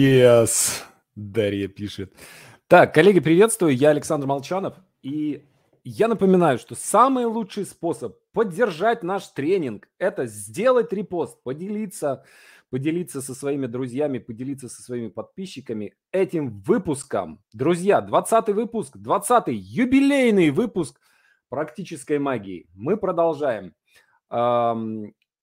[0.00, 0.82] Yes,
[1.14, 2.14] Дарья пишет.
[2.68, 3.76] Так, коллеги, приветствую.
[3.76, 4.76] Я Александр Молчанов.
[5.02, 5.46] И
[5.84, 12.24] я напоминаю, что самый лучший способ поддержать наш тренинг– это сделать репост, поделиться,
[12.70, 17.42] поделиться со своими друзьями, поделиться со своими подписчиками этим выпуском.
[17.52, 20.98] Друзья, 20 выпуск, 20 юбилейный выпуск
[21.50, 22.70] практической магии.
[22.72, 23.74] Мы продолжаем.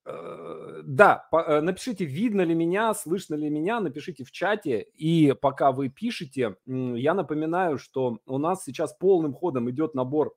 [0.10, 4.88] Э, да, э, напишите, видно ли меня, слышно ли меня, напишите в чате.
[4.96, 10.34] И пока вы пишете, я напоминаю, что у нас сейчас полным ходом идет набор,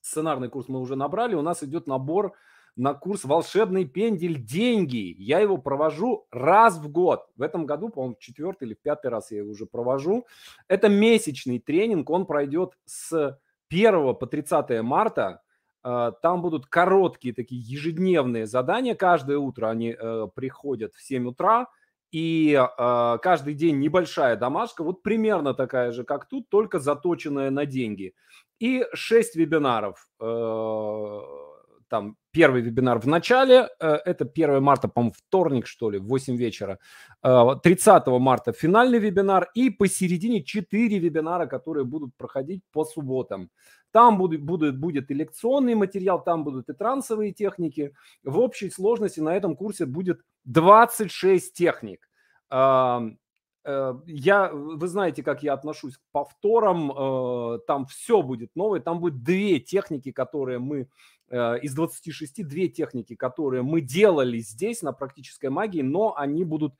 [0.00, 2.32] сценарный курс мы уже набрали, у нас идет набор
[2.74, 4.42] на курс «Волшебный пендель.
[4.42, 5.14] Деньги».
[5.18, 7.26] Я его провожу раз в год.
[7.36, 10.26] В этом году, по-моему, четвертый или пятый раз я его уже провожу.
[10.66, 15.42] Это месячный тренинг, он пройдет с 1 по 30 марта.
[15.82, 18.94] А, там будут короткие такие ежедневные задания.
[18.94, 21.66] Каждое утро они э, приходят в 7 утра.
[22.12, 27.66] И э, каждый день небольшая домашка, вот примерно такая же, как тут, только заточенная на
[27.66, 28.14] деньги.
[28.58, 30.08] И 6 вебинаров.
[30.20, 31.20] Э,
[31.90, 36.36] там первый вебинар в начале, э, это 1 марта, по-моему, вторник, что ли, в 8
[36.36, 36.78] вечера.
[37.22, 43.50] 30 э, марта финальный вебинар и посередине 4 вебинара, которые будут проходить по субботам.
[43.92, 47.92] Там будет, будет, будет и лекционный материал, там будут и трансовые техники.
[48.22, 52.08] В общей сложности на этом курсе будет 26 техник.
[53.64, 59.00] Э, я, вы знаете, как я отношусь к повторам, э, там все будет новое, там
[59.00, 60.88] будет две техники, которые мы
[61.28, 66.74] э, из 26 две техники, которые мы делали здесь на практической магии, но они будут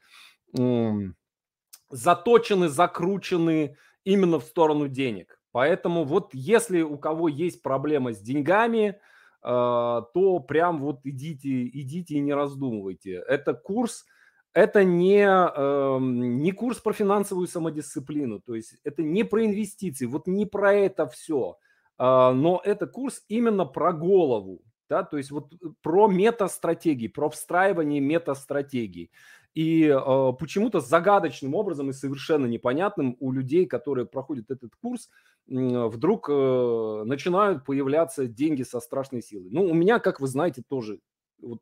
[1.90, 5.39] заточены, закручены именно в сторону денег.
[5.52, 8.96] Поэтому вот если у кого есть проблема с деньгами, э,
[9.42, 13.22] то прям вот идите, идите и не раздумывайте.
[13.26, 14.04] Это курс,
[14.52, 20.26] это не, эм, не курс про финансовую самодисциплину, то есть это не про инвестиции, вот
[20.26, 21.56] не про это все,
[21.98, 25.52] а, но это курс именно про голову, да, то есть вот
[25.82, 29.12] про метастратегии, про встраивание метастратегий.
[29.54, 35.08] И э, почему-то загадочным образом и совершенно непонятным у людей, которые проходят этот курс,
[35.46, 39.48] вдруг э, начинают появляться деньги со страшной силой.
[39.50, 41.00] Ну, у меня, как вы знаете, тоже
[41.40, 41.60] вот,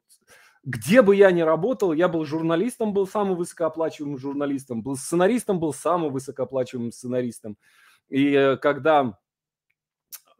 [0.64, 5.72] где бы я ни работал, я был журналистом, был самым высокооплачиваемым журналистом, был сценаристом, был
[5.72, 7.56] самым высокооплачиваемым сценаристом.
[8.10, 9.12] И э, когда э,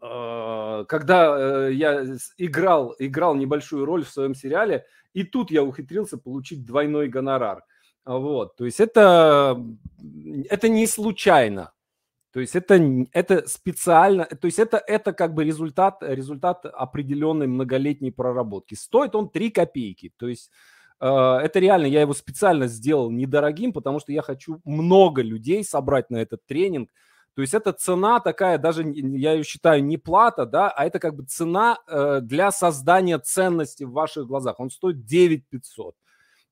[0.01, 2.05] когда я
[2.37, 7.65] играл, играл небольшую роль в своем сериале, и тут я ухитрился получить двойной гонорар.
[8.05, 9.63] Вот, то есть это,
[10.49, 11.73] это не случайно.
[12.33, 18.13] То есть это, это специально, то есть это, это как бы результат, результат определенной многолетней
[18.13, 18.75] проработки.
[18.75, 20.13] Стоит он 3 копейки.
[20.17, 20.51] То есть
[21.01, 26.11] э, это реально, я его специально сделал недорогим, потому что я хочу много людей собрать
[26.11, 26.91] на этот тренинг.
[27.39, 31.15] То есть это цена такая, даже я ее считаю не плата, да, а это как
[31.15, 34.59] бы цена э, для создания ценности в ваших глазах.
[34.59, 35.95] Он стоит 9 500.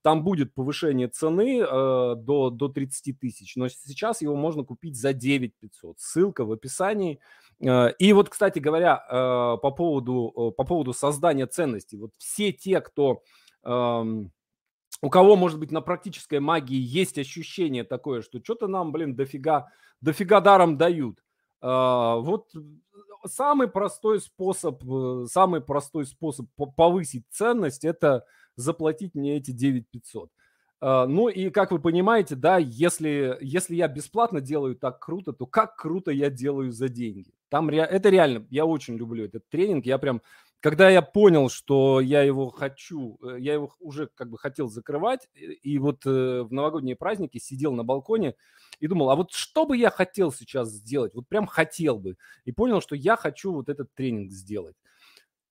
[0.02, 5.12] Там будет повышение цены э, до, до 30 тысяч, но сейчас его можно купить за
[5.12, 5.98] 9 500.
[5.98, 7.18] Ссылка в описании.
[7.60, 9.12] Э, и вот, кстати говоря, э,
[9.60, 11.96] по, поводу, э, по поводу создания ценностей.
[11.96, 13.22] Вот все те, кто...
[15.02, 19.14] Э, у кого, может быть, на практической магии есть ощущение такое, что что-то нам, блин,
[19.14, 19.68] дофига,
[20.00, 21.20] дофига даром дают.
[21.62, 22.50] Э, вот
[23.26, 26.46] самый простой способ, э, самый простой способ
[26.76, 28.24] повысить ценность– это
[28.56, 30.30] заплатить мне эти 9 500.
[30.80, 35.46] А, ну и как вы понимаете, да, если, если я бесплатно делаю так круто, то
[35.46, 37.32] как круто я делаю за деньги.
[37.48, 37.78] Там ре...
[37.78, 40.20] это реально, я очень люблю этот тренинг, я прям,
[40.60, 45.28] когда я понял, что я его хочу, э, я его уже как бы хотел закрывать,
[45.34, 48.34] и вот э, в новогодние праздники сидел на балконе
[48.80, 52.52] и думал, а вот что бы я хотел сейчас сделать, вот прям хотел бы, и
[52.52, 54.76] понял, что я хочу вот этот тренинг сделать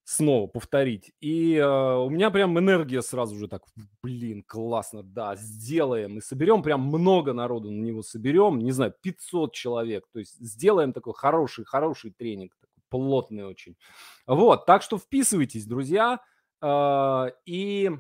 [0.06, 1.12] снова повторить.
[1.20, 3.64] И э, у меня прям энергия сразу же так,
[4.04, 6.20] блин, классно, да, сделаем.
[6.20, 10.06] И соберем прям много народу на него соберем, не знаю, 500 человек.
[10.14, 12.54] То есть сделаем такой хороший, хороший тренинг,
[12.90, 13.76] такой плотный очень.
[14.28, 16.20] Вот, так что вписывайтесь, друзья.
[16.62, 17.92] Э, и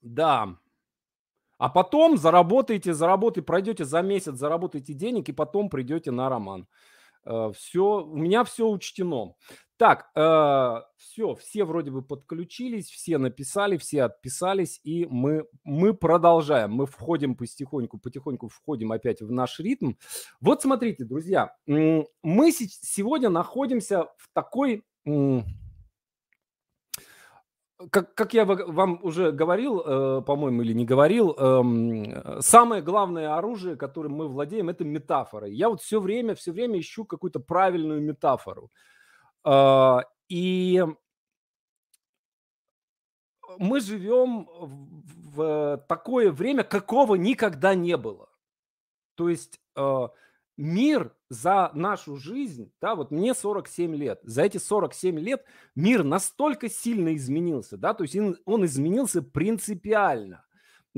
[0.00, 0.56] да,
[1.58, 6.66] а потом заработаете, заработаете, пройдете за месяц, заработаете денег, и потом придете на роман.
[7.24, 9.34] Э, все, у меня все учтено.
[9.76, 16.72] Так, э, все, все вроде бы подключились, все написали, все отписались, и мы, мы продолжаем.
[16.72, 19.92] Мы входим потихоньку, потихоньку входим опять в наш ритм.
[20.40, 24.84] Вот смотрите, друзья, мы сегодня находимся в такой...
[27.90, 33.76] как, как я вам уже говорил, э, по-моему, или не говорил, э, самое главное оружие,
[33.76, 35.46] которым мы владеем, это метафора.
[35.46, 38.70] Я вот все время, все время ищу какую-то правильную метафору.
[39.44, 40.84] Э, и
[43.58, 48.28] мы живем в, в такое время, какого никогда не было.
[49.14, 50.08] То есть э,
[50.56, 55.44] мир за нашу жизнь, да, вот мне 47 лет, за эти 47 лет
[55.76, 60.44] мир настолько сильно изменился, да, то есть он, изменился принципиально.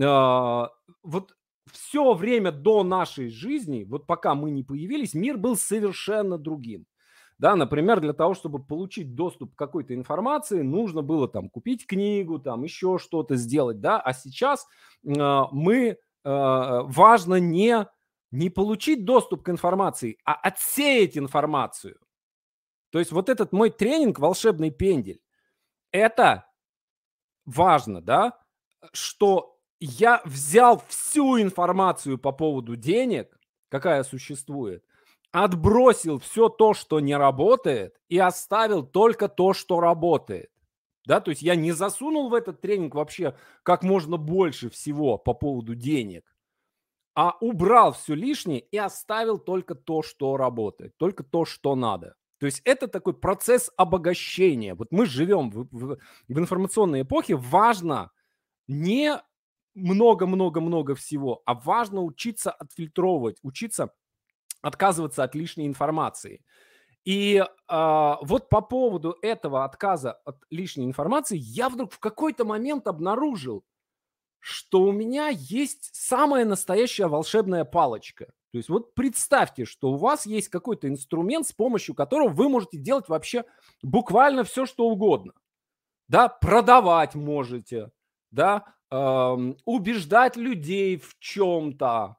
[0.00, 0.68] Э,
[1.02, 1.36] вот
[1.70, 6.86] все время до нашей жизни, вот пока мы не появились, мир был совершенно другим.
[7.38, 12.38] Да, например, для того, чтобы получить доступ к какой-то информации, нужно было там купить книгу,
[12.38, 14.66] там еще что-то сделать, да, а сейчас
[15.04, 17.86] э, мы, э, важно не
[18.32, 21.98] не получить доступ к информации, а отсеять информацию.
[22.90, 25.20] То есть вот этот мой тренинг «Волшебный пендель»–
[25.92, 26.46] это
[27.44, 28.38] важно, да,
[28.92, 33.38] что я взял всю информацию по поводу денег,
[33.68, 34.84] какая существует,
[35.30, 40.50] отбросил все то, что не работает, и оставил только то, что работает.
[41.04, 45.34] Да, то есть я не засунул в этот тренинг вообще как можно больше всего по
[45.34, 46.31] поводу денег
[47.14, 52.14] а убрал все лишнее и оставил только то, что работает, только то, что надо.
[52.38, 54.74] То есть это такой процесс обогащения.
[54.74, 55.98] Вот мы живем в, в,
[56.28, 58.10] в информационной эпохе, важно
[58.66, 59.20] не
[59.74, 63.92] много-много-много всего, а важно учиться отфильтровывать, учиться
[64.60, 66.44] отказываться от лишней информации.
[67.04, 72.86] И э, вот по поводу этого отказа от лишней информации я вдруг в какой-то момент
[72.86, 73.64] обнаружил,
[74.42, 78.26] что у меня есть самая настоящая волшебная палочка.
[78.50, 82.76] То есть вот представьте, что у вас есть какой-то инструмент, с помощью которого вы можете
[82.76, 83.44] делать вообще
[83.82, 85.32] буквально все, что угодно.
[86.08, 87.92] Да, продавать можете,
[88.32, 92.16] да, э, убеждать людей в чем-то,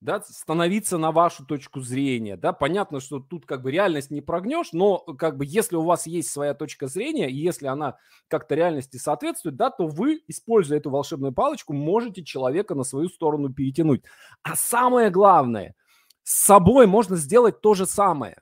[0.00, 4.72] да, становиться на вашу точку зрения, да, понятно, что тут как бы реальность не прогнешь,
[4.72, 7.98] но как бы если у вас есть своя точка зрения, и если она
[8.28, 13.52] как-то реальности соответствует, да, то вы, используя эту волшебную палочку, можете человека на свою сторону
[13.52, 14.04] перетянуть.
[14.42, 15.74] А самое главное,
[16.22, 18.38] с собой можно сделать то же самое.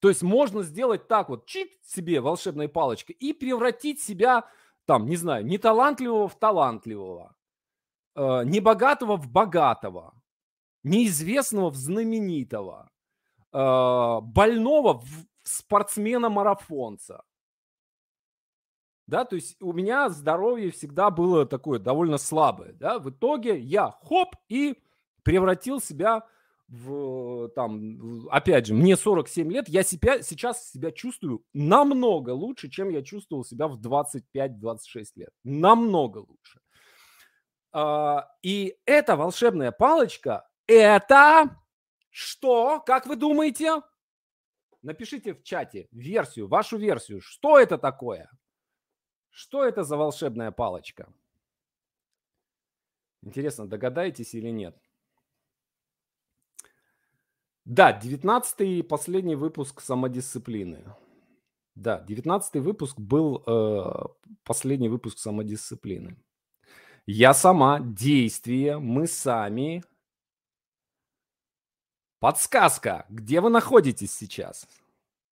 [0.00, 4.44] То есть можно сделать так вот, чик себе волшебной палочкой и превратить себя,
[4.86, 7.35] там, не знаю, неталантливого в талантливого
[8.16, 10.14] э, небогатого в богатого,
[10.82, 12.90] неизвестного в знаменитого,
[13.52, 17.22] э, больного в спортсмена-марафонца.
[19.06, 22.72] Да, то есть у меня здоровье всегда было такое довольно слабое.
[22.72, 22.98] Да?
[22.98, 24.76] В итоге я хоп и
[25.22, 26.26] превратил себя
[26.68, 32.88] в, там, опять же, мне 47 лет, я себя, сейчас себя чувствую намного лучше, чем
[32.88, 35.30] я чувствовал себя в 25-26 лет.
[35.44, 36.60] Намного лучше.
[37.72, 41.56] А, и эта волшебная палочка, это
[42.10, 42.80] что?
[42.80, 43.82] Как вы думаете?
[44.82, 47.20] Напишите в чате версию, вашу версию.
[47.20, 48.30] Что это такое?
[49.30, 51.12] Что это за волшебная палочка?
[53.22, 54.80] Интересно, догадаетесь или нет?
[57.64, 60.84] Да, 19 последний выпуск самодисциплины.
[61.74, 63.82] Да, 19 выпуск был э,
[64.44, 66.16] последний выпуск самодисциплины.
[67.06, 69.84] Я сама, действие, мы сами.
[72.18, 73.06] Подсказка.
[73.08, 74.66] Где вы находитесь сейчас?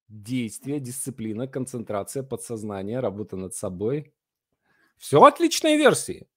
[0.06, 4.14] Действие, дисциплина, концентрация, подсознание, работа над собой.
[4.98, 6.28] Все отличные версии.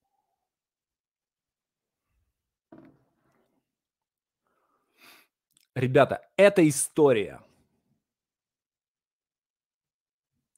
[5.75, 7.43] Ребята, это история.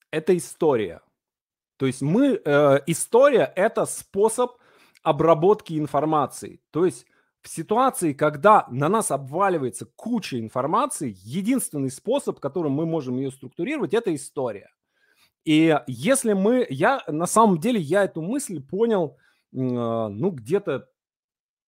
[0.09, 1.01] Это история.
[1.75, 4.58] То есть мы, э, история– это способ
[5.03, 6.61] обработки информации.
[6.71, 7.05] То есть
[7.41, 13.93] в ситуации, когда на нас обваливается куча информации, единственный способ, которым мы можем ее структурировать,
[13.93, 14.69] это история.
[15.45, 19.17] И если мы, я на самом деле, я эту мысль понял,
[19.53, 20.89] э, ну, где-то,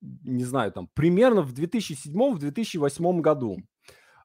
[0.01, 3.57] не знаю, там, примерно в 2007-2008 году.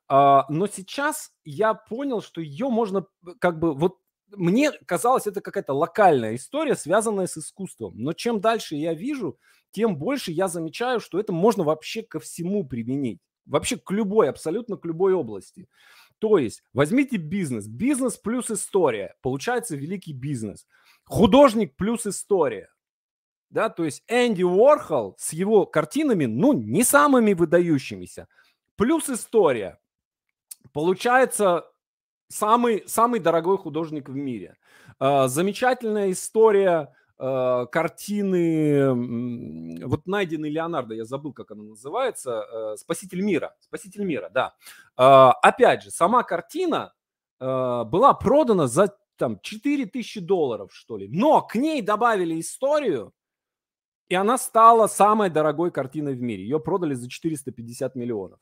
[0.09, 3.07] А, но сейчас я понял, что ее можно
[3.41, 3.99] как бы вот
[4.35, 7.95] мне казалось, это какая-то локальная история, связанная с искусством.
[7.97, 9.39] Но чем дальше я вижу,
[9.71, 13.21] тем больше я замечаю, что это можно вообще ко всему применить.
[13.45, 15.69] Вообще к любой, абсолютно к любой области.
[16.19, 17.67] То есть возьмите бизнес.
[17.67, 19.15] Бизнес плюс история.
[19.23, 20.67] Получается великий бизнес.
[21.05, 22.71] Художник плюс история.
[23.51, 28.27] Да, то есть Энди Уорхол с его картинами, ну, не самыми выдающимися.
[28.75, 29.79] Плюс история.
[30.73, 31.65] Получается
[32.29, 34.57] самый, самый дорогой художник в мире.
[35.01, 43.23] Э, замечательная история э, картины, вот найденный Леонардо, я забыл, как она называется, э, «Спаситель
[43.23, 43.55] мира».
[43.61, 44.55] «Спаситель мира», да.
[44.97, 46.93] Опять же, сама картина
[47.39, 51.09] была продана за там 4000 долларов, что ли.
[51.09, 53.13] Но к ней добавили историю,
[54.09, 56.45] и она стала самой дорогой картиной в мире.
[56.45, 58.41] Ее продали за 450 миллионов.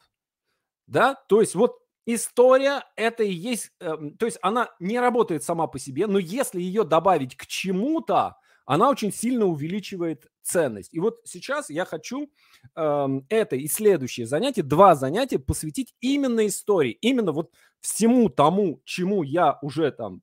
[0.87, 5.67] Да, то есть вот история это и есть, э, то есть она не работает сама
[5.67, 10.95] по себе, но если ее добавить к чему-то, она очень сильно увеличивает ценность.
[10.95, 12.31] И вот сейчас я хочу
[12.77, 19.23] э, это и следующее занятие, два занятия посвятить именно истории, именно вот всему тому, чему
[19.23, 20.23] я уже там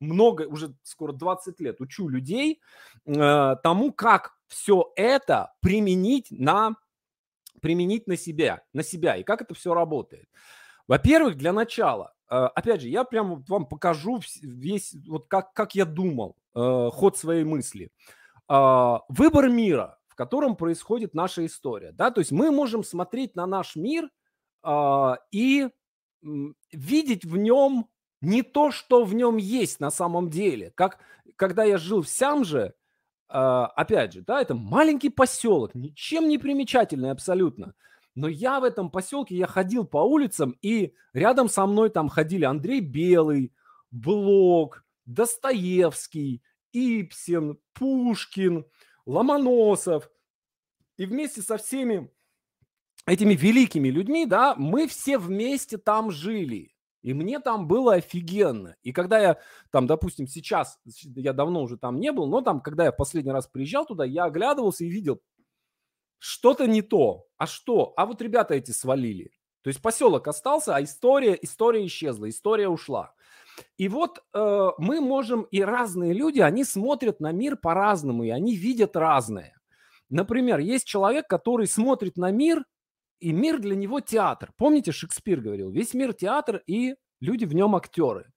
[0.00, 2.60] много, уже скоро 20 лет учу людей
[3.06, 6.76] э, тому, как все это применить на,
[7.60, 10.28] применить на себя, на себя и как это все работает.
[10.92, 15.86] Во-первых, для начала, э, опять же, я прямо вам покажу весь, вот как, как я
[15.86, 17.90] думал, э, ход своей мысли.
[18.46, 23.46] Э, выбор мира, в котором происходит наша история, да, то есть мы можем смотреть на
[23.46, 24.10] наш мир
[24.64, 25.70] э, и
[26.20, 27.86] видеть в нем
[28.20, 30.72] не то, что в нем есть на самом деле.
[30.74, 30.98] Как
[31.36, 32.74] когда я жил в Сямже,
[33.30, 37.72] а, опять же, да, это маленький поселок, ничем не примечательный абсолютно.
[38.14, 42.44] Но я в этом поселке, я ходил по улицам, и рядом со мной там ходили
[42.44, 43.52] Андрей Белый,
[43.90, 46.42] Блок, Достоевский,
[46.72, 48.66] Ипсин, Пушкин,
[49.06, 50.10] Ломоносов.
[50.96, 52.10] И вместе со всеми
[53.06, 56.72] этими великими людьми, да, мы все вместе там жили.
[57.02, 58.76] И мне там было офигенно.
[58.82, 59.38] И когда я
[59.70, 63.48] там, допустим, сейчас, я давно уже там не был, но там, когда я последний раз
[63.48, 65.20] приезжал туда, я оглядывался и видел,
[66.22, 67.26] что-то не то.
[67.36, 67.94] А что?
[67.96, 69.32] А вот ребята эти свалили.
[69.62, 73.12] То есть поселок остался, а история, история исчезла, история ушла.
[73.76, 78.54] И вот э, мы можем, и разные люди, они смотрят на мир по-разному, и они
[78.54, 79.60] видят разное.
[80.10, 82.64] Например, есть человек, который смотрит на мир
[83.18, 84.52] и мир для него театр.
[84.56, 88.32] Помните, Шекспир говорил, весь мир театр, и люди в нем актеры.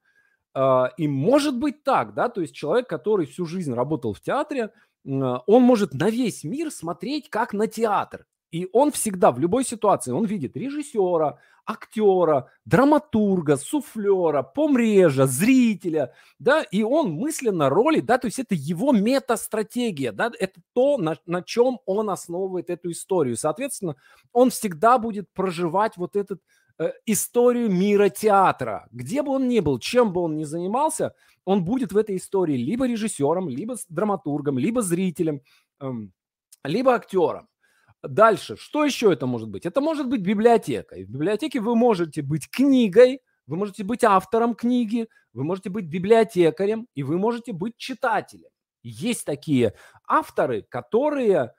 [0.56, 4.72] А, и может быть так, да, то есть человек, который всю жизнь работал в театре,
[5.06, 8.26] он может на весь мир смотреть как на театр.
[8.52, 16.62] И он всегда, в любой ситуации, он видит режиссера, актера, драматурга, суфлера, помрежа, зрителя, да,
[16.62, 21.42] и он мысленно роли, да, то есть это его метастратегия, да, это то, на, на
[21.42, 23.36] чем он основывает эту историю.
[23.36, 23.96] Соответственно,
[24.32, 26.40] он всегда будет проживать вот эту э,
[27.06, 28.88] историю мира театра.
[28.92, 31.14] Где бы он ни был, чем бы он ни занимался,
[31.46, 35.42] он будет в этой истории либо режиссером, либо драматургом, либо зрителем,
[35.80, 35.92] э,
[36.64, 37.48] либо актером.
[38.04, 39.66] Дальше, что еще это может быть?
[39.66, 40.96] Это может быть библиотека.
[40.96, 45.86] И в библиотеке вы можете быть книгой, вы можете быть автором книги, вы можете быть
[45.86, 48.50] библиотекарем, и вы можете быть читателем.
[48.84, 49.74] Есть такие
[50.08, 51.50] авторы, которые, э,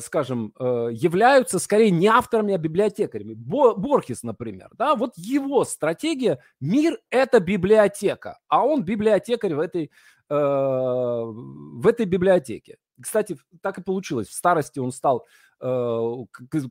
[0.00, 3.34] скажем, э, являются скорее не авторами, а библиотекарями.
[3.34, 9.90] Бо, Борхес, например, да, вот его стратегия «Мир– это библиотека», а он библиотекарь в этой,
[10.28, 12.76] э, в этой библиотеке.
[13.00, 14.28] Кстати, так и получилось.
[14.28, 15.26] В старости он стал
[15.62, 16.24] Э,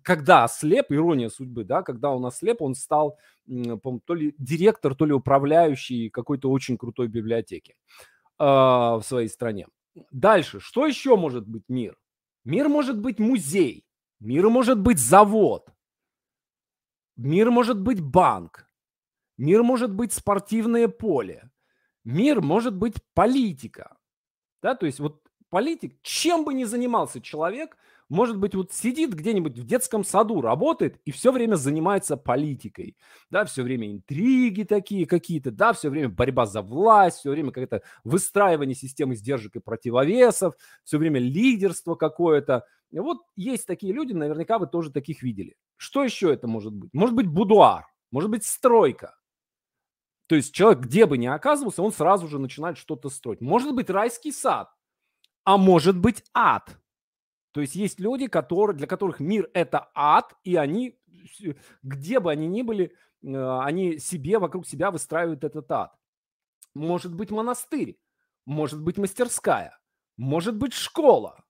[0.04, 5.14] когда ослеп, ирония судьбы, да, когда он ослеп, он стал то ли директор, то ли
[5.14, 7.76] управляющий какой-то очень крутой библиотеки
[8.38, 9.68] в своей стране.
[10.12, 11.98] Дальше, что еще может быть мир?
[12.44, 13.86] Мир может быть музей,
[14.20, 15.70] мир может быть завод,
[17.16, 18.70] мир может быть банк,
[19.38, 21.52] мир может быть спортивное поле,
[22.04, 23.98] мир может быть политика.
[24.62, 27.78] Да, то есть вот политик, чем бы ни занимался человек–
[28.12, 32.98] может быть, вот сидит где-нибудь в детском саду, работает и все время занимается политикой,
[33.30, 37.84] да, все время интриги такие какие-то, да, все время борьба за власть, все время какое-то
[38.04, 42.66] выстраивание системы сдержек и противовесов, все время лидерство какое-то.
[42.92, 45.56] Вот есть такие люди, наверняка вы тоже таких видели.
[45.78, 46.94] Что еще это может быть?
[46.94, 49.16] Может быть, будуар, может быть, стройка.
[50.28, 53.40] То есть человек, где бы ни оказывался, он сразу же начинает что-то строить.
[53.40, 54.70] Может быть, райский сад,
[55.46, 56.78] а может быть, ад–
[57.52, 60.98] то есть есть люди, которые, для которых мир– это ад, и они,
[61.84, 65.94] где бы они ни были, э, они себе, вокруг себя выстраивают этот ад.
[66.74, 68.00] Может быть монастырь,
[68.46, 69.78] может быть мастерская,
[70.18, 71.44] может быть школа,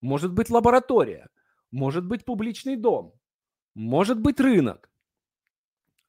[0.00, 1.28] может быть лаборатория,
[1.70, 3.14] может быть публичный дом,
[3.74, 4.90] может быть рынок.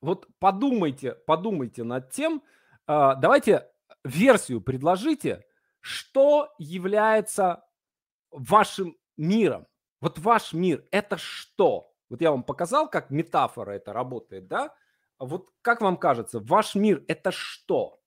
[0.01, 2.41] Вот подумайте, подумайте над тем,
[2.87, 3.69] а, давайте
[4.03, 5.45] версию предложите,
[5.79, 7.63] что является
[8.31, 9.67] вашим миром.
[9.99, 11.93] Вот ваш мир– это что?
[12.09, 14.75] Вот я вам показал, как метафора это работает, да?
[15.17, 17.99] А вот как вам кажется, ваш мир– это что?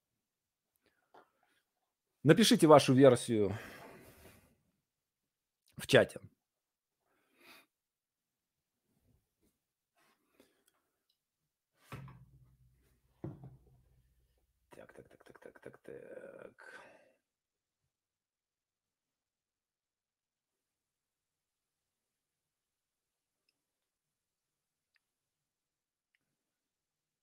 [2.22, 3.56] Напишите вашу версию
[5.76, 6.20] в чате.
[14.70, 16.70] Так, так, так, так, так, так, так.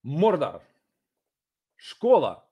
[0.08, 0.62] Мордор.
[1.76, 2.46] Школа.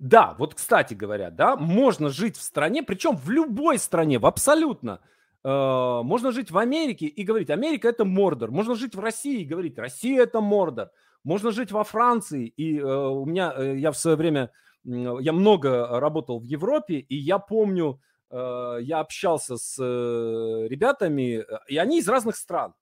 [0.00, 5.00] Да, вот, кстати говоря, да, можно жить в стране, причем в любой стране, в абсолютно.
[5.44, 8.50] Э, можно жить в Америке и говорить, Америка это Мордор.
[8.50, 10.90] Можно жить в России и говорить, Россия это Мордор.
[11.22, 12.48] Можно жить во Франции.
[12.56, 14.50] И э, у меня, э, я в свое время,
[14.84, 18.00] я много работал в Европе, и я помню,
[18.30, 22.74] я общался с ребятами, и они из разных стран.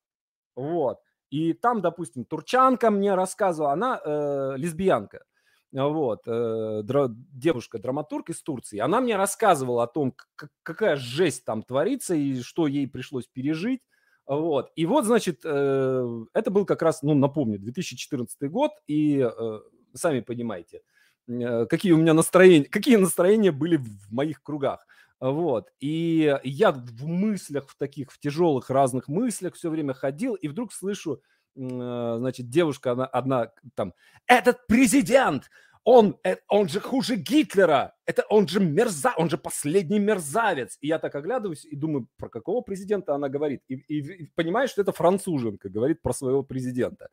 [0.57, 1.01] Вот.
[1.31, 5.25] И там, допустим, турчанка мне рассказывала, она э, лесбиянка
[5.73, 11.63] вот, э, дра, девушка-драматург из Турции, она мне рассказывала о том, как, какая жесть там
[11.63, 13.81] творится и что ей пришлось пережить.
[14.27, 14.73] Вот.
[14.75, 19.61] И вот, значит, э, это был как раз, ну, напомню, 2014 год, и э,
[19.95, 20.83] сами понимаете,
[21.29, 24.87] э, какие у меня настроения, какие настроения были в моих кругах.
[25.21, 25.71] Вот.
[25.81, 30.73] И я в мыслях, в таких, в тяжелых разных мыслях все время ходил, и вдруг
[30.73, 31.23] слышу,
[31.57, 33.95] Э, значит, девушка, она одна там,
[34.27, 35.51] этот президент,
[35.85, 40.77] он, э, он же хуже Гитлера, это он же мерза, он же последний мерзавец.
[40.81, 43.63] И я так оглядываюсь и думаю, про какого президента она говорит.
[43.69, 47.09] И, и, и понимаю, что это француженка говорит про своего президента.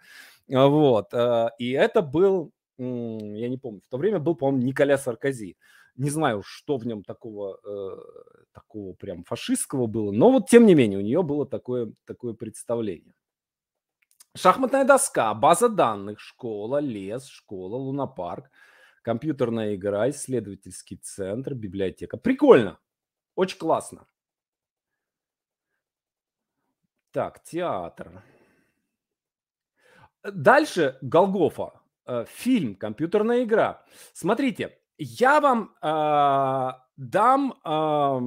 [0.51, 1.13] А, вот.
[1.13, 5.55] Э, и это был, я не помню, в то время был, по-моему, Николя Саркози.
[5.95, 7.59] Не знаю, что в нем такого,
[8.51, 13.13] такого прям фашистского было, но вот тем не менее у нее было такое, такое представление.
[14.35, 18.49] Шахматная доска, база данных, школа, лес, школа, лунопарк,
[19.03, 22.17] компьютерная игра, исследовательский центр, библиотека.
[22.17, 22.79] Прикольно.
[23.35, 24.07] Очень классно.
[27.11, 28.23] Так, театр.
[30.23, 31.81] Дальше Голгофа.
[32.07, 33.85] Э, фильм, компьютерная игра.
[34.13, 38.19] Смотрите, я вам э, дам э,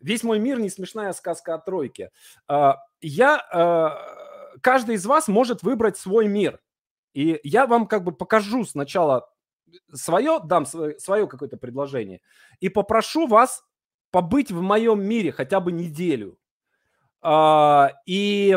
[0.00, 2.10] весь мой мир не смешная сказка о тройке.
[2.48, 6.60] Э, я э, каждый из вас может выбрать свой мир.
[7.14, 9.28] И я вам как бы покажу сначала
[9.92, 12.20] свое, дам свое, свое какое-то предложение,
[12.60, 13.64] и попрошу вас
[14.10, 16.38] побыть в моем мире хотя бы неделю.
[17.20, 18.56] А, и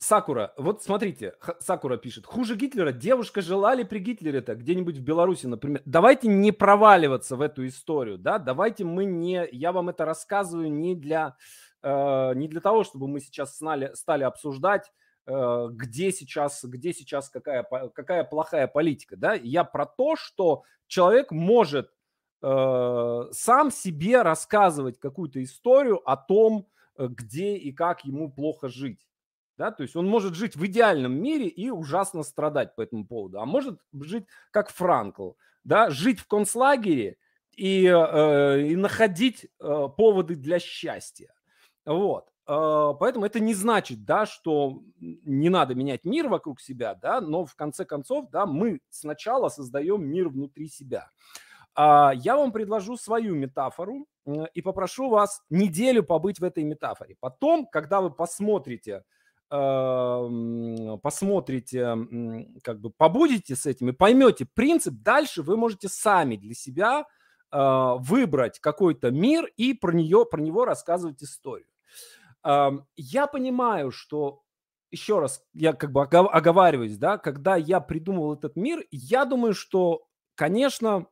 [0.00, 5.46] Сакура, вот смотрите, Сакура пишет, хуже Гитлера, девушка жила ли при Гитлере-то где-нибудь в Беларуси,
[5.46, 5.82] например.
[5.84, 10.94] Давайте не проваливаться в эту историю, да, давайте мы не, я вам это рассказываю не
[10.94, 11.36] для
[11.82, 14.92] Э, не для того, чтобы мы сейчас стали, стали обсуждать,
[15.26, 17.62] э, где сейчас, где сейчас какая,
[17.94, 19.16] какая плохая политика.
[19.16, 19.34] Да?
[19.34, 21.90] Я про то, что человек может
[22.42, 26.66] э, сам себе рассказывать какую-то историю о том,
[26.98, 29.06] где и как ему плохо жить.
[29.60, 29.70] Да?
[29.70, 33.40] То есть он может жить в идеальном мире и ужасно страдать по этому поводу.
[33.40, 35.32] А может жить как Франкл,
[35.64, 35.90] да?
[35.90, 37.18] жить в концлагере
[37.56, 41.34] и, э, и находить э, поводы для счастья.
[41.84, 42.30] Вот.
[42.46, 47.44] А, поэтому это не значит, да, что не надо менять мир вокруг себя, да, но
[47.44, 51.10] в конце концов, да, мы сначала создаем мир внутри себя.
[51.74, 54.06] А, я вам предложу свою метафору
[54.54, 57.16] и попрошу вас неделю побыть в этой метафоре.
[57.20, 59.04] Потом, когда вы посмотрите,
[59.50, 61.96] посмотрите,
[62.62, 67.04] как бы побудете с этим и поймете принцип, дальше вы можете сами для себя
[67.50, 71.66] а, выбрать какой-то мир и про, нее, про него рассказывать историю.
[72.42, 74.44] Я понимаю, что
[74.90, 80.06] еще раз, я как бы оговариваюсь, да, когда я придумывал этот мир, я думаю, что,
[80.34, 81.06] конечно,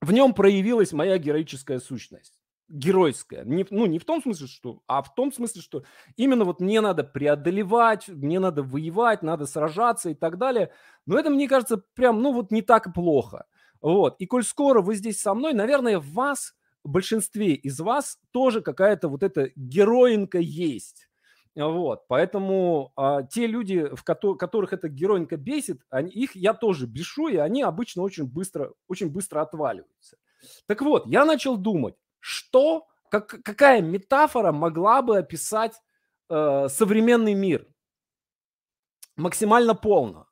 [0.00, 2.38] в нем проявилась моя героическая сущность.
[2.68, 3.44] Геройская.
[3.44, 5.84] Не, ну, не в том смысле, что, а в том смысле, что
[6.16, 10.72] именно вот мне надо преодолевать, мне надо воевать, надо сражаться и так далее.
[11.06, 13.46] Но это, мне кажется, прям, ну, вот не так плохо.
[13.80, 14.16] Вот.
[14.18, 18.60] И коль скоро вы здесь со мной, наверное, в вас в большинстве из вас тоже
[18.60, 21.08] какая-то вот эта героинка есть.
[21.56, 26.86] Вот, поэтому а, те люди, в ко- которых эта героинка бесит, они, их я тоже
[26.86, 30.16] бешу, и они обычно очень быстро, очень быстро отваливаются.
[30.66, 35.78] Так вот, я начал думать, что, как, какая метафора могла бы описать
[36.30, 37.68] э, современный мир
[39.16, 40.26] максимально полно.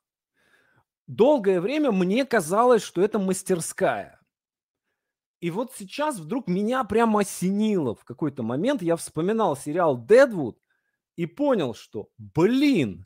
[1.05, 4.19] Долгое время мне казалось, что это мастерская.
[5.39, 8.81] И вот сейчас вдруг меня прямо осенило в какой-то момент.
[8.81, 10.59] Я вспоминал сериал «Дедвуд»
[11.15, 13.05] и понял, что, блин,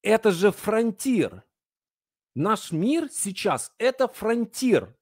[0.00, 1.44] это же фронтир.
[2.34, 4.96] Наш мир сейчас– это фронтир.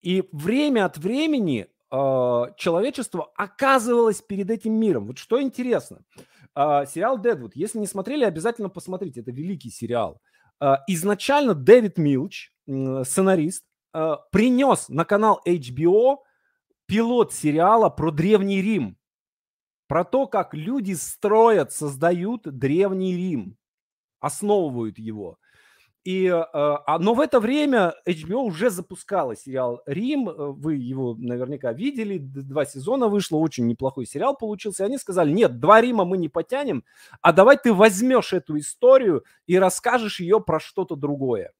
[0.00, 5.08] И время от времени человечество оказывалось перед этим миром.
[5.08, 6.02] Вот что интересно.
[6.54, 7.56] Э, сериал «Дедвуд».
[7.56, 9.20] Если не смотрели, обязательно посмотрите.
[9.20, 10.20] Это великий сериал.
[10.60, 13.64] Э, изначально Дэвид Милч, сценарист,
[14.30, 16.18] принес на канал HBO
[16.86, 18.96] пилот сериала про Древний Рим.
[19.88, 23.56] Про то, как люди строят, создают Древний Рим,
[24.20, 25.38] основывают его–
[26.02, 30.30] и, э, а, но в это время HBO уже запускала сериал «Рим».
[30.30, 32.16] Э, вы его наверняка видели.
[32.18, 33.36] Два сезона вышло.
[33.36, 34.82] Очень неплохой сериал получился.
[34.82, 36.84] И они сказали, нет, два Рима мы не потянем,
[37.20, 41.52] а давай ты возьмешь эту историю и расскажешь ее про что-то другое.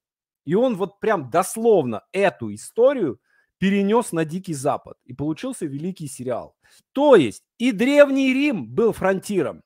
[0.45, 3.19] И он вот прям дословно эту историю
[3.59, 4.97] перенес на Дикий Запад.
[5.05, 6.55] И получился великий сериал.
[6.93, 9.61] То есть и Древний Рим был фронтиром,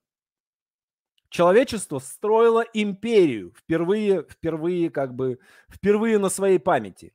[1.29, 7.13] человечество строило империю впервые, впервые как бы, впервые на своей памяти.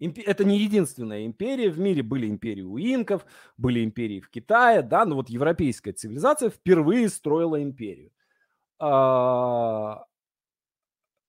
[0.00, 1.70] Это не единственная империя.
[1.70, 3.26] В мире были империи у инков,
[3.56, 8.12] были империи в Китае, да, но вот европейская цивилизация впервые строила империю.
[8.78, 10.04] А,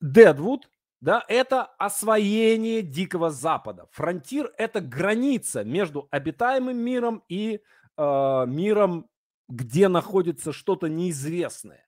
[0.02, 0.70] Дедвуд,
[1.02, 3.88] да, это освоение Дикого Запада.
[3.92, 7.62] Фронтир– это граница между обитаемым миром и
[7.98, 9.10] э, миром
[9.50, 11.86] где находится что-то неизвестное.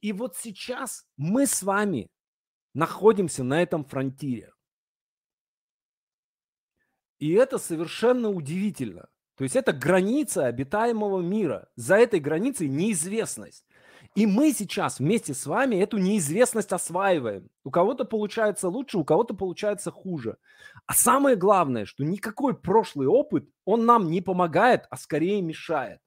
[0.00, 2.10] И вот сейчас мы с вами
[2.74, 4.52] находимся на этом фронтире.
[7.20, 9.08] И это совершенно удивительно.
[9.36, 11.68] То есть это граница обитаемого мира.
[11.76, 13.64] За этой границей неизвестность.
[14.14, 17.48] И мы сейчас вместе с вами эту неизвестность осваиваем.
[17.64, 20.36] У кого-то получается лучше, у кого-то получается хуже.
[20.86, 26.00] А самое главное, что никакой прошлый опыт, он нам не помогает, а скорее мешает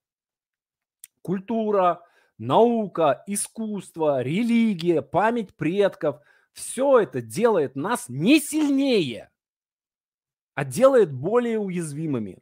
[1.27, 2.01] культура,
[2.37, 6.21] наука, искусство, религия, память предков–
[6.53, 9.29] все это делает нас не сильнее,
[10.55, 12.39] а делает более уязвимыми.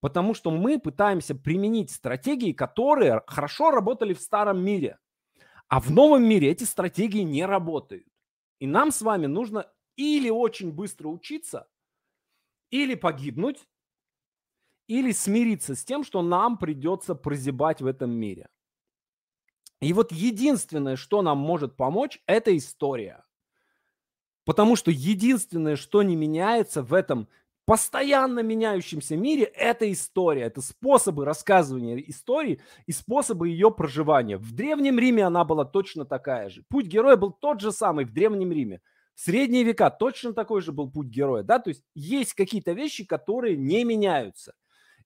[0.00, 4.98] Потому что мы пытаемся применить стратегии, которые хорошо работали в старом мире.
[5.68, 8.06] А в новом мире эти стратегии не работают.
[8.58, 11.68] И нам с вами нужно или очень быстро учиться,
[12.70, 13.68] или погибнуть,
[14.86, 18.48] или смириться с тем, что нам придется прозябать в этом мире.
[19.80, 23.24] И вот единственное, что нам может помочь, это история.
[24.44, 27.28] Потому что единственное, что не меняется в этом
[27.66, 34.36] постоянно меняющемся мире, это история, это способы рассказывания истории и способы ее проживания.
[34.36, 36.62] В Древнем Риме она была точно такая же.
[36.68, 38.80] Путь героя был тот же самый в Древнем Риме.
[39.14, 41.42] В средние века точно такой же был путь героя.
[41.42, 41.58] Да?
[41.58, 44.54] То есть есть какие-то вещи, которые не меняются.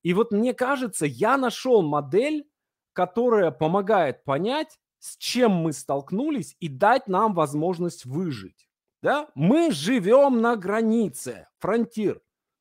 [0.02, 2.48] И вот мне кажется, я нашел модель,
[2.92, 8.68] которая помогает понять, с чем мы столкнулись и дать нам возможность выжить.
[9.02, 9.28] Да?
[9.34, 12.20] Мы живем на границе, фронтир,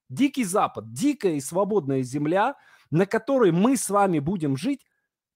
[0.09, 2.55] дикий запад, дикая и свободная земля,
[2.91, 4.85] на которой мы с вами будем жить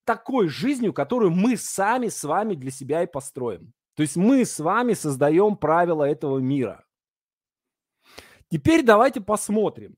[0.06, 3.74] такой жизнью, которую мы сами с вами для себя и построим.
[3.96, 6.86] То есть мы с вами создаем правила этого мира.
[8.50, 9.96] Теперь давайте посмотрим,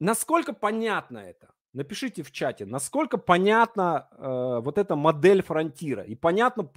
[0.00, 1.50] Насколько понятно это?
[1.74, 6.02] Напишите в чате, насколько понятна э, вот эта модель фронтира.
[6.02, 6.70] И понятно,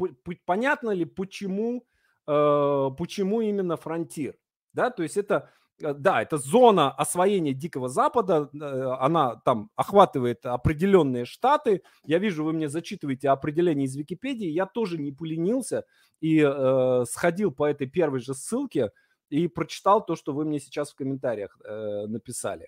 [0.46, 1.86] понятно ли, почему,
[2.28, 4.36] э, почему именно фронтир.
[4.74, 5.50] Да, то есть это,
[5.82, 11.84] э, да, это зона освоения Дикого Запада, э, она там охватывает определенные штаты.
[12.04, 14.48] Я вижу, вы мне зачитываете определение из Википедии.
[14.48, 15.86] Я тоже не поленился
[16.20, 18.92] и э, сходил по этой первой же ссылке
[19.30, 22.68] и прочитал то, что вы мне сейчас в комментариях э, написали.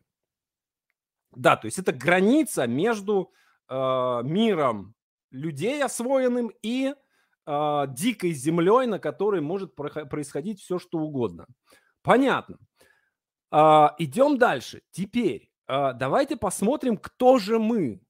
[1.36, 3.32] Да, то есть это граница между
[3.70, 3.74] э,
[4.24, 4.96] миром
[5.32, 6.94] людей освоенным и
[7.46, 11.46] э, дикой землей, на которой может происходить все, что угодно.
[12.02, 12.58] Понятно.
[13.52, 14.82] Э, идем дальше.
[14.92, 18.02] Теперь э, давайте посмотрим, кто же мы.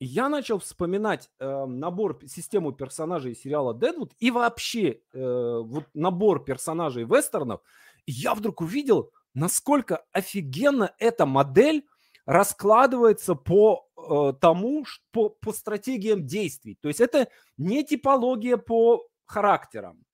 [0.00, 7.04] Я начал вспоминать э, набор, систему персонажей сериала Дедвуд и вообще э, вот набор персонажей
[7.04, 7.62] вестернов.
[8.06, 11.84] И я вдруг увидел, насколько офигенно эта модель
[12.28, 16.76] раскладывается по э, тому, по, по стратегиям действий.
[16.78, 20.04] То есть это не типология по характерам,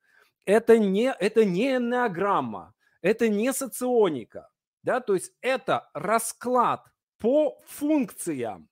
[0.44, 2.72] это не, это не энеограмма,
[3.02, 4.48] это не соционика,
[4.84, 6.84] да, то есть это расклад
[7.18, 8.68] по функциям.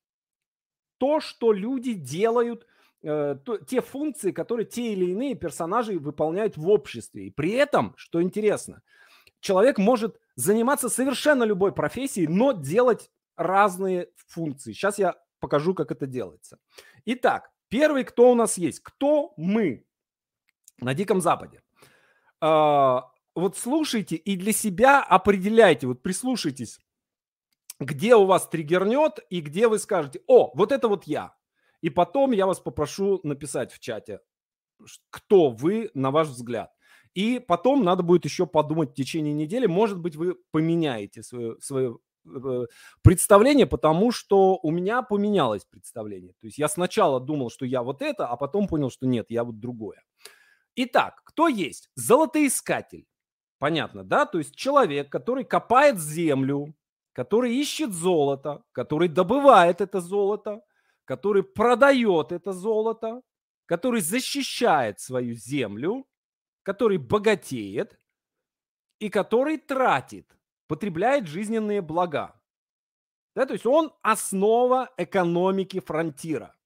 [0.99, 2.65] То, что люди делают,
[3.03, 7.27] э, то, те функции, которые те или иные персонажи выполняют в обществе.
[7.27, 8.83] И при этом, что интересно,
[9.41, 14.73] человек может заниматься совершенно любой профессией, но делать разные функции.
[14.73, 16.59] Сейчас я покажу, как это делается.
[17.05, 18.81] Итак, первый, кто у нас есть?
[18.81, 19.85] Кто мы
[20.79, 21.63] на Диком Западе?
[22.41, 26.81] А, вот слушайте и для себя определяйте, вот прислушайтесь,
[27.81, 31.35] где у вас триггернет и где вы скажете, о, вот это вот я.
[31.81, 34.21] И потом я вас попрошу написать в чате,
[35.11, 36.73] кто вы, на ваш взгляд.
[37.15, 41.99] И потом надо будет еще подумать в течение недели, может быть, вы поменяете свое, свое
[43.03, 46.33] представление, потому что у меня поменялось представление.
[46.41, 49.45] То есть я сначала думал, что я вот это, а потом понял, что нет, я
[49.45, 50.03] вот другое.
[50.77, 51.91] Итак, кто есть?
[51.95, 53.07] Золотоискатель.
[53.59, 54.27] Понятно, да?
[54.27, 56.75] То есть человек, который копает землю,
[57.13, 60.63] который ищет золото, который добывает это золото,
[61.05, 63.23] который продает это золото,
[63.67, 66.07] который защищает свою землю,
[66.63, 67.99] который богатеет
[68.99, 70.27] и который тратит,
[70.73, 72.35] потребляет жизненные блага.
[73.37, 76.57] Да, то есть он основа экономики фронтира.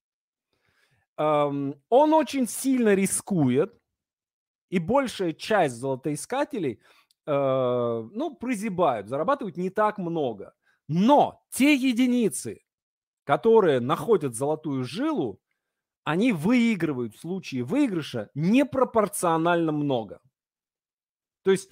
[1.16, 3.76] Эм, он очень сильно рискует,
[4.70, 6.80] и большая часть золотоискателей,
[7.26, 10.54] э, ну, прозябают, зарабатывают не так много.
[10.86, 12.60] Но те единицы,
[13.24, 15.40] которые находят золотую жилу,
[16.04, 20.20] они выигрывают в случае выигрыша непропорционально много.
[21.42, 21.70] То есть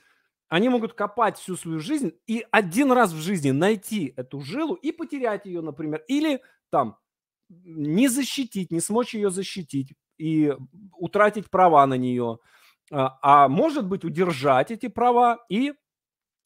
[0.55, 4.93] они могут копать всю свою жизнь и один раз в жизни найти эту жилу и
[4.93, 6.97] потерять ее, например, или там
[7.49, 10.55] не защитить, не смочь ее защитить и
[10.93, 12.39] утратить права на нее,
[12.93, 15.75] а, а может быть удержать эти права и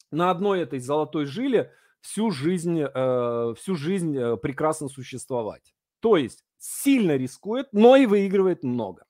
[0.09, 5.75] на одной этой золотой жиле всю жизнь, э, всю жизнь э, прекрасно существовать.
[5.99, 9.05] То есть сильно рискует, но и выигрывает много.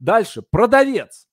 [0.00, 1.28] Дальше, продавец.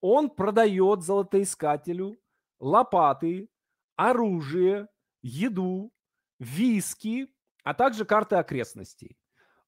[0.00, 2.18] Он продает золотоискателю
[2.60, 3.48] лопаты,
[3.96, 4.88] оружие,
[5.22, 5.92] еду,
[6.38, 7.32] виски,
[7.64, 9.18] а также карты окрестностей.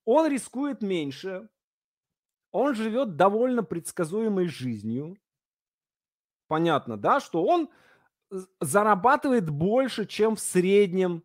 [0.05, 1.49] Он рискует меньше,
[2.53, 5.17] он живет довольно предсказуемой жизнью.
[6.49, 7.71] Понятно, да, что он
[8.61, 11.23] зарабатывает больше, чем в среднем,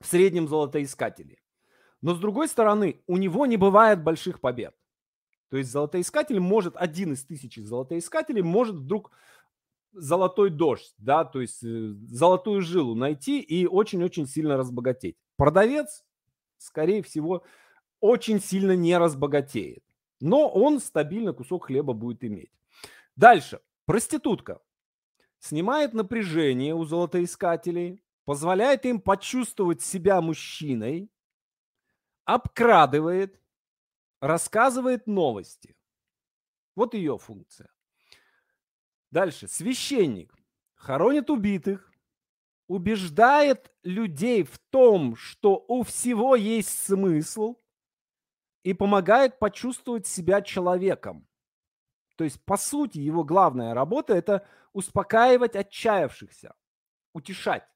[0.00, 1.38] в среднем золотоискателе.
[2.02, 4.74] Но с другой стороны, у него не бывает больших побед.
[5.48, 9.10] То есть золотоискатель может, один из тысячи золотоискателей может вдруг
[9.96, 15.16] золотой дождь, да, то есть э, золотую жилу найти и очень-очень сильно разбогатеть.
[15.36, 16.04] Продавец,
[16.58, 17.44] скорее всего,
[18.00, 19.84] очень сильно не разбогатеет,
[20.20, 22.50] но он стабильно кусок хлеба будет иметь.
[23.16, 23.60] Дальше.
[23.86, 24.60] Проститутка
[25.38, 31.08] снимает напряжение у золотоискателей, позволяет им почувствовать себя мужчиной,
[32.24, 33.40] обкрадывает,
[34.20, 35.76] рассказывает новости.
[36.74, 37.70] Вот ее функция.
[39.16, 39.48] Дальше.
[39.48, 40.30] Священник
[40.74, 41.90] хоронит убитых,
[42.68, 47.56] убеждает людей в том, что у всего есть смысл
[48.62, 51.26] и помогает почувствовать себя человеком.
[52.16, 56.54] То есть, по сути, его главная работа– это успокаивать отчаявшихся,
[57.14, 57.66] утешать.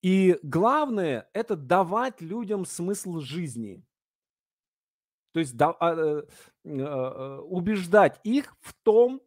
[0.00, 3.84] И главное– это давать людям смысл жизни.
[5.32, 6.22] То есть да, а, э,
[6.62, 9.20] э, убеждать их в том,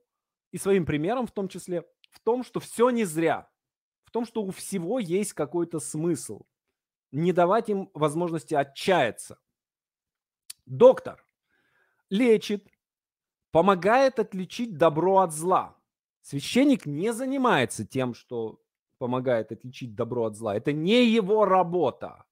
[0.51, 3.49] и своим примером в том числе, в том, что все не зря,
[4.03, 6.45] в том, что у всего есть какой-то смысл.
[7.11, 9.39] Не давать им возможности отчаяться.
[10.65, 11.25] Доктор
[12.09, 12.67] лечит,
[13.51, 15.75] помогает отличить добро от зла.
[16.21, 18.61] Священник не занимается тем, что
[18.97, 20.55] помогает отличить добро от зла.
[20.55, 22.25] Это не его работа.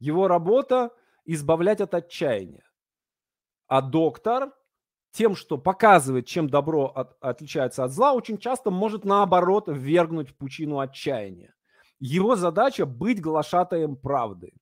[0.00, 0.94] Его работа–
[1.28, 2.64] избавлять от отчаяния.
[3.66, 4.57] А доктор
[5.18, 10.36] тем, что показывает, чем добро от, отличается от зла, очень часто может наоборот ввергнуть в
[10.36, 11.56] пучину отчаяния.
[11.98, 14.52] Его задача– быть глашатаем правды.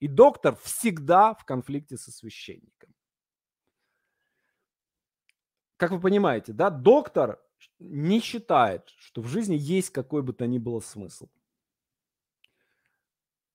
[0.00, 2.92] И доктор всегда в конфликте со священником.
[5.76, 7.40] Как вы понимаете, да, доктор
[7.78, 11.28] не считает, что в жизни есть какой бы то ни было смысл.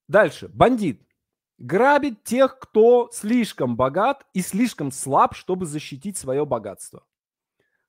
[0.07, 0.47] Дальше.
[0.47, 1.05] Бандит.
[1.57, 7.05] Грабит тех, кто слишком богат и слишком слаб, чтобы защитить свое богатство.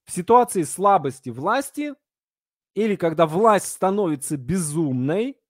[0.05, 1.95] В ситуации слабости власти
[2.75, 5.41] или когда власть становится безумной,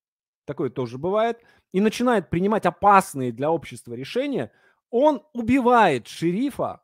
[0.46, 4.52] такое тоже бывает, и начинает принимать опасные для общества решения,
[4.90, 6.82] он убивает шерифа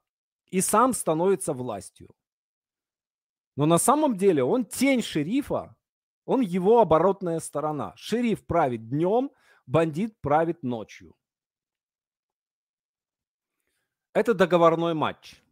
[0.51, 2.15] и сам становится властью.
[3.57, 5.77] Но на самом деле он тень шерифа,
[6.25, 7.95] он его оборотная сторона.
[7.97, 9.31] Шериф правит днем,
[9.67, 11.15] бандит правит ночью.
[14.15, 15.43] Это договорной матч.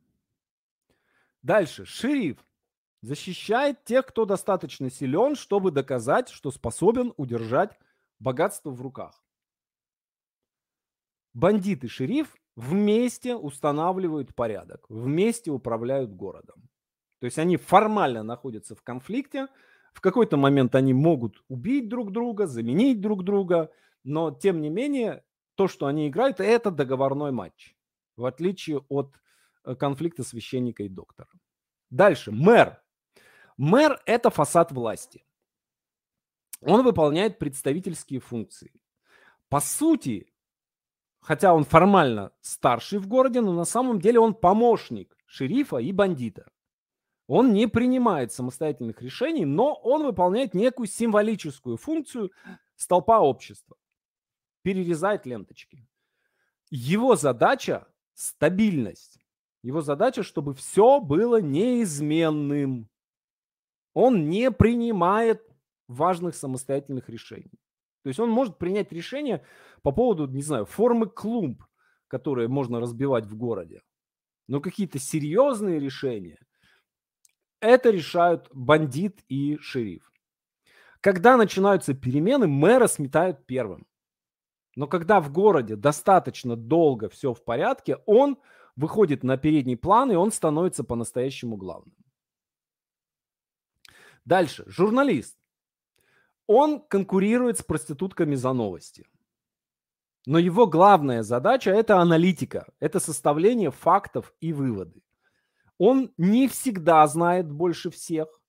[1.43, 1.85] Дальше.
[1.85, 2.39] Шериф
[3.03, 7.79] защищает тех, кто достаточно силен, чтобы доказать, что способен удержать
[8.19, 9.25] богатство в руках.
[11.33, 16.69] Бандит и шериф вместе устанавливают порядок, вместе управляют городом.
[17.21, 19.49] То есть они формально находятся в конфликте,
[19.93, 23.71] в какой-то момент они могут убить друг друга, заменить друг друга,
[24.05, 27.77] но тем не менее то, что они играют, это договорной матч,
[28.21, 29.17] в отличие от
[29.65, 31.29] э, конфликта священника и доктора.
[31.89, 32.81] Дальше, мэр.
[33.57, 35.25] Мэр– это фасад власти.
[36.61, 38.73] Он выполняет представительские функции.
[39.49, 40.33] По сути,
[41.21, 46.51] хотя он формально старший в городе, но на самом деле он помощник шерифа и бандита.
[47.27, 52.33] Он не принимает самостоятельных решений, но он выполняет некую символическую функцию
[52.77, 53.77] столпа общества.
[54.63, 55.87] Перерезает ленточки.
[56.71, 57.87] Его задача–
[58.21, 59.19] стабильность.
[59.63, 62.89] Его задача, чтобы все было неизменным.
[63.95, 65.43] Он не принимает
[65.89, 67.59] важных самостоятельных решений.
[68.03, 69.45] То есть он может принять решение
[69.83, 71.63] по поводу, не знаю, формы клумб,
[72.09, 73.83] которые можно разбивать в городе.
[74.49, 76.39] Но какие-то серьезные решения
[77.61, 80.13] это решают бандит и шериф.
[81.01, 83.87] Когда начинаются перемены, мэра сметают первым.
[84.81, 88.39] Но когда в городе достаточно долго все в порядке, он
[88.77, 91.95] выходит на передний план, и он становится по-настоящему главным.
[94.25, 94.65] Дальше.
[94.67, 95.37] Журналист.
[96.47, 99.07] Он конкурирует с проститутками за новости.
[100.25, 105.03] Но его главная задача– это аналитика, это составление фактов и выводы.
[105.77, 108.40] Он не всегда знает больше всех.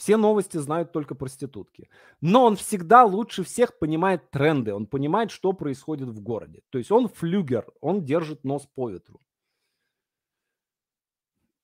[0.00, 1.90] Все новости знают только проститутки.
[2.22, 6.62] Но он всегда лучше всех понимает тренды, он понимает, что происходит в городе.
[6.70, 9.20] То есть он флюгер, он держит нос по ветру.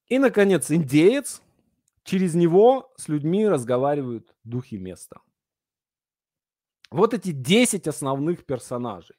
[0.08, 1.40] И, наконец, индеец.
[2.04, 5.20] Через него с людьми разговаривают духи места.
[6.90, 9.16] Вот эти 10 основных персонажей.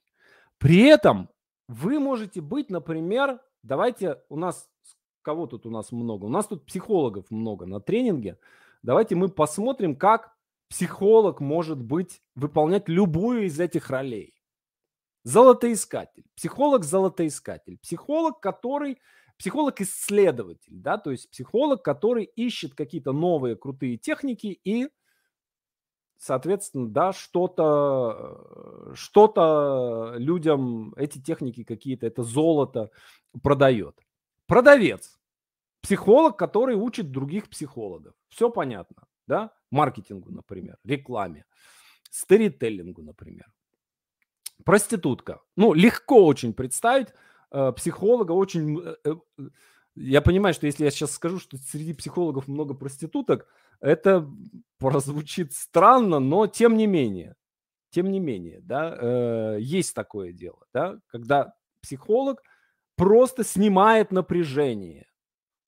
[0.59, 1.27] При этом
[1.67, 4.69] вы можете быть, например, давайте у нас
[5.23, 6.25] кого тут у нас много?
[6.25, 8.37] У нас тут психологов много на тренинге.
[8.83, 10.33] Давайте мы посмотрим, как
[10.69, 14.33] психолог может быть, выполнять любую из этих ролей.
[15.23, 16.25] Золотоискатель.
[16.35, 17.77] Психолог– золотоискатель.
[17.79, 18.99] Психолог, который
[19.37, 24.89] психолог-исследователь, да, то есть психолог, который ищет какие-то новые крутые техники и,
[26.17, 32.89] соответственно, да, что-то, что-то людям эти техники какие-то, это золото
[33.43, 33.99] продает.
[34.47, 35.16] Продавец.
[35.81, 38.13] Психолог, который учит других психологов.
[38.29, 39.51] Все понятно, да?
[39.71, 41.45] Маркетингу, например, рекламе,
[42.09, 43.47] сторителлингу, например.
[44.63, 45.41] Проститутка.
[45.55, 47.09] Ну, легко очень представить
[47.51, 48.81] э, психолога, очень...
[48.81, 49.15] Э, э,
[49.95, 53.47] я понимаю, что если я сейчас скажу, что среди психологов много проституток,
[53.79, 54.29] это
[54.77, 57.35] прозвучит странно, но тем не менее,
[57.89, 62.43] тем не менее, да, э, есть такое дело, да, когда психолог
[62.95, 65.06] просто снимает напряжение,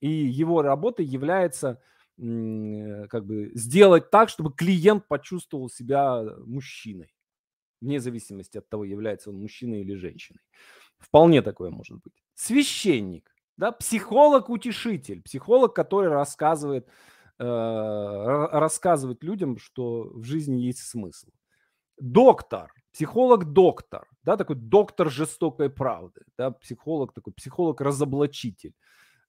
[0.02, 1.82] и его работой является
[2.18, 7.16] как бы сделать так, чтобы клиент почувствовал себя мужчиной,
[7.80, 10.42] вне зависимости от того, является он мужчиной или женщиной.
[10.98, 12.14] Вполне такое может быть.
[12.36, 16.88] Священник, да, психолог-утешитель, психолог, который рассказывает,
[17.38, 17.44] э,
[18.52, 21.30] рассказывает людям, что в жизни есть смысл.
[21.98, 28.74] Доктор, психолог-доктор, да, такой доктор жестокой правды, да, психолог такой, психолог-разоблачитель.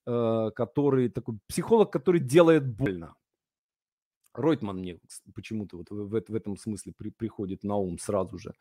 [0.07, 3.13] Э, который такой психолог, который делает больно.
[4.33, 4.97] Ройтман мне
[5.35, 8.53] почему-то вот в, в, этом смысле при, приходит на ум сразу же.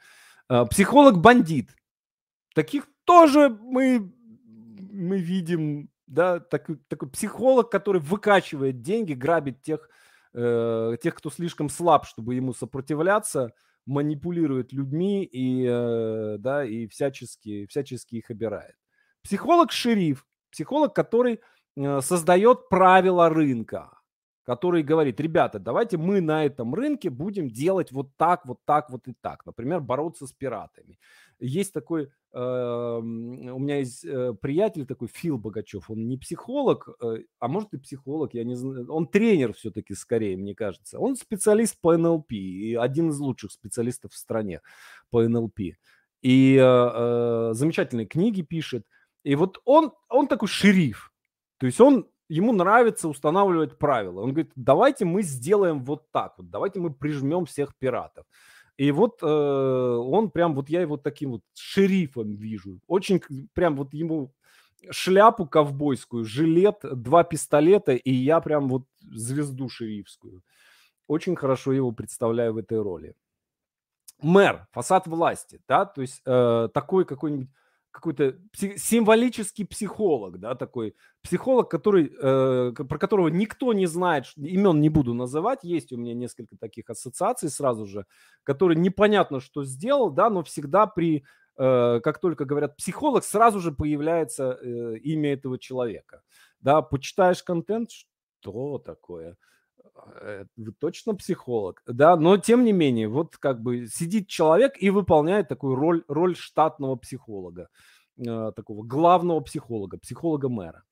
[0.51, 1.75] Э, психолог-бандит.
[2.55, 4.13] Таких тоже мы,
[4.93, 9.89] мы видим, да, такой, такой психолог, который выкачивает деньги, грабит тех,
[10.35, 13.55] э, тех, кто слишком слаб, чтобы ему сопротивляться,
[13.87, 18.75] манипулирует людьми и, э, да, и всячески, всячески их обирает.
[19.23, 21.41] Психолог-шериф Психолог, который
[21.77, 23.91] э, создает правила рынка,
[24.51, 29.07] который говорит, ребята, давайте мы на этом рынке будем делать вот так, вот так, вот
[29.07, 29.47] и так.
[29.47, 30.99] Например, бороться с пиратами.
[31.39, 37.19] Есть такой, э, у меня есть э, приятель такой, Фил Богачев, он не психолог, э,
[37.39, 40.99] а может и психолог, я не знаю, он тренер все-таки скорее, мне кажется.
[40.99, 44.63] Он специалист по НЛП и один из лучших специалистов в стране
[45.11, 45.61] по НЛП.
[46.23, 48.85] И э, э, замечательные книги пишет–
[49.25, 51.13] и вот он, он такой шериф.
[51.59, 54.21] То есть он, ему нравится устанавливать правила.
[54.21, 58.25] Он говорит, давайте мы сделаем вот так вот, давайте мы прижмем всех пиратов.
[58.77, 62.81] И вот э, он прям, вот я его таким вот шерифом вижу.
[62.87, 63.21] Очень
[63.53, 64.33] прям вот ему
[64.91, 70.43] шляпу ковбойскую, жилет, два пистолета, и я прям вот звезду шерифскую.
[71.07, 73.15] Очень хорошо его представляю в этой роли.
[74.23, 77.51] Мэр, фасад власти, да, то есть э, такой какой-нибудь
[77.91, 84.89] какой-то символический психолог, да, такой психолог, который, э, про которого никто не знает, имен не
[84.89, 88.07] буду называть, есть у меня несколько таких ассоциаций сразу же,
[88.43, 91.25] который непонятно, что сделал, да, но всегда при,
[91.57, 96.23] э, как только говорят психолог, сразу же появляется э, имя этого человека,
[96.61, 99.37] да, почитаешь контент, что такое?
[100.21, 104.91] Э, вы точно психолог, да, но тем не менее, вот как бы сидит человек и
[104.91, 107.69] выполняет такую роль, роль штатного психолога,
[108.19, 110.83] э, такого главного психолога, психолога-мэра.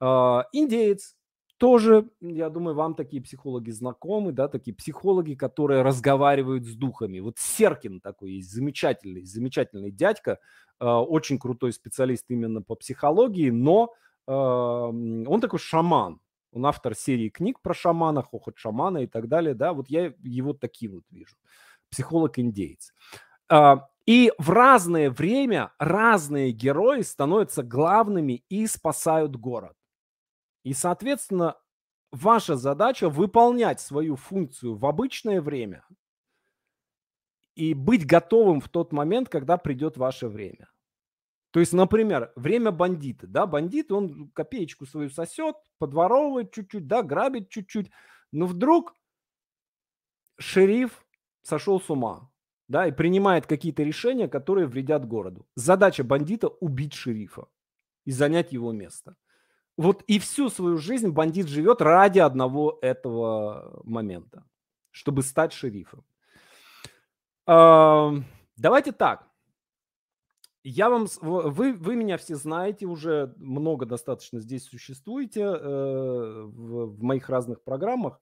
[0.00, 1.14] Э, индеец
[1.58, 7.18] тоже, я думаю, вам такие психологи знакомы, да, такие психологи, которые разговаривают с духами.
[7.18, 10.38] Вот Серкин такой есть, замечательный, замечательный дядька,
[10.80, 13.92] э, очень крутой специалист именно по психологии, но
[14.26, 16.20] э, он такой шаман,
[16.58, 20.52] он автор серии книг про шамана, хохот шамана и так далее, да, вот я его
[20.52, 21.36] таким вот вижу.
[21.90, 22.92] Психолог-индейец.
[23.48, 29.76] А, и в разное время разные герои становятся главными и спасают город.
[30.64, 31.56] И, соответственно,
[32.10, 35.84] ваша задача выполнять свою функцию в обычное время
[37.54, 40.68] и быть готовым в тот момент, когда придет ваше время.
[41.50, 47.48] То есть, например, время бандита, да, бандит, он копеечку свою сосет, подворовывает чуть-чуть, да, грабит
[47.48, 47.90] чуть-чуть,
[48.32, 48.94] но вдруг
[50.38, 51.06] шериф
[51.42, 52.30] сошел с ума,
[52.68, 55.46] да, и принимает какие-то решения, которые вредят городу.
[55.54, 57.48] Задача бандита– убить шерифа
[58.04, 59.16] и занять его место.
[59.78, 64.44] Вот и всю свою жизнь бандит живет ради одного этого момента,
[64.90, 66.04] чтобы стать шерифом.
[67.46, 69.26] Давайте так
[70.68, 77.02] я вам, вы, вы меня все знаете, уже много достаточно здесь существуете э, в, в
[77.02, 78.20] моих разных программах,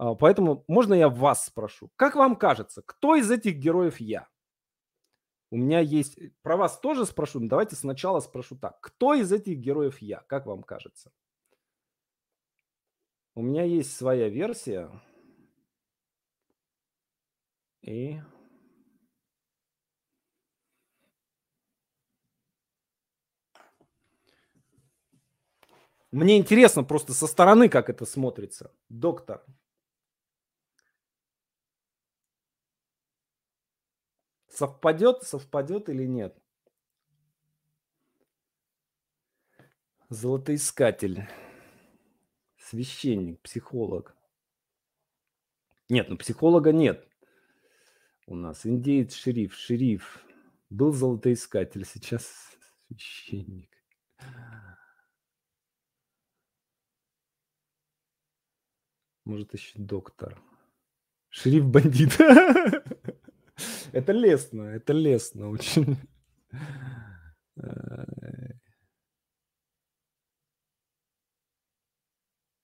[0.00, 4.28] э, поэтому можно я вас спрошу, как вам кажется, кто из этих героев я?
[5.50, 9.30] У меня есть, э, про вас тоже спрошу, но давайте сначала спрошу так, кто из
[9.30, 11.12] этих героев я, как вам кажется?
[13.36, 14.90] У меня есть своя версия,
[17.82, 18.20] и
[26.14, 28.72] Мне интересно просто со стороны, как это смотрится.
[28.88, 29.44] Доктор.
[34.48, 36.40] Совпадет, совпадет или нет?
[40.08, 41.28] Золотоискатель.
[42.58, 44.16] Священник, психолог.
[45.88, 47.08] Нет, ну психолога нет.
[48.26, 49.56] У нас индеец, шериф.
[49.56, 50.24] Шериф.
[50.70, 52.56] Был золотоискатель, сейчас
[52.86, 53.73] священник.
[59.24, 60.40] Может, еще доктор.
[61.30, 62.16] Шериф бандит.
[63.92, 65.96] Это лестно, это лестно очень.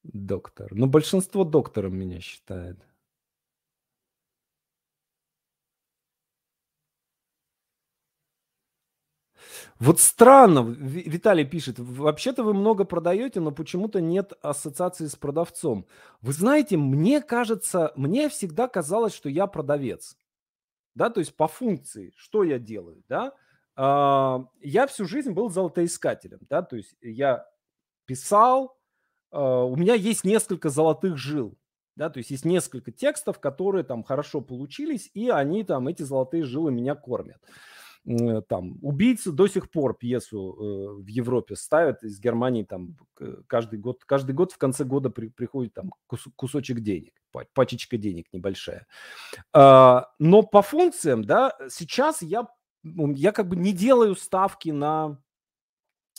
[0.02, 0.74] Доктор.
[0.74, 2.89] Но большинство доктором меня считает.
[9.81, 15.87] Вот странно, Виталий пишет, вообще-то вы много продаете, но почему-то нет ассоциации с продавцом.
[16.20, 20.18] Вы знаете, мне кажется, мне всегда казалось, что я продавец.
[20.95, 23.33] Да, то есть по функции, что я делаю, да?
[23.74, 27.47] А, я всю жизнь был золотоискателем, да, то есть я
[28.05, 28.76] писал,
[29.31, 31.57] а, у меня есть несколько золотых жил,
[31.97, 36.43] да, то есть есть несколько текстов, которые там хорошо получились, и они там, эти золотые
[36.43, 37.41] жилы меня кормят.
[38.11, 42.96] Э, там убийцы до сих пор пьесу э, в Европе ставят из Германии там
[43.46, 47.12] каждый год каждый год в конце года при, приходит там кус, кусочек денег
[47.52, 48.86] пачечка денег небольшая
[49.52, 52.48] а, но по функциям да сейчас я
[52.82, 55.22] я как бы не делаю ставки на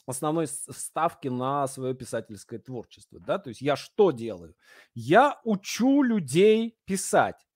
[0.06, 4.56] основной ставки на свое писательское творчество, да, то есть я что делаю?
[4.94, 7.48] Я учу людей писать.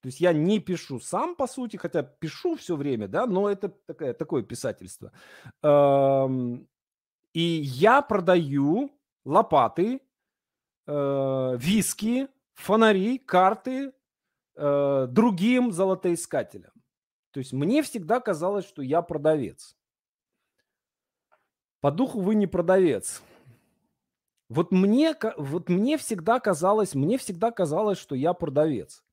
[0.00, 3.68] То есть я не пишу сам, по сути, хотя пишу все время, да, но это
[3.68, 5.12] такое, такое писательство.
[7.32, 8.90] И я продаю
[9.24, 10.00] лопаты,
[10.86, 13.92] э, виски, фонари, карты
[14.56, 16.72] э, другим золотоискателям.
[17.30, 19.76] То есть мне всегда казалось, что я продавец.
[21.80, 23.22] По духу вы не продавец.
[24.48, 29.04] Вот мне, вот мне всегда казалось, мне всегда казалось, что я продавец.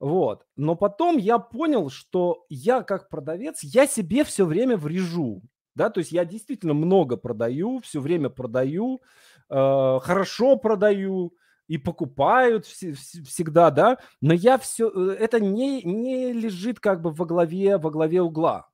[0.00, 0.44] Вот.
[0.56, 5.42] Но потом я понял, что я как продавец, я себе все время врежу.
[5.74, 9.02] Да, то есть я действительно много продаю, все время продаю,
[9.50, 11.34] э, хорошо продаю
[11.68, 12.94] и покупают вс-
[13.24, 17.90] всегда, да, но я все, э, это не, не лежит как бы во главе, во
[17.90, 18.68] главе угла.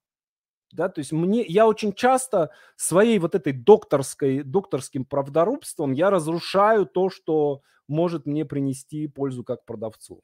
[0.72, 6.86] Да, то есть мне, я очень часто своей вот этой докторской, докторским правдорубством я разрушаю
[6.86, 10.22] то, что может мне принести пользу как продавцу.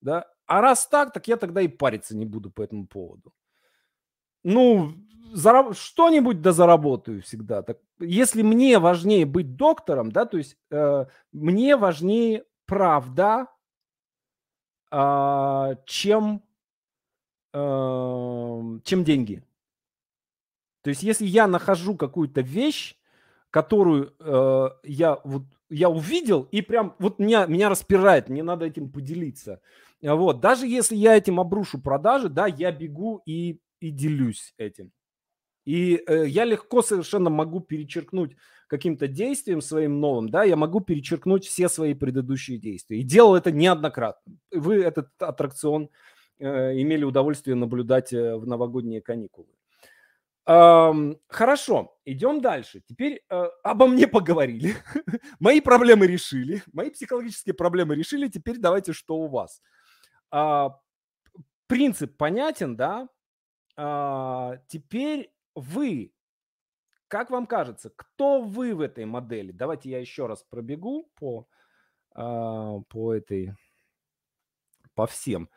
[0.00, 0.26] Да?
[0.46, 3.32] А раз так, так я тогда и париться не буду по этому поводу.
[4.42, 4.92] Ну,
[5.32, 7.62] зараб- что-нибудь да заработаю всегда.
[7.62, 13.46] Так, если мне важнее быть доктором, да, то есть э, мне важнее правда,
[14.90, 16.42] э, чем,
[17.52, 19.44] э, чем деньги.
[20.82, 22.96] То есть если я нахожу какую-то вещь,
[23.50, 28.90] которую э, я вот я увидел и прям вот меня меня распирает, мне надо этим
[28.90, 29.60] поделиться.
[30.02, 34.92] Вот даже если я этим обрушу продажи, да, я бегу и и делюсь этим.
[35.64, 38.36] И э, я легко совершенно могу перечеркнуть
[38.66, 43.00] каким-то действием своим новым, да, я могу перечеркнуть все свои предыдущие действия.
[43.00, 44.36] И делал это неоднократно.
[44.52, 45.90] Вы этот аттракцион
[46.38, 49.48] э, имели удовольствие наблюдать э, в новогодние каникулы.
[50.46, 52.82] Эм, хорошо, идем дальше.
[52.88, 54.74] Теперь э, обо мне поговорили.
[55.40, 56.62] мои проблемы решили.
[56.72, 58.28] Мои психологические проблемы решили.
[58.28, 59.60] Теперь давайте, что у вас.
[60.32, 60.70] Э,
[61.66, 63.08] принцип понятен, да?
[63.76, 66.12] Э, теперь вы,
[67.08, 69.52] как вам кажется, кто вы в этой модели?
[69.52, 71.46] Давайте я еще раз пробегу по,
[72.14, 73.54] э, по этой,
[74.94, 75.48] по всем.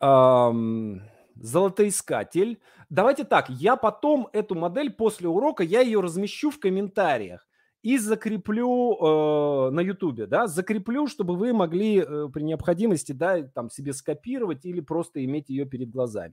[0.00, 1.02] Эм,
[1.36, 2.60] золотоискатель.
[2.90, 7.46] Давайте так, я потом эту модель после урока, я ее размещу в комментариях
[7.84, 13.68] и закреплю э, на YouTube, да, закреплю, чтобы вы могли э, при необходимости, да, там
[13.68, 16.32] себе скопировать или просто иметь ее перед глазами.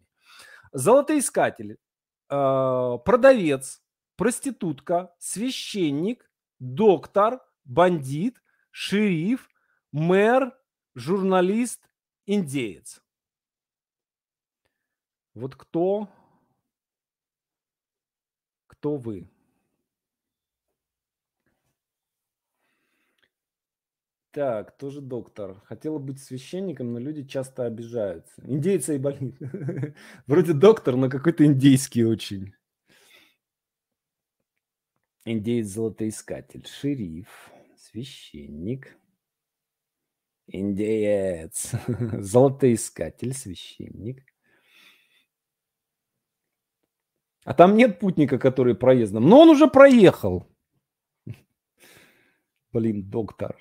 [0.71, 3.83] Золотоискатель, э, продавец,
[4.15, 8.41] проститутка, священник, доктор, бандит,
[8.71, 9.49] шериф,
[9.91, 10.57] мэр,
[10.95, 11.85] журналист,
[12.27, 13.03] индеец.
[15.33, 16.07] Вот кто,
[18.67, 19.29] кто вы?
[24.31, 25.59] Так, тоже доктор.
[25.65, 28.41] Хотела быть священником, но люди часто обижаются.
[28.45, 29.35] Индейцы и болит.
[30.25, 32.53] Вроде доктор, но какой-то индейский очень.
[35.25, 38.97] Индеец-золотоискатель, шериф, священник,
[40.47, 41.73] индеец,
[42.13, 44.23] золотоискатель, священник.
[47.43, 49.27] А там нет путника, который проездом.
[49.27, 50.47] Но он уже проехал.
[52.71, 53.57] Блин, доктор.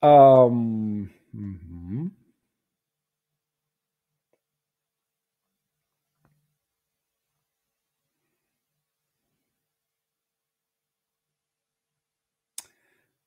[0.00, 2.10] Ам, мгм.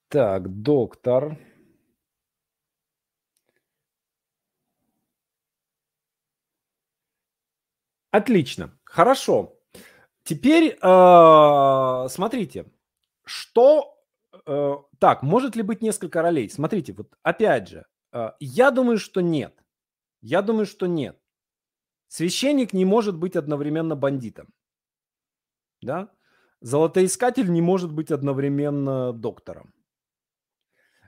[0.10, 1.38] Так, доктор.
[8.12, 9.54] Отлично, хорошо.
[10.24, 12.66] Теперь э, смотрите,
[13.26, 13.97] что
[14.48, 16.50] э, так может ли быть несколько ролей?
[16.50, 19.64] Смотрите, вот опять же, э, я думаю, что нет.
[20.22, 21.20] Я думаю, что нет.
[22.08, 24.48] Священник не может быть одновременно бандитом,
[25.82, 26.10] да?
[26.62, 29.74] Золотоискатель не может быть одновременно доктором.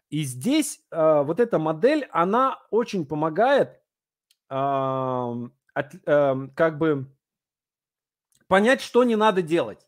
[0.09, 3.81] И здесь э, вот эта модель, она очень помогает
[4.49, 7.07] ам, от, эм, как бы
[8.47, 9.87] понять, что не надо делать.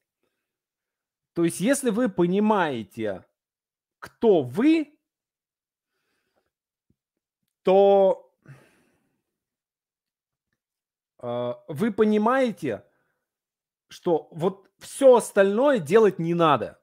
[1.34, 3.26] То есть, если вы понимаете,
[4.02, 4.98] кто вы,
[7.62, 8.36] то
[11.22, 12.84] э, вы понимаете,
[13.88, 16.82] что вот все остальное делать не надо.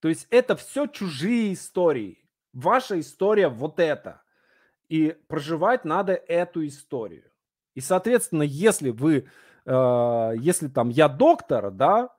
[0.00, 2.28] То есть это все чужие истории.
[2.52, 4.22] Ваша история вот это.
[4.88, 7.30] И проживать надо эту историю.
[7.74, 9.28] И, соответственно, если вы,
[9.64, 12.10] э, если там я доктор, да,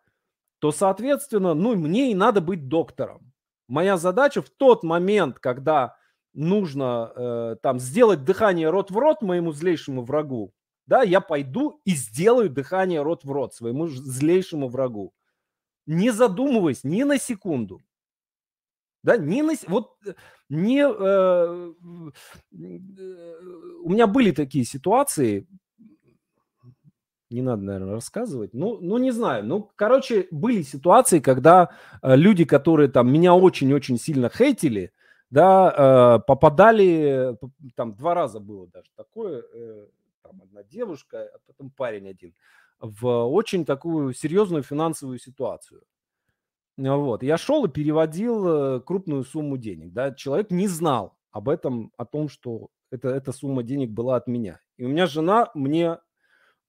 [0.64, 3.34] то, соответственно, ну, мне и надо быть доктором.
[3.68, 5.98] Моя задача в тот момент, когда
[6.34, 10.54] нужно э, там сделать дыхание рот в рот моему злейшему врагу,
[10.86, 15.14] да, я пойду и сделаю дыхание рот в рот своему злейшему врагу.
[15.86, 17.82] Не задумываясь ни на секунду.
[19.04, 19.56] Да, ни на...
[19.68, 20.14] Вот э,
[20.48, 20.80] не...
[20.80, 21.74] Э,
[22.54, 23.40] э,
[23.84, 25.46] у меня были такие ситуации,
[27.34, 28.54] не надо, наверное, рассказывать.
[28.54, 29.44] Ну, ну, не знаю.
[29.44, 31.70] Ну, короче, были ситуации, когда
[32.02, 34.94] э, люди, которые там меня очень-очень сильно хейтили,
[35.32, 37.38] да, э, попадали,
[37.76, 39.88] там два раза было даже такое, э,
[40.22, 42.36] там одна девушка, а потом парень один,
[42.80, 45.82] в очень такую серьезную финансовую ситуацию.
[46.78, 47.24] Вот.
[47.24, 49.94] Я шел и переводил э, крупную сумму денег.
[49.94, 50.12] Да?
[50.12, 54.60] Человек не знал об этом, о том, что это, эта сумма денег была от меня.
[54.78, 55.98] И у меня жена мне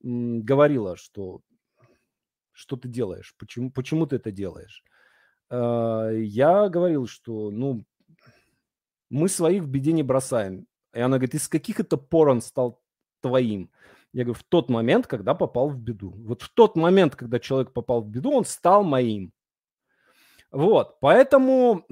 [0.04, 1.40] говорила, что
[2.54, 4.84] что ты делаешь, почему, почему ты это делаешь.
[5.50, 7.84] А, я говорил, что, ну,
[9.10, 10.66] мы своих в беде не бросаем.
[10.94, 12.80] И она говорит, из каких это пор он стал
[13.20, 13.70] твоим?
[14.12, 16.14] Я говорю, в тот момент, когда попал в беду.
[16.18, 19.32] Вот в тот момент, когда человек попал в беду, он стал моим.
[20.52, 21.84] Вот, поэтому,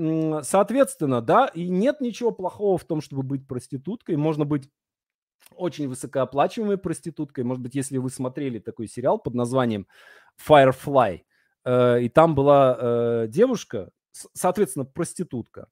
[0.45, 4.15] соответственно, да, и нет ничего плохого в том, чтобы быть проституткой.
[4.15, 4.71] Можно быть
[5.55, 7.45] очень высокооплачиваемой проституткой.
[7.45, 9.87] Может быть, если вы смотрели такой сериал под названием
[10.49, 11.21] Firefly,
[11.65, 15.69] э, и там была э, девушка, соответственно, проститутка,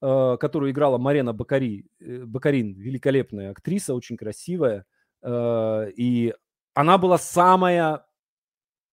[0.00, 4.86] э, которую играла Марена Бакари, Бакарин, великолепная актриса, очень красивая,
[5.26, 6.34] и
[6.74, 8.04] она была самая,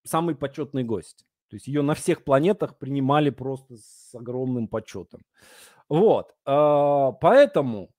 [0.06, 1.26] самый почетный гость.
[1.50, 5.26] То есть ее на всех планетах принимали просто с огромным почетом.
[5.90, 7.90] Вот, поэтому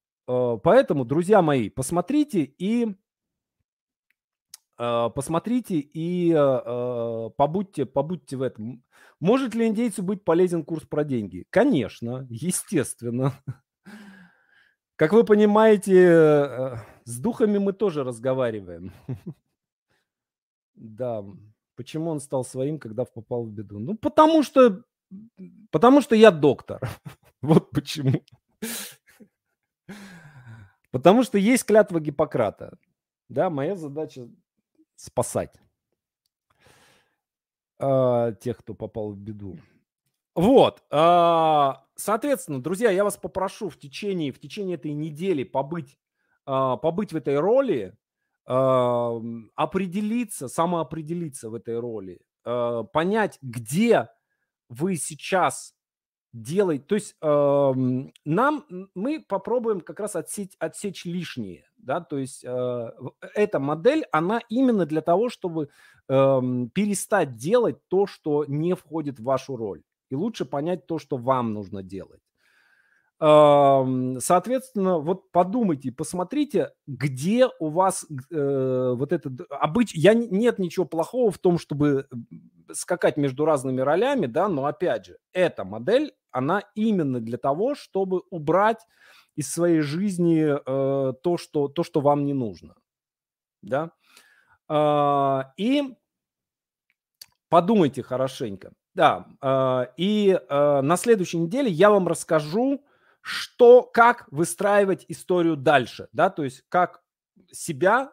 [0.62, 2.95] поэтому, друзья мои, посмотрите и
[4.78, 8.85] э, посмотрите и э, побудьте, побудьте в этом.
[9.20, 11.47] Может ли индейцу быть полезен курс про деньги?
[11.51, 13.33] Конечно, естественно.
[14.97, 18.93] Как вы понимаете, с духами мы тоже разговариваем.
[20.74, 21.24] Да,
[21.76, 23.78] почему он стал своим, когда попал в беду?
[23.78, 24.83] Ну, потому что,
[25.70, 26.80] потому что я доктор.
[27.43, 28.22] Вот почему.
[30.93, 32.78] Потому что есть клятва Гиппократа.
[33.28, 34.28] Да, моя задача
[34.95, 35.55] спасать
[37.80, 39.59] э, тех, кто попал в беду.
[40.34, 45.99] Вот, э, соответственно, друзья, я вас попрошу в течение, в течение этой недели побыть,
[46.47, 47.97] э, побыть в этой роли,
[48.47, 49.20] э,
[49.55, 54.09] определиться, самоопределиться в этой роли, э, понять, где
[54.68, 55.74] вы сейчас
[56.33, 57.72] делать, то есть э,
[58.24, 58.64] нам,
[58.95, 62.91] мы попробуем как раз отсечь, отсечь лишнее, да, то есть э,
[63.35, 65.68] эта модель, она именно для того, чтобы
[66.09, 66.41] э,
[66.74, 71.53] перестать делать то, что не входит в вашу роль, и лучше понять то, что вам
[71.53, 72.20] нужно делать.
[73.18, 79.95] Соответственно, вот подумайте, посмотрите, где у вас э, вот этот обыч...
[79.95, 82.09] Я нет ничего плохого в том, чтобы
[82.72, 88.22] скакать между разными ролями, да, но опять же, эта модель, она именно для того, чтобы
[88.30, 88.87] убрать
[89.37, 92.74] из своей жизни э, то, что, то, что вам не нужно,
[93.62, 93.93] да.
[94.68, 95.95] Э, и
[97.49, 99.26] подумайте хорошенько, да.
[99.41, 102.85] Э, и э, на следующей неделе я вам расскажу,
[103.20, 107.03] что, как выстраивать историю дальше, да, то есть как
[107.53, 108.12] себя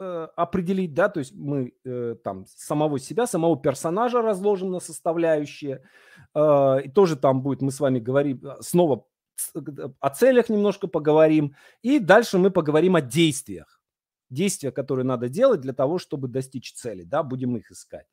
[0.00, 5.84] э, определить, да, то есть мы э, там самого себя, самого персонажа разложим на составляющие,
[6.34, 9.06] э, и тоже там будет, мы с вами говорим, э, снова
[9.54, 9.60] э,
[10.00, 13.80] о целях немножко поговорим, и дальше мы поговорим о действиях,
[14.30, 18.06] действия, которые надо делать для того, чтобы достичь цели, да, будем их искать.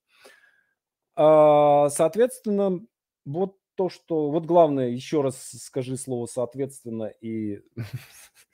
[1.15, 2.81] Э, соответственно,
[3.25, 4.31] вот то, что...
[4.31, 7.61] Вот главное, еще раз скажи слово «соответственно» и,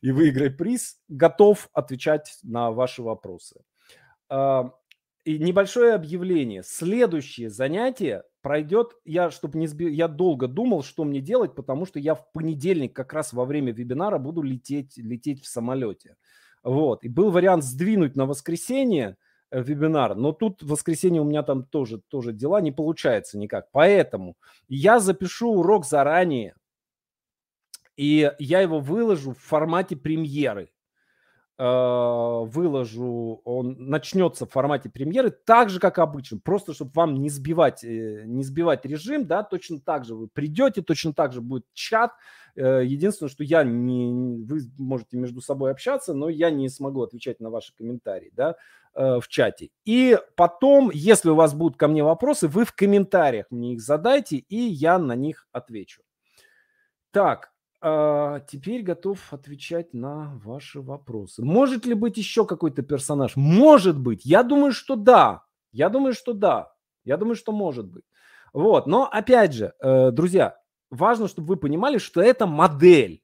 [0.00, 0.98] и выиграй приз.
[1.08, 3.62] Готов отвечать на ваши вопросы.
[4.28, 4.72] А,
[5.24, 6.62] и небольшое объявление.
[6.62, 9.90] Следующее занятие пройдет, я, чтобы не сби...
[9.92, 13.72] я долго думал, что мне делать, потому что я в понедельник как раз во время
[13.72, 16.16] вебинара буду лететь, лететь в самолете.
[16.64, 17.04] Вот.
[17.04, 19.16] И был вариант сдвинуть на воскресенье,
[19.52, 23.70] Э, вебинар, но тут в воскресенье у меня там тоже, тоже дела, не получается никак.
[23.70, 24.34] Поэтому
[24.66, 26.54] я запишу урок заранее,
[27.96, 30.70] и я его выложу в формате премьеры.
[31.58, 37.28] Э, выложу, он начнется в формате премьеры, так же, как обычно, просто чтобы вам не
[37.28, 41.64] сбивать, э, не сбивать режим, да, точно так же вы придете, точно так же будет
[41.74, 42.12] чат.
[42.54, 47.48] Единственное, что я не, вы можете между собой общаться, но я не смогу отвечать на
[47.48, 48.56] ваши комментарии, да,
[48.94, 49.70] Э, в чате.
[49.86, 54.36] И потом, если у вас будут ко мне вопросы, вы в комментариях мне их задайте,
[54.36, 56.02] и я на них отвечу.
[57.10, 57.51] Так,
[57.84, 61.42] а, теперь готов отвечать на ваши вопросы.
[61.42, 63.34] Может ли быть еще какой-то персонаж?
[63.34, 64.24] Может быть.
[64.24, 65.42] Я думаю, что да.
[65.72, 66.72] Я думаю, что да.
[67.04, 68.04] Я думаю, что может быть.
[68.52, 68.86] Вот.
[68.86, 70.56] Но опять же, э, друзья,
[70.90, 73.21] важно, чтобы вы понимали, что это модель.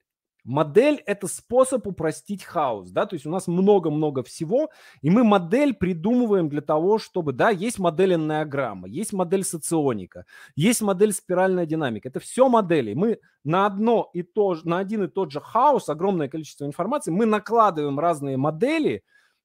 [0.48, 4.70] Модель– это способ упростить хаос, да, то есть у нас много-много всего,
[5.02, 10.24] и мы модель придумываем для того, чтобы, да, есть модель эннеограмма, есть модель соционика,
[10.56, 12.94] есть модель спиральная динамика, это все модели.
[12.94, 17.10] Мы на одно и то же, на один и тот же хаос, огромное количество информации,
[17.10, 19.02] мы накладываем разные модели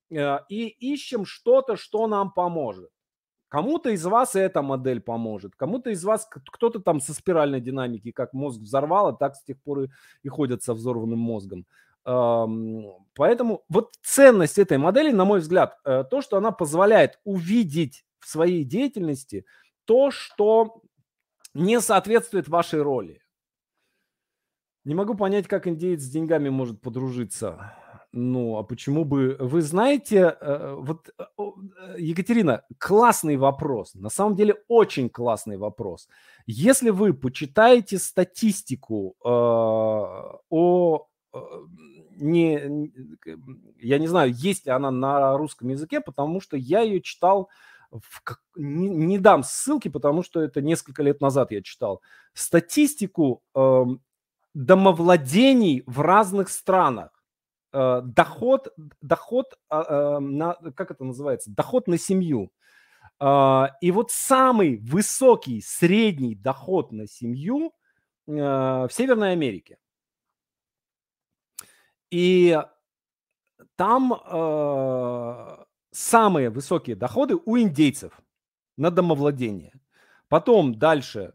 [0.09, 2.92] э, и ищем что-то, что нам поможет.
[3.53, 8.33] Кому-то из вас эта модель поможет, кому-то из вас кто-то там со спиральной динамики, как
[8.33, 9.89] мозг взорвало, так с тех пор и,
[10.23, 11.67] и ходят со взорванным мозгом.
[12.03, 18.27] Поэтому вот ценность этой модели, на мой взгляд, э, то, что она позволяет увидеть в
[18.27, 19.45] своей деятельности
[19.85, 20.81] то, что
[21.53, 23.21] не соответствует вашей роли.
[24.83, 27.77] Не могу понять, как индеец с деньгами может подружиться.
[28.16, 29.36] Ну, а почему бы...
[29.39, 33.95] Вы знаете, э, вот, э, Екатерина, классный вопрос.
[33.95, 36.07] На самом деле, очень классный вопрос.
[36.45, 41.38] Если вы почитаете статистику э, о э,
[42.18, 42.91] не,
[43.80, 47.49] я не знаю, есть ли она на русском языке, потому что я ее читал,
[47.89, 48.22] в,
[48.55, 52.01] не, не дам ссылки, потому что это несколько лет назад я читал,
[52.36, 53.86] статистику э,
[54.53, 57.09] домовладений в разных странах.
[57.74, 58.71] Э, доход,
[59.01, 62.51] доход э, э, на, как это называется, доход на семью.
[63.19, 67.74] Э, и вот самый высокий средний доход на семью
[68.28, 69.80] э, в Северной Америке.
[72.11, 72.61] И
[73.76, 78.21] там э, самые высокие доходы у индейцев
[78.78, 79.74] на домовладение.
[80.28, 81.34] Потом дальше,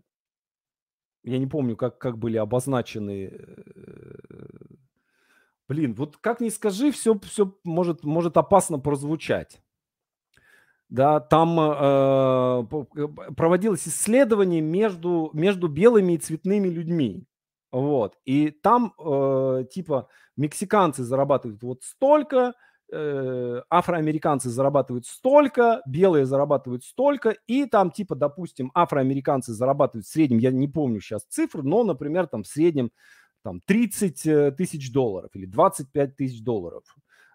[1.24, 3.32] я не помню, как, как были обозначены...
[5.68, 9.60] Э, блин, вот как ни скажи, все, все может, может опасно прозвучать.
[10.88, 12.64] Да, там э,
[13.36, 17.26] проводилось исследование между, между белыми и цветными людьми.
[17.70, 18.16] Вот.
[18.24, 20.08] И там э, типа
[20.38, 22.54] мексиканцы зарабатывают вот столько,
[22.90, 30.38] э, афроамериканцы зарабатывают столько, белые зарабатывают столько, и там типа, допустим, афроамериканцы зарабатывают в среднем,
[30.38, 32.90] я не помню сейчас цифры, но, например, там в среднем
[33.49, 36.84] там 30 э, тысяч долларов или 25 тысяч долларов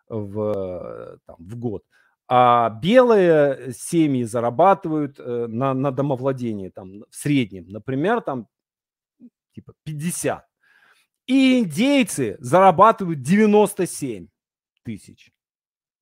[0.07, 1.83] в, там, в год.
[2.27, 8.47] А белые семьи зарабатывают э, на, на домовладение там в среднем, например, там
[9.55, 10.45] типа 50.
[11.25, 14.27] И индейцы зарабатывают 97
[14.83, 15.31] тысяч.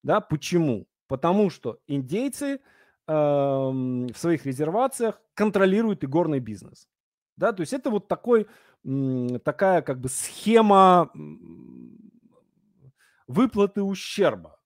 [0.03, 0.87] Да, почему?
[1.07, 2.59] Потому что индейцы э,
[3.07, 6.89] в своих резервациях контролируют игорный бизнес.
[7.37, 8.47] Да, то есть это вот такой,
[9.43, 11.11] такая как бы схема
[13.27, 14.59] выплаты ущерба.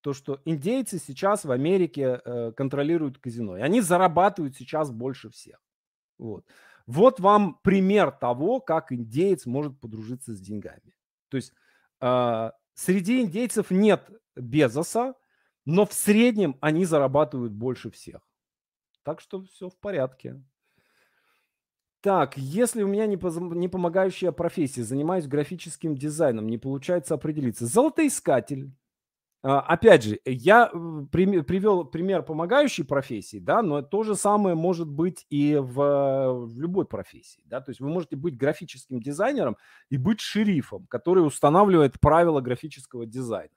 [0.00, 3.58] То, что индейцы сейчас в Америке э, контролируют казино.
[3.58, 5.58] И они зарабатывают сейчас больше всех.
[6.18, 6.46] Вот.
[6.86, 10.94] Вот вам пример того, как индеец может подружиться с деньгами.
[11.28, 11.52] То есть
[12.00, 15.14] э, среди индейцев нет Безоса,
[15.66, 18.20] но в среднем они зарабатывают больше всех.
[19.02, 20.42] Так что все в порядке.
[22.00, 23.36] Так, если у меня не, поз...
[23.36, 27.66] не помогающая профессия, занимаюсь графическим дизайном, не получается определиться.
[27.66, 28.70] Золотоискатель,
[29.42, 35.26] а, опять же, я привел пример помогающей профессии, да, но то же самое может быть
[35.28, 39.56] и в, в любой профессии, да, то есть вы можете быть графическим дизайнером
[39.90, 43.50] и быть шерифом, который устанавливает правила графического дизайна.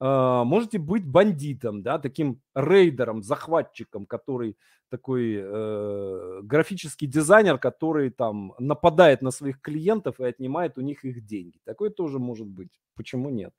[0.00, 4.56] А, можете быть бандитом, да, таким рейдером, захватчиком, который
[4.90, 11.26] такой э, графический дизайнер, который там нападает на своих клиентов и отнимает у них их
[11.26, 11.60] деньги.
[11.64, 12.70] Такое тоже может быть.
[12.94, 13.52] Почему нет?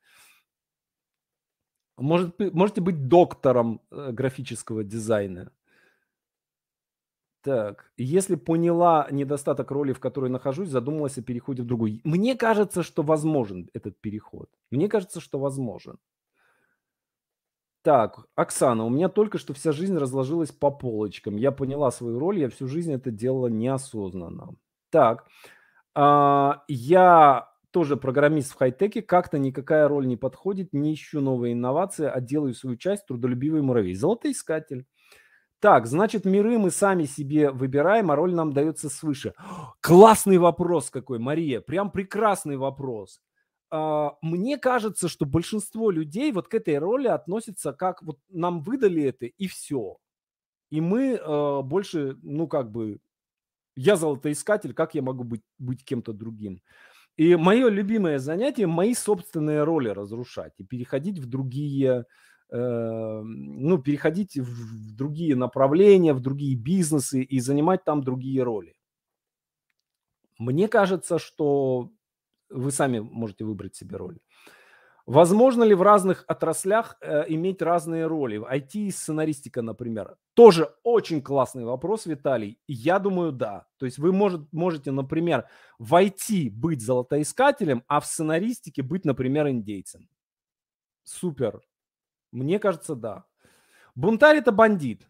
[1.98, 5.52] Может, можете быть доктором э, графического дизайна.
[7.42, 12.02] Так, если поняла недостаток роли, в которой нахожусь, задумалась о переходе в другую.
[12.04, 14.50] Мне кажется, что возможен этот переход.
[14.72, 16.00] Мне кажется, что возможен.
[17.82, 21.38] Так, Оксана, у меня только что вся жизнь разложилась по полочкам.
[21.38, 24.56] Я поняла свою роль, я всю жизнь это делала неосознанно.
[24.90, 25.26] Так,
[25.96, 32.06] а, я тоже программист в хай-теке, как-то никакая роль не подходит, не ищу новые инновации,
[32.06, 33.94] а делаю свою часть, трудолюбивый муравей.
[33.94, 34.86] Золотоискатель.
[35.60, 39.34] Так, значит, миры мы сами себе выбираем, а роль нам дается свыше.
[39.82, 43.22] Классный вопрос какой, Мария, прям прекрасный вопрос.
[43.72, 49.04] А, мне кажется, что большинство людей вот к этой роли относятся как вот нам выдали
[49.04, 49.98] это и все.
[50.72, 53.00] И мы э, больше, ну как бы,
[53.76, 56.62] я золотоискатель, как я могу быть, быть кем-то другим?
[57.18, 62.06] И мое любимое занятие– мои собственные роли разрушать и переходить в другие,
[62.50, 68.76] э, ну, переходить в другие направления, в другие бизнесы и занимать там другие роли.
[70.38, 71.92] Мне кажется, что
[72.50, 74.20] вы сами можете выбрать себе роль.
[75.06, 78.38] Возможно ли в разных отраслях э, иметь разные роли?
[78.38, 80.18] В IT и сценаристика, например.
[80.36, 82.60] Тоже очень классный вопрос, Виталий.
[82.68, 83.66] Я думаю, да.
[83.78, 85.48] То есть вы может, можете, например,
[85.80, 90.08] в IT быть золотоискателем, а в сценаристике быть, например, индейцем.
[91.06, 91.60] Супер.
[92.32, 93.26] Мне кажется, да.
[93.96, 95.08] Бунтарь– это бандит.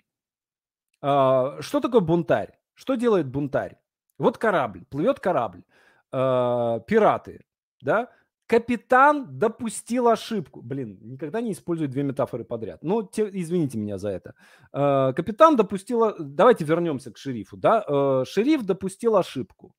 [1.02, 2.58] А, что такое бунтарь?
[2.74, 3.78] Что делает бунтарь?
[4.18, 5.64] Вот корабль, плывет корабль.
[6.12, 7.42] А, пираты,
[7.82, 8.10] да?
[8.50, 10.64] Капитан допустил ошибку.
[10.64, 12.80] Блин, никогда не использую две метафоры подряд.
[12.82, 14.34] Ну, те, извините меня за это.
[14.74, 16.16] Э, капитан допустил...
[16.18, 17.58] Давайте вернемся к шерифу.
[17.58, 17.86] Да?
[17.88, 19.76] Э, шериф допустил ошибку.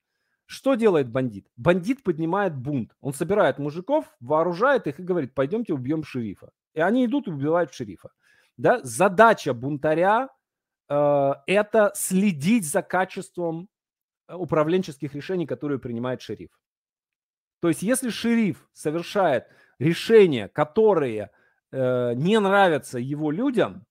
[0.46, 1.48] Что делает бандит?
[1.56, 2.94] Бандит поднимает бунт.
[3.00, 6.50] Он собирает мужиков, вооружает их и говорит, пойдемте убьем шерифа.
[6.74, 8.10] И они идут и убивают шерифа.
[8.56, 8.78] Да?
[8.84, 10.28] Задача бунтаря
[10.88, 13.68] э,– это следить за качеством
[14.34, 16.50] управленческих решений, которые принимает шериф.
[17.60, 19.46] То есть, если шериф совершает
[19.78, 21.30] решения, которые
[21.72, 23.86] э, не нравятся его людям,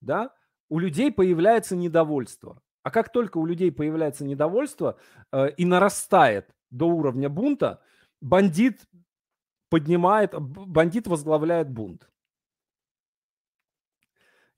[0.00, 0.34] да,
[0.68, 2.62] у людей появляется недовольство.
[2.82, 4.98] А как только у людей появляется недовольство
[5.32, 7.82] э, и нарастает до уровня бунта,
[8.20, 8.80] бандит
[9.68, 12.08] поднимает, бандит возглавляет бунт.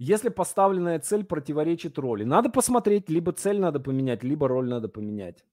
[0.03, 5.45] Если поставленная цель противоречит роли, надо посмотреть, либо цель надо поменять, либо роль надо поменять.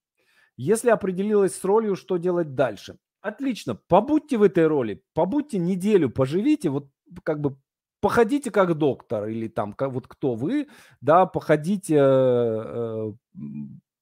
[0.55, 2.97] Если определилась с ролью, что делать дальше?
[3.19, 6.87] Отлично, побудьте в этой роли, побудьте неделю, поживите, вот
[7.23, 7.57] как бы
[7.99, 10.69] походите как доктор или там как, вот кто вы,
[11.01, 13.11] да, походите, э,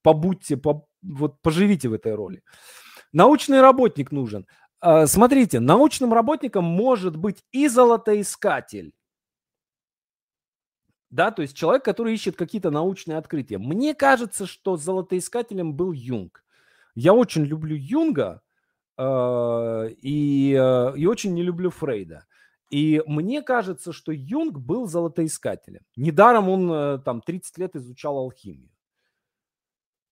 [0.03, 2.43] побудьте, по, вот поживите в этой роли.
[3.13, 4.45] Научный работник нужен.
[4.79, 8.93] Э, смотрите, научным работником может быть и золотоискатель,
[11.15, 13.57] да, то есть человек, который ищет какие-то научные открытия.
[13.57, 16.43] Мне кажется, что золотоискателем был Юнг.
[16.93, 18.41] Я очень люблю Юнга
[18.97, 22.25] э, и, э, и очень не люблю Фрейда.
[22.69, 25.85] И мне кажется, что Юнг был золотоискателем.
[25.95, 28.71] Недаром он э, там 30 лет изучал алхимию.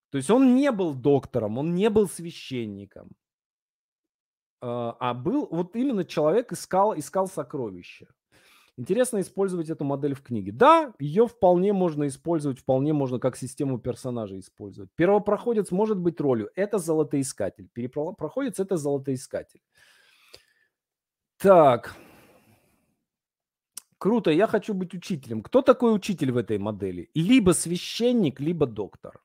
[0.10, 3.10] То есть он не был доктором, он не был священником,
[4.62, 4.68] э,
[4.99, 8.08] а был вот именно человек искал, искал сокровища.
[8.76, 10.51] Интересно использовать эту модель в книге.
[10.51, 14.89] Да, ее вполне можно использовать, вполне можно как систему персонажа использовать.
[14.95, 16.49] Первопроходец может быть ролью.
[16.55, 17.69] Это золотоискатель.
[17.71, 19.61] Перепроходец– это золотоискатель.
[21.38, 21.95] Так.
[23.99, 25.43] Круто, я хочу быть учителем.
[25.43, 27.11] Кто такой учитель в этой модели?
[27.13, 29.21] Либо священник, либо доктор.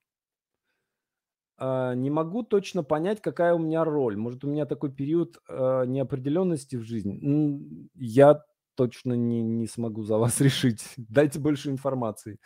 [1.60, 4.16] Uh, не могу точно понять, какая у меня роль.
[4.16, 7.88] Может, у меня такой период uh, неопределенности в жизни.
[7.94, 8.44] Я
[8.78, 10.84] точно не, не смогу за вас решить.
[10.96, 12.38] Дайте больше информации.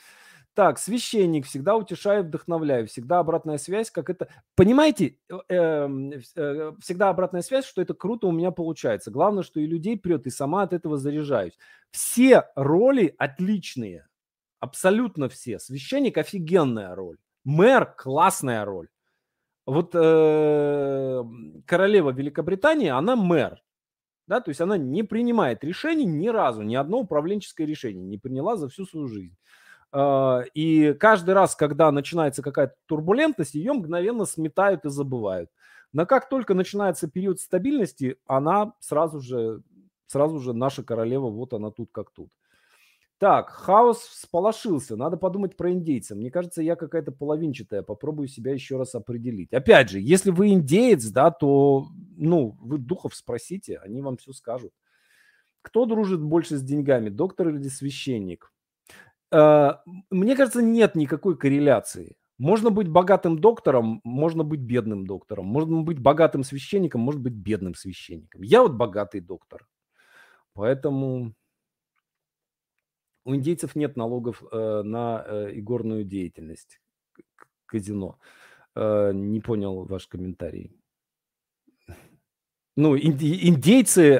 [0.54, 4.28] Так, священник, всегда утешаю, вдохновляю, всегда обратная связь, как это...
[4.54, 9.10] Понимаете, э, эм, э, всегда обратная связь, что это круто у меня получается.
[9.10, 11.58] Главное, что и людей прет, и сама от этого заряжаюсь.
[11.90, 14.06] Все роли отличные,
[14.60, 15.58] абсолютно все.
[15.58, 18.88] Священник офигенная роль, мэр классная роль.
[19.64, 21.24] Вот э,
[21.66, 23.62] королева Великобритании, она мэр,
[24.26, 28.56] да, то есть она не принимает решений ни разу, ни одно управленческое решение не приняла
[28.56, 29.36] за всю свою жизнь.
[29.92, 35.50] А, и каждый раз, когда начинается какая-то турбулентность, ее мгновенно сметают и забывают.
[35.92, 39.62] Но как только начинается период стабильности, она сразу же,
[40.06, 42.30] сразу же наша королева, вот она тут как тут.
[43.22, 44.96] Так, хаос всполошился.
[44.96, 46.16] Надо подумать про индейца.
[46.16, 47.82] Мне кажется, я какая-то половинчатая.
[47.82, 49.52] Попробую себя еще раз определить.
[49.52, 54.72] Опять же, если вы индеец, да, то, ну, вы духов спросите, они вам все скажут.
[55.60, 58.52] Кто дружит больше с деньгами, доктор или священник?
[59.30, 59.74] Э,
[60.10, 62.16] мне кажется, нет никакой корреляции.
[62.38, 65.46] Можно быть богатым доктором, можно быть бедным доктором.
[65.46, 68.42] Можно быть богатым священником, может быть бедным священником.
[68.42, 69.68] Я вот богатый доктор.
[70.54, 71.34] Поэтому
[73.24, 76.80] у индейцев нет налогов э, на э, игорную деятельность,
[77.66, 78.18] казино.
[78.74, 80.76] Э, не понял ваш комментарий.
[82.74, 84.18] Ну, индейцы,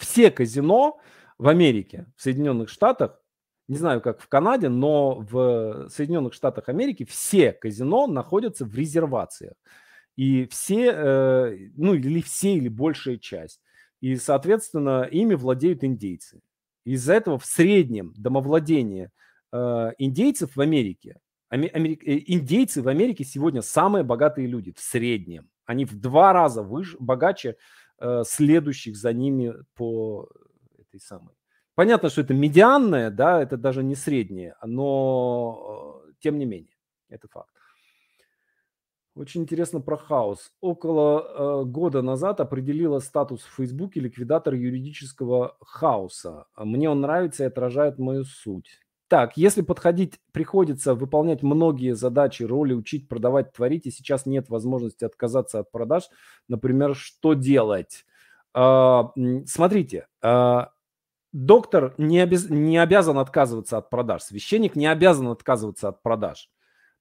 [0.00, 0.98] все казино
[1.36, 3.20] в Америке, в Соединенных Штатах,
[3.68, 9.52] не знаю, как в Канаде, но в Соединенных Штатах Америки все казино находятся в резервациях.
[10.16, 13.60] И все, ну или все, или большая часть.
[14.00, 16.40] И, соответственно, ими владеют индейцы.
[16.86, 19.10] Из-за этого в среднем домовладение
[19.52, 21.18] э, индейцев в Америке,
[21.48, 25.50] Амери, э, индейцы в Америке сегодня самые богатые люди в среднем.
[25.64, 27.56] Они в два раза выше, богаче
[27.98, 30.28] э, следующих за ними по
[30.78, 31.34] этой самой.
[31.74, 36.76] Понятно, что это медианное, да, это даже не среднее, но тем не менее,
[37.08, 37.55] это факт.
[39.16, 40.52] Очень интересно про хаос.
[40.60, 46.44] Около э, года назад определила статус в Фейсбуке ликвидатор юридического хаоса.
[46.54, 48.82] Мне он нравится и отражает мою суть.
[49.08, 55.06] Так, если подходить, приходится выполнять многие задачи, роли, учить, продавать, творить, и сейчас нет возможности
[55.06, 56.10] отказаться от продаж,
[56.46, 58.04] например, что делать?
[58.54, 59.04] Э,
[59.46, 60.58] смотрите, э,
[61.32, 66.50] доктор не, обяз, не обязан отказываться от продаж, священник не обязан отказываться от продаж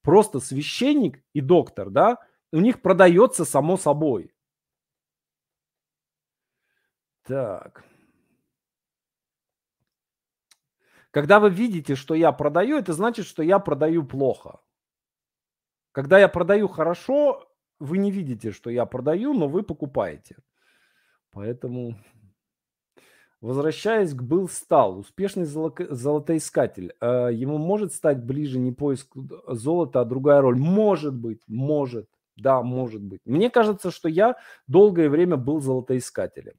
[0.06, 2.18] просто священник и доктор, да,
[2.52, 4.34] у них продается само собой.
[7.24, 7.84] Так.
[11.12, 14.60] Когда вы видите, что я продаю, это значит, что я продаю плохо.
[15.92, 17.50] Когда я продаю хорошо,
[17.80, 20.38] вы не видите, что я продаю, но вы покупаете.
[21.32, 21.98] Поэтому,
[23.42, 29.16] возвращаясь к был стал, успешный золотоискатель, э, ему может стать ближе не поиск
[29.48, 30.58] золота, а другая роль.
[30.58, 33.22] Может быть, может, да, может быть.
[33.26, 34.36] Мне кажется, что я
[34.68, 36.56] долгое время был золотоискателем.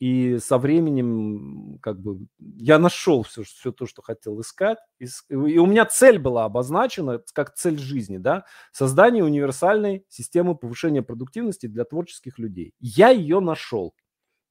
[0.00, 4.78] И со временем, как бы, я нашел все, все то, что хотел искать.
[4.98, 11.02] И, и у меня цель была обозначена, как цель жизни, да, создание универсальной системы повышения
[11.02, 12.74] продуктивности для творческих людей.
[12.80, 13.94] Я ее нашел.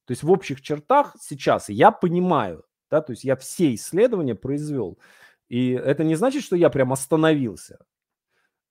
[0.05, 4.99] То есть в общих чертах сейчас я понимаю, да, то есть я все исследования произвел.
[5.49, 7.79] И это не значит, что я прям остановился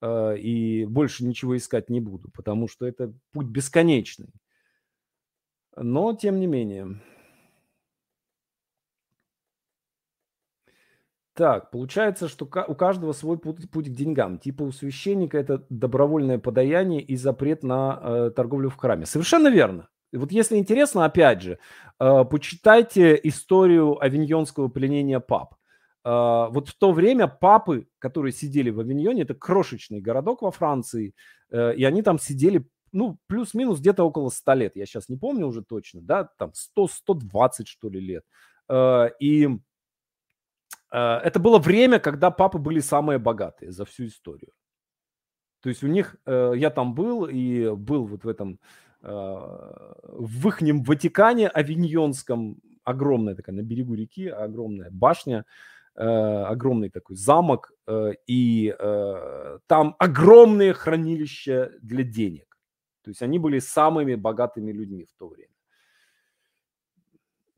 [0.01, 4.33] э, и больше ничего искать не буду, потому что это путь бесконечный.
[5.77, 7.01] Но тем не менее.
[11.35, 14.39] Так, получается, что у каждого свой путь, путь к деньгам.
[14.39, 19.07] Типа у священника это добровольное подаяние и запрет на э, торговлю в храме.
[19.07, 19.89] Совершенно верно.
[20.13, 21.59] Вот если интересно, опять же,
[21.99, 25.55] э, почитайте историю авиньонского пленения пап.
[26.05, 31.15] Э, вот в то время папы, которые сидели в Авиньоне, это крошечный городок во Франции,
[31.51, 35.47] э, и они там сидели ну, плюс-минус где-то около 100 лет, я сейчас не помню
[35.47, 38.25] уже точно, да, там 100-120, что ли, лет.
[39.19, 39.49] И
[40.91, 44.53] это было время, когда папы были самые богатые за всю историю.
[45.63, 48.61] То есть у них, я там был и был вот в этом,
[49.03, 55.45] в ихнем Ватикане Авиньонском, огромная такая на берегу реки, огромная башня,
[55.95, 57.73] огромный такой замок,
[58.27, 58.75] и
[59.67, 62.59] там огромные хранилища для денег.
[63.03, 65.49] То есть они были самыми богатыми людьми в то время.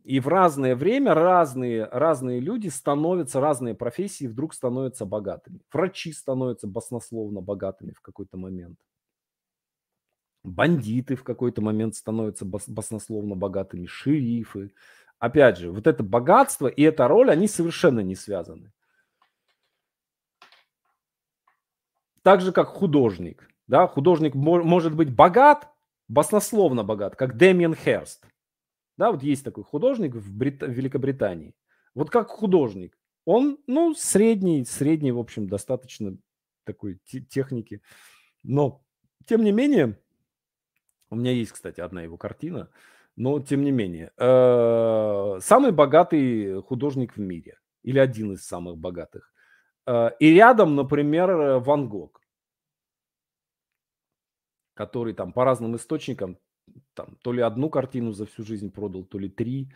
[0.03, 5.61] И в разное время разные, разные люди становятся, разные профессии вдруг становятся богатыми.
[5.73, 8.79] Врачи становятся баснословно богатыми в какой-то момент.
[10.45, 13.87] Бандиты в какой-то момент становятся баснословно богатыми.
[13.87, 14.73] Шерифы.
[15.19, 18.73] Опять же, вот это богатство и эта роль, они совершенно не связаны.
[22.23, 25.69] Так же, как художник– да, художник может быть богат,
[26.09, 28.27] баснословно богат, как Дэмиен Херст.
[28.97, 30.63] Да, вот есть такой художник в, Брит...
[30.63, 31.55] в Великобритании.
[31.95, 32.97] Вот как художник.
[33.25, 36.17] Он, ну, средний, средний, в общем, достаточно
[36.65, 37.81] такой техники.
[38.43, 38.85] Но,
[39.27, 39.99] тем не менее,
[41.11, 42.71] у меня есть, кстати, одна его картина,
[43.17, 49.33] но, тем не менее, э, самый богатый художник в мире, или один из самых богатых.
[49.87, 52.25] Э, и рядом, например, Ван Гог
[54.75, 56.37] который там по разным источникам
[56.95, 59.73] там, то ли одну картину за всю жизнь продал, то ли три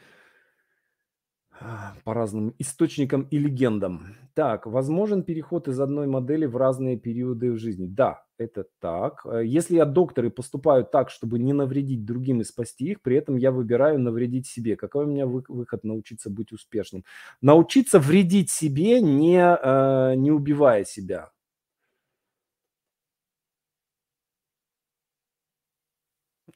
[2.04, 4.14] по разным источникам и легендам.
[4.34, 7.86] Так, возможен переход из одной модели в разные периоды в жизни?
[7.86, 9.26] Да, это так.
[9.26, 13.16] Э, если я доктор и поступаю так, чтобы не навредить другим и спасти их, при
[13.16, 14.76] этом я выбираю навредить себе.
[14.76, 17.04] Какой у меня выход научиться быть успешным?
[17.42, 21.30] Научиться вредить себе, не, э, не убивая себя.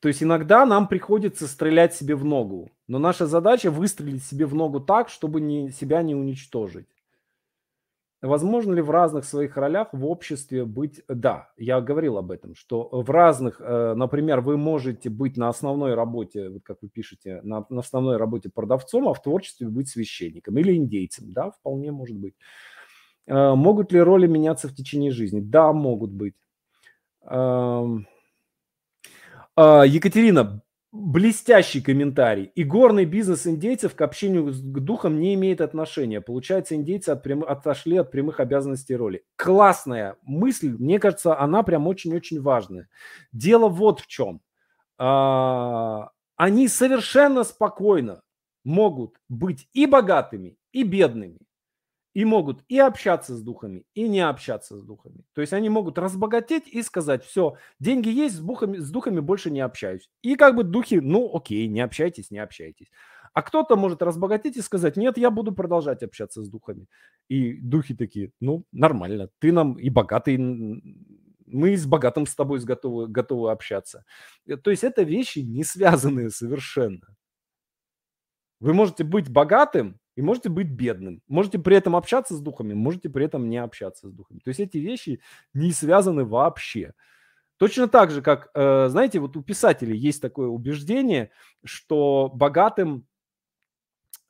[0.02, 4.54] То есть иногда нам приходится стрелять себе в ногу, но наша задача выстрелить себе в
[4.54, 6.88] ногу так, чтобы не, себя не уничтожить.
[8.20, 11.02] Возможно ли в разных своих ролях в обществе быть...
[11.06, 15.94] Да, я говорил об этом, что в разных, э, например, вы можете быть на основной
[15.94, 20.58] работе, вот как вы пишете, на, на основной работе продавцом, а в творчестве быть священником
[20.58, 21.32] или индейцем.
[21.32, 22.34] Да, вполне может быть.
[23.28, 25.38] Э, могут ли роли меняться в течение жизни?
[25.38, 26.34] Да, могут быть.
[29.54, 32.52] А, Екатерина, блестящий комментарий.
[32.54, 36.20] И горный бизнес индейцев к общению с духом не имеет отношения.
[36.20, 37.44] Получается, индейцы от прям...
[37.44, 39.24] отошли от прямых обязанностей роли.
[39.36, 40.74] Классная мысль.
[40.78, 42.88] Мне кажется, она прям очень-очень важная.
[43.32, 44.40] Дело вот в чем.
[44.98, 48.22] А, они совершенно спокойно
[48.64, 51.40] могут быть и богатыми, и бедными
[52.14, 55.24] и могут и общаться с духами, и не общаться с духами.
[55.34, 59.50] То есть они могут разбогатеть и сказать, все, деньги есть, с духами, с духами больше
[59.50, 60.10] не общаюсь.
[60.22, 62.90] И как бы духи, ну окей, не общайтесь, не общайтесь.
[63.34, 66.86] А кто-то может разбогатеть и сказать, нет, я буду продолжать общаться с духами.
[67.28, 70.36] И духи такие, ну нормально, ты нам и богатый,
[71.46, 74.04] мы с богатым с тобой готовы, готовы общаться.
[74.46, 77.16] Э, то есть это вещи не связанные совершенно.
[78.60, 81.22] Вы можете быть богатым, и можете быть бедным.
[81.28, 84.40] Можете при этом общаться с духами, можете при этом не общаться с духами.
[84.40, 85.20] То есть эти вещи
[85.54, 86.92] не связаны вообще.
[87.56, 91.30] Точно так же, как, э, знаете, вот у писателей есть такое убеждение,
[91.64, 93.06] что богатым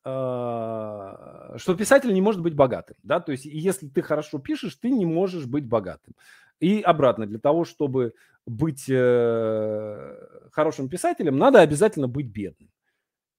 [0.05, 4.91] а, что писатель не может быть богатым, да, то есть если ты хорошо пишешь, ты
[4.91, 6.17] не можешь быть богатым.
[6.59, 8.15] И обратно, для того, чтобы
[8.45, 10.17] быть э,
[10.51, 12.69] хорошим писателем, надо обязательно быть бедным.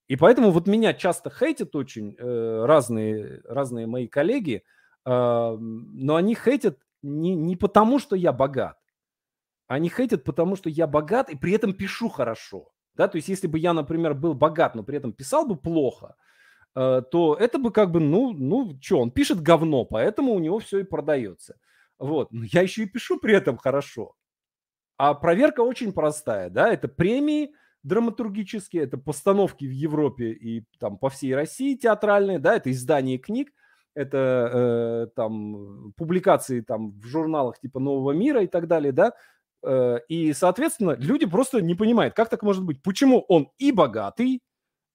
[0.07, 4.63] И поэтому вот меня часто хейтят очень э, разные, разные мои коллеги,
[5.05, 8.77] э, но они хейтят не, не потому, что я богат.
[9.67, 12.69] Они хейтят потому, что я богат и при этом пишу хорошо.
[12.95, 16.15] Да, то есть если бы я, например, был богат, но при этом писал бы плохо,
[16.75, 20.59] э, то это бы как бы, ну, ну, что, он пишет говно, поэтому у него
[20.59, 21.55] все и продается.
[21.97, 24.15] Вот, но я еще и пишу при этом хорошо.
[24.97, 31.09] А проверка очень простая, да, это премии драматургические, это постановки в Европе и там по
[31.09, 33.51] всей России театральные, да, это издание книг,
[33.93, 39.13] это э, там публикации там в журналах типа Нового мира и так далее, да,
[39.63, 44.41] э, и, соответственно, люди просто не понимают, как так может быть, почему он и богатый,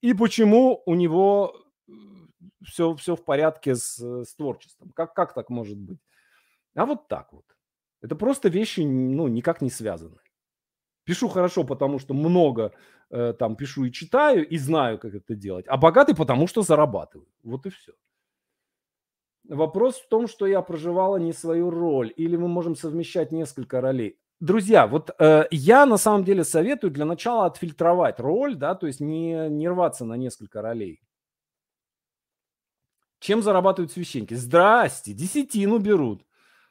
[0.00, 1.54] и почему у него
[2.64, 5.98] все, все в порядке с, с творчеством, как, как так может быть?
[6.74, 7.44] А вот так вот.
[8.00, 10.18] Это просто вещи, ну, никак не связаны.
[11.08, 12.72] Пишу хорошо, потому что много
[13.10, 15.64] э, там пишу и читаю, и знаю, как это делать.
[15.66, 17.26] А богатый, потому что зарабатываю.
[17.42, 17.92] Вот и все.
[19.48, 24.18] Вопрос в том, что я проживала не свою роль, или мы можем совмещать несколько ролей.
[24.40, 29.00] Друзья, вот э, я на самом деле советую для начала отфильтровать роль, да, то есть
[29.00, 31.00] не, не рваться на несколько ролей.
[33.18, 34.34] Чем зарабатывают священники?
[34.34, 36.26] Здрасте, десятину берут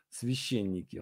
[0.09, 1.01] священники.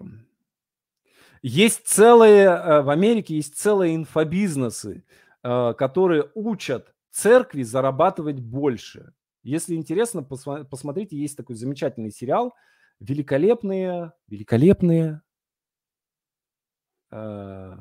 [1.42, 5.04] Есть целые, э, в Америке есть целые инфобизнесы,
[5.42, 9.12] э, которые учат церкви зарабатывать больше.
[9.42, 12.54] Если интересно, посмотрите, есть такой замечательный сериал
[12.98, 15.22] «Великолепные, великолепные
[17.10, 17.76] э,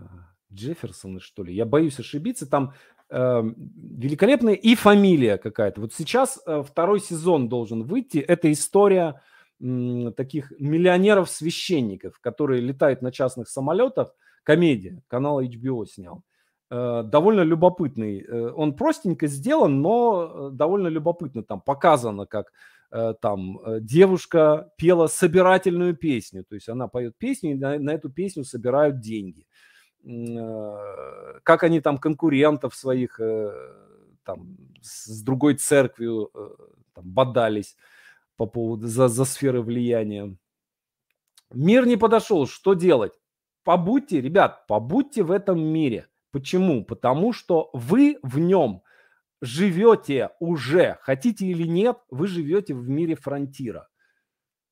[0.53, 1.53] Джефферсоны, что ли.
[1.53, 2.47] Я боюсь ошибиться.
[2.47, 2.74] Там
[3.10, 5.82] э, великолепная и фамилия какая-то.
[5.82, 8.20] Вот сейчас э, второй сезон должен выйти.
[8.20, 9.22] Это история
[10.16, 14.13] таких миллионеров-священников, которые летают на частных самолетах.
[14.43, 16.24] Комедия, канал HBO снял.
[16.70, 18.22] Э, довольно любопытный.
[18.22, 22.51] Э, он простенько сделан, но э, довольно любопытно там показано, как
[23.22, 26.45] там девушка пела собирательную песню.
[26.45, 29.47] То есть она поет песню, и на, на эту песню собирают деньги.
[31.43, 33.20] Как они там конкурентов своих
[34.24, 36.32] там, с другой церковью
[36.93, 37.76] там, бодались
[38.38, 40.36] по поводу за, за сферы влияния.
[41.52, 43.14] Мир не подошел, что делать?
[43.64, 46.08] Побудьте, ребят, побудьте в этом мире.
[46.32, 46.84] Почему?
[46.84, 48.84] Потому что вы в нем
[49.42, 53.88] живете уже, хотите или нет, вы живете в мире фронтира.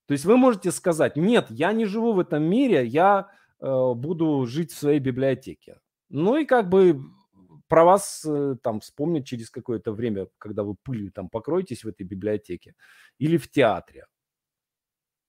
[0.06, 3.28] То есть вы можете сказать, нет, я не живу в этом мире, я
[3.60, 5.80] э, буду жить в своей библиотеке.
[6.10, 7.00] Ну и как бы
[7.74, 12.04] про вас э, там вспомнят через какое-то время, когда вы пылью там покроетесь в этой
[12.04, 12.76] библиотеке
[13.18, 14.06] или в театре.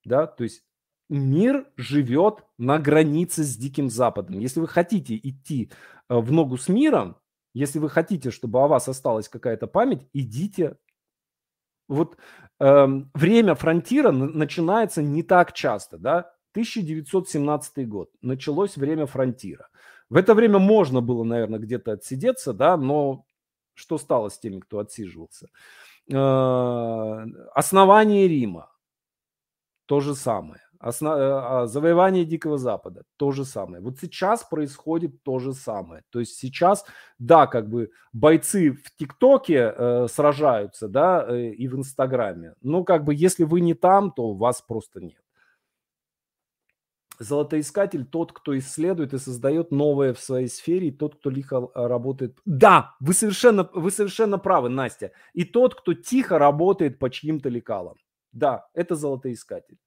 [0.04, 0.64] Да, то есть
[1.10, 4.38] мир живет на границе с Диким Западом.
[4.38, 5.72] Если вы хотите идти
[6.08, 7.18] э, в ногу с миром,
[7.56, 10.78] если вы хотите, чтобы о вас осталась какая-то память, идите.
[11.88, 12.16] Вот
[12.60, 16.20] э, время фронтира начинается не так часто, да?
[16.52, 18.12] 1917 год.
[18.22, 19.68] Началось время фронтира.
[20.10, 23.26] В это время можно было, наверное, где-то отсидеться, да, но
[23.74, 25.48] что стало с теми, кто отсиживался?
[26.12, 28.72] Э, основание Рима–
[29.86, 30.62] то же самое.
[30.82, 33.82] Э, а, завоевание Дикого Запада– то же самое.
[33.82, 36.04] Вот сейчас происходит то же самое.
[36.12, 36.86] То есть сейчас,
[37.18, 42.54] да, как бы бойцы в ТикТоке э, сражаются, да, и в Инстаграме.
[42.62, 45.25] Но как бы если вы не там, то вас просто нет.
[47.20, 51.88] Золотоискатель тот, кто исследует и создает новое в своей сфере, и тот, кто лихо а,
[51.88, 52.38] работает.
[52.46, 55.12] Да, вы совершенно, вы совершенно правы, Настя.
[55.34, 57.96] И тот, кто тихо работает по чьим-то лекалам.
[58.32, 59.78] Да, это золотоискатель.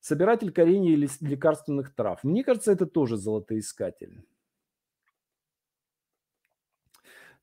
[0.00, 2.24] Собиратель коренья или лекарственных трав.
[2.24, 4.26] Мне кажется, это тоже золотоискатель.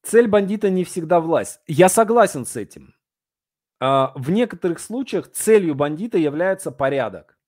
[0.02, 1.62] Цель бандита не всегда власть.
[1.68, 2.96] Я согласен с этим.
[3.80, 7.39] А, в некоторых случаях целью бандита является порядок.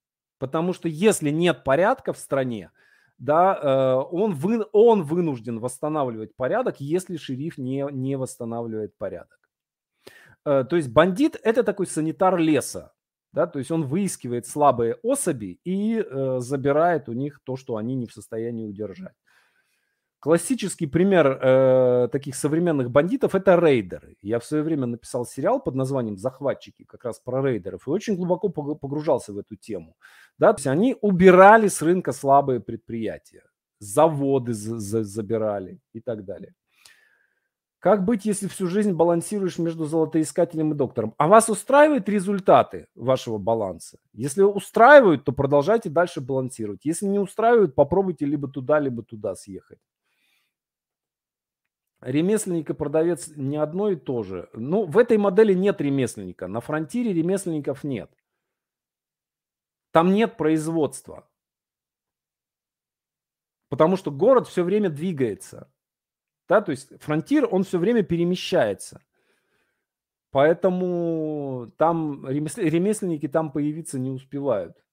[0.41, 2.71] Потому что если нет порядка в стране,
[3.19, 9.39] да, э, он, вы, он вынужден восстанавливать порядок, если шериф не, не восстанавливает порядок.
[10.43, 12.91] Э, то есть бандит– это такой санитар леса.
[13.33, 17.93] Да, то есть он выискивает слабые особи и э, забирает у них то, что они
[17.93, 19.15] не в состоянии удержать.
[20.21, 24.17] Классический пример э, таких современных бандитов– это рейдеры.
[24.21, 28.15] Я в свое время написал сериал под названием «Захватчики», как раз про рейдеров, и очень
[28.15, 29.95] глубоко погружался в эту тему.
[30.37, 30.53] Да?
[30.53, 33.41] То есть они убирали с рынка слабые предприятия.
[33.79, 36.53] заводы забирали и так далее.
[37.79, 41.15] Как быть, если всю жизнь балансируешь между золотоискателем и доктором?
[41.17, 43.97] А вас устраивают результаты вашего баланса?
[44.13, 46.85] Если устраивают, то продолжайте дальше балансировать.
[46.85, 49.79] Если не устраивают, попробуйте либо туда, либо туда съехать.
[52.01, 54.49] Ремесленник и продавец не одно и то же.
[54.53, 56.47] Ну, в этой модели нет ремесленника.
[56.47, 58.11] На фронтире ремесленников нет.
[59.91, 61.29] Там нет производства.
[63.69, 65.71] Потому что город все время двигается.
[66.49, 69.03] Да, то есть фронтир, он все время перемещается.
[70.31, 74.83] Поэтому там ремесленники там появиться не успевают.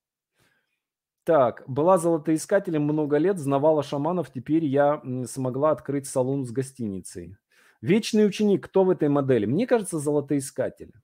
[1.28, 7.36] Так, была золотоискателем много лет, знавала шаманов, теперь я смогла открыть салон с гостиницей.
[7.82, 9.44] Вечный ученик, кто в этой модели?
[9.44, 10.94] Мне кажется, золотоискатель.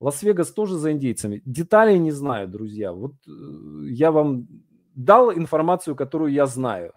[0.00, 1.40] Лас-Вегас тоже за индейцами.
[1.44, 2.92] Деталей не знаю, друзья.
[2.92, 3.30] Вот э,
[3.90, 4.48] я вам
[4.96, 6.92] дал информацию, которую я знаю.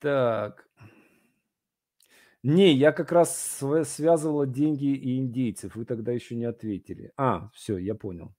[0.00, 0.66] Так.
[2.42, 5.76] Не, я как раз связывала деньги и индейцев.
[5.76, 7.12] Вы тогда еще не ответили.
[7.16, 8.34] А, все, я понял.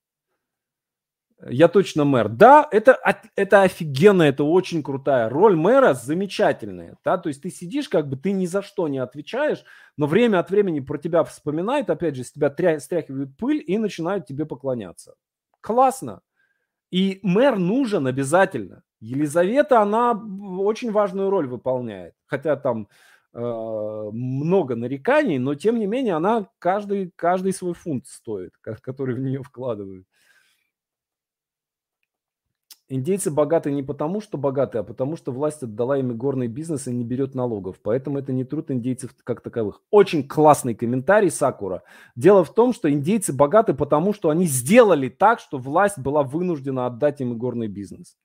[1.48, 2.28] Я точно мэр.
[2.28, 3.00] Да, это,
[3.36, 6.98] это офигенно, это очень крутая роль мэра, замечательная.
[7.06, 7.18] Да?
[7.18, 9.64] То есть ты сидишь, как бы ты ни за что не отвечаешь,
[9.96, 13.78] но время от времени про тебя вспоминают, опять же, с тебя тря- стряхивают пыль и
[13.78, 15.16] начинают тебе поклоняться.
[15.62, 16.22] Классно.
[16.92, 18.84] И мэр нужен обязательно.
[19.00, 20.12] Елизавета, она
[20.60, 22.16] очень важную роль выполняет.
[22.26, 22.90] Хотя там
[23.34, 23.40] э,
[24.12, 29.42] много нареканий, но тем не менее она каждый, каждый свой фунт стоит, который в нее
[29.42, 30.06] вкладывают.
[32.92, 36.92] Индейцы богаты не потому, что богаты, а потому, что власть отдала им игорный бизнес и
[36.92, 37.80] не берет налогов.
[37.84, 39.84] Поэтому это не труд индейцев как таковых.
[39.92, 41.84] Очень классный комментарий Сакура.
[42.16, 46.88] Дело в том, что индейцы богаты потому, что они сделали так, что власть была вынуждена
[46.88, 48.18] отдать им игорный бизнес.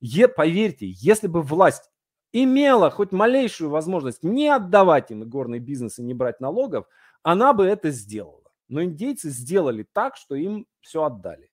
[0.00, 1.88] Е, поверьте, если бы власть
[2.32, 6.84] имела хоть малейшую возможность не отдавать им игорный бизнес и не брать налогов,
[7.22, 8.42] она бы это сделала.
[8.68, 11.51] Но индейцы сделали так, что им все отдали.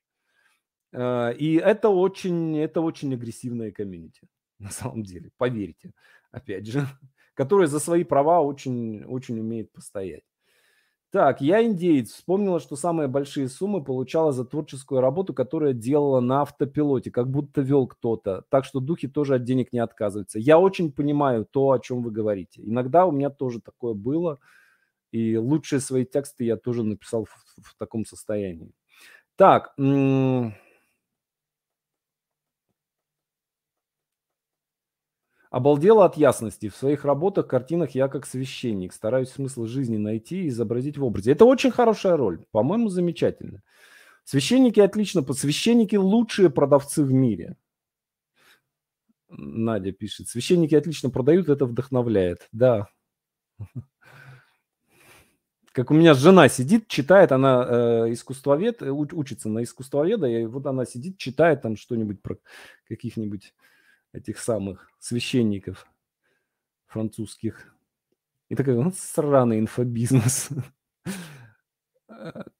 [0.91, 4.21] Э, и это очень, это очень агрессивная комьюнити,
[4.59, 5.91] на самом деле, поверьте,
[6.31, 6.85] опять же,
[7.33, 10.23] которая за свои права очень, очень умеет постоять.
[11.11, 12.11] Так, я индеец.
[12.11, 17.61] Вспомнила, что самые большие суммы получала за творческую работу, которую делала на автопилоте, как будто
[17.61, 18.43] вел кто-то.
[18.49, 20.37] Так что духи тоже от денег не отказываются.
[20.37, 22.61] Я очень понимаю то, о чем вы говорите.
[22.63, 24.39] Иногда у меня тоже такое было.
[25.11, 27.31] И лучшие свои тексты я тоже написал в,
[27.63, 28.71] в таком состоянии.
[29.35, 29.73] Так,
[35.49, 36.69] Обалдела от ясности.
[36.69, 38.93] В своих работах, картинах я как священник.
[38.93, 41.31] Стараюсь смысл жизни найти и изобразить в образе.
[41.31, 42.45] Это очень хорошая роль.
[42.51, 43.63] По-моему, замечательно.
[44.23, 45.25] Священники отлично.
[45.33, 47.57] Священники лучшие продавцы в мире.
[49.29, 50.27] Надя пишет.
[50.27, 52.47] Священники отлично продают, это вдохновляет.
[52.51, 52.87] Да.
[55.71, 60.65] Как у меня жена сидит, читает, она э, искусствовед, э, учится на искусствоведа, и вот
[60.65, 62.37] она сидит, читает там что-нибудь про
[62.87, 63.53] каких-нибудь
[64.13, 65.87] этих самых священников
[66.87, 67.73] французских.
[68.49, 70.49] И такой, вот сраный инфобизнес.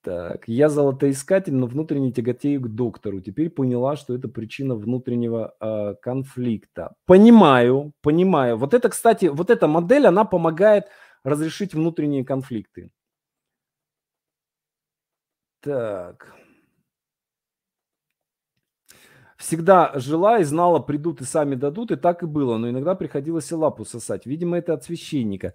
[0.04, 3.20] Так, я золотоискатель, но внутренне тяготею к доктору.
[3.20, 6.96] Теперь поняла, что это причина внутреннего э, конфликта.
[7.06, 8.58] Понимаю, понимаю.
[8.58, 10.86] Вот это, кстати, вот эта модель, она помогает
[11.24, 12.90] разрешить внутренние конфликты.
[15.62, 16.39] Так
[19.40, 22.58] всегда жила и знала, придут и сами дадут, и так и было.
[22.58, 24.26] Но иногда приходилось и лапу сосать.
[24.26, 25.54] Видимо, это от священника.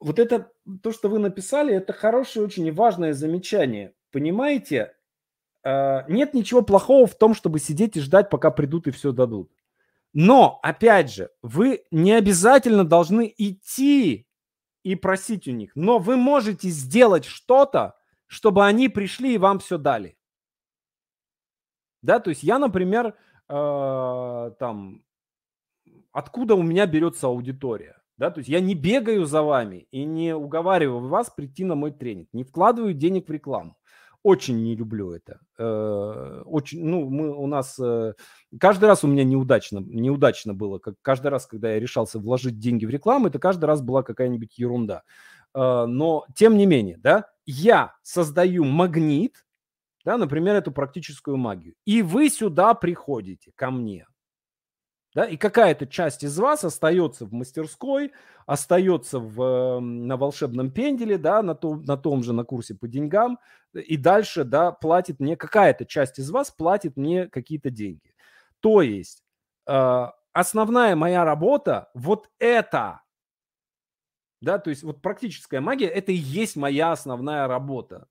[0.00, 0.50] Вот это,
[0.82, 3.92] то, что вы написали, это хорошее очень важное замечание.
[4.10, 4.96] Понимаете,
[5.62, 9.52] а, нет ничего плохого в том, чтобы сидеть и ждать, пока придут и все дадут.
[10.12, 14.26] Но, опять же, вы не обязательно должны идти
[14.82, 15.72] и просить у них.
[15.74, 17.94] Но вы можете сделать что-то,
[18.26, 20.16] чтобы они пришли и вам все дали.
[22.02, 23.14] Да, то есть я, например,
[23.48, 25.02] э, там,
[26.12, 27.96] откуда у меня берется аудитория?
[28.18, 31.92] Да, то есть я не бегаю за вами и не уговариваю вас прийти на мой
[31.92, 33.76] тренинг, не вкладываю денег в рекламу.
[34.22, 35.40] Очень не люблю это.
[35.58, 38.14] Э, очень, ну, мы у нас э,
[38.60, 40.78] каждый раз у меня неудачно, неудачно было.
[40.78, 44.56] Как каждый раз, когда я решался вложить деньги в рекламу, это каждый раз была какая-нибудь
[44.58, 45.02] ерунда.
[45.54, 49.44] Э, но тем не менее, да, я создаю магнит,
[50.04, 51.74] да, например, эту практическую магию.
[51.84, 54.06] И вы сюда приходите, ко мне.
[55.14, 58.12] Да, и какая-то часть из вас остается в мастерской,
[58.46, 63.38] остается в, на волшебном пенделе, да, на, том, на том же, на курсе по деньгам,
[63.74, 68.14] и дальше, да, платит мне, какая-то часть из вас платит мне какие-то деньги.
[68.60, 69.22] То есть
[69.66, 73.02] э, основная моя работа вот это.
[74.40, 78.08] Да, то есть вот практическая магия– это и есть моя основная работа.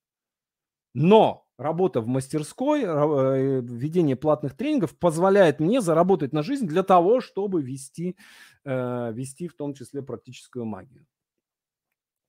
[0.94, 7.22] Но работа в мастерской, э, ведение платных тренингов позволяет мне заработать на жизнь для того,
[7.22, 8.18] чтобы вести,
[8.66, 11.06] э, вести в том числе практическую магию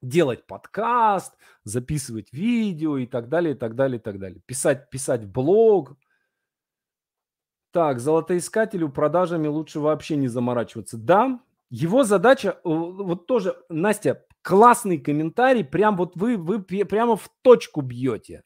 [0.02, 4.42] делать подкаст, записывать видео и так далее, и так далее, и так далее.
[4.46, 5.96] Писать, писать блог.
[7.70, 10.98] Так, золотоискателю продажами лучше вообще не заморачиваться.
[10.98, 11.40] Да,
[11.70, 17.80] его задача, э, вот тоже, Настя, классный комментарий, прям вот вы, вы прямо в точку
[17.80, 18.42] бьете.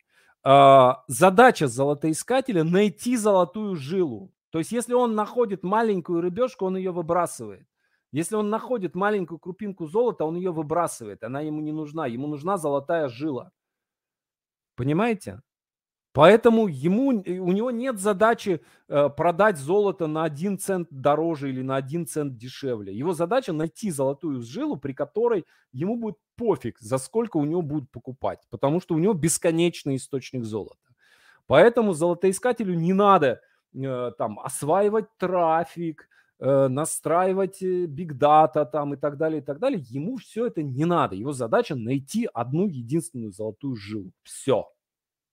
[0.48, 4.32] А, задача золотоискателя найти золотую жилу.
[4.50, 7.66] То есть, если он находит маленькую рыбешку, он ее выбрасывает.
[8.12, 12.58] Если он находит маленькую крупинку золота, он ее выбрасывает, она ему не нужна, ему нужна
[12.58, 13.50] золотая жила.
[14.76, 15.42] Понимаете?
[16.12, 21.74] Поэтому ему, у него нет задачи э, продать золото на один цент дороже или на
[21.74, 22.96] один цент дешевле.
[22.96, 27.90] Его задача найти золотую жилу, при которой ему будет пофиг, за сколько у него будут
[27.90, 30.76] покупать, потому что у него бесконечный источник золота.
[31.46, 33.40] Поэтому золотоискателю не надо
[33.74, 36.08] э, там осваивать трафик,
[36.38, 39.82] Э, настраивать биг дата там и так далее, и так далее.
[39.88, 41.14] Ему все это не надо.
[41.14, 44.12] Его задача найти одну единственную золотую жилу.
[44.22, 44.70] Все.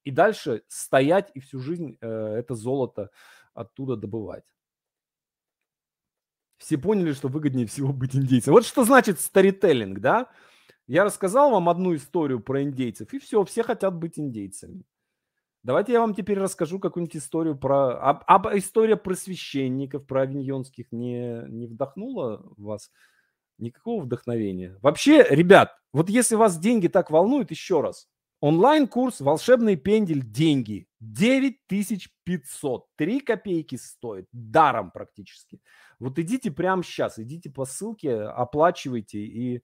[0.05, 3.09] И дальше стоять и всю жизнь э, это золото
[3.53, 4.45] оттуда добывать.
[6.57, 8.53] Все поняли, что выгоднее всего быть индейцем.
[8.53, 10.30] Вот что значит старителлинг, да?
[10.88, 14.84] Я рассказал вам одну историю про индейцев, и все, все хотят быть индейцами.
[15.64, 17.91] Давайте я вам теперь расскажу какую-нибудь историю про...
[17.91, 22.91] А, а история про священников, про авиньонских не, не вдохнула вас?
[23.60, 24.77] Никакого вдохновения.
[24.81, 28.10] Вообще, ребят, вот если вас деньги так волнуют, еще раз.
[28.41, 30.22] Онлайн-курс «Волшебный пендель.
[30.22, 30.88] Деньги».
[30.99, 32.85] 9500.
[32.97, 34.27] 3 копейки стоит.
[34.34, 35.61] Даром практически.
[35.97, 37.19] Вот идите прямо сейчас.
[37.19, 39.64] Идите по ссылке, оплачивайте и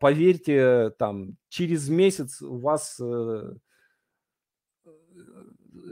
[0.00, 2.98] поверьте, там, через месяц у вас...
[3.00, 3.54] Э,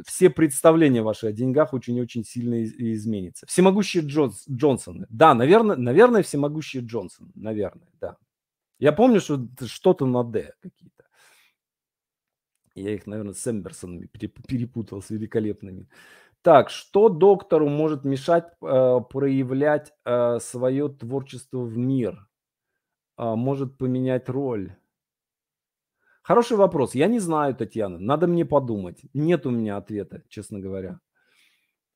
[0.06, 3.46] все представления ваши о деньгах очень-очень сильно изменится.
[3.46, 5.06] Всемогущие Джонс, Джонсоны.
[5.08, 7.32] Да, наверное, наверное, всемогущие Джонсон.
[7.34, 8.16] Наверное, да.
[8.78, 11.04] Я помню, что что-то на Д какие-то.
[12.74, 15.88] Я их, наверное, с Эмберсонами перепутал, с великолепными.
[16.42, 22.28] Так, что доктору может мешать э, проявлять э, свое творчество в мир?
[23.18, 24.74] Э, может поменять роль?
[26.22, 26.94] Хороший вопрос.
[26.94, 27.98] Я не знаю, Татьяна.
[27.98, 29.00] Надо мне подумать.
[29.14, 31.00] Нет у меня ответа, честно говоря.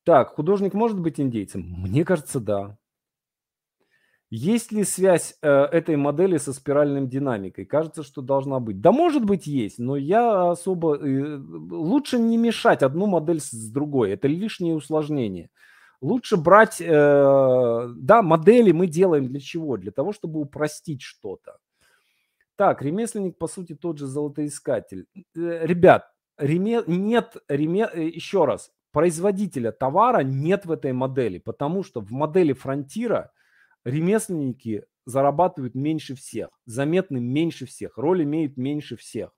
[0.04, 1.62] Так, художник может быть индейцем?
[1.62, 2.78] Мне кажется, да.
[4.30, 7.64] Есть ли связь э, этой модели со спиральной динамикой?
[7.64, 8.80] Кажется, что должна быть.
[8.80, 10.94] Да, может быть, есть, но я особо...
[10.94, 14.12] Э, лучше не мешать одну модель с другой.
[14.12, 15.50] Это лишнее усложнение.
[16.00, 16.80] Лучше брать...
[16.80, 19.76] Э, да, модели мы делаем для чего?
[19.76, 21.58] Для того, чтобы упростить что-то.
[22.56, 25.06] Так, ремесленник, по сути, тот же золотоискатель.
[25.14, 26.82] Э, ребят, реме...
[26.86, 27.88] нет, реме...
[27.92, 33.32] Э, еще раз, производителя товара нет в этой модели, потому что в модели фронтира
[33.84, 39.30] ремесленники зарабатывают меньше всех, заметны меньше всех, роль имеют меньше всех.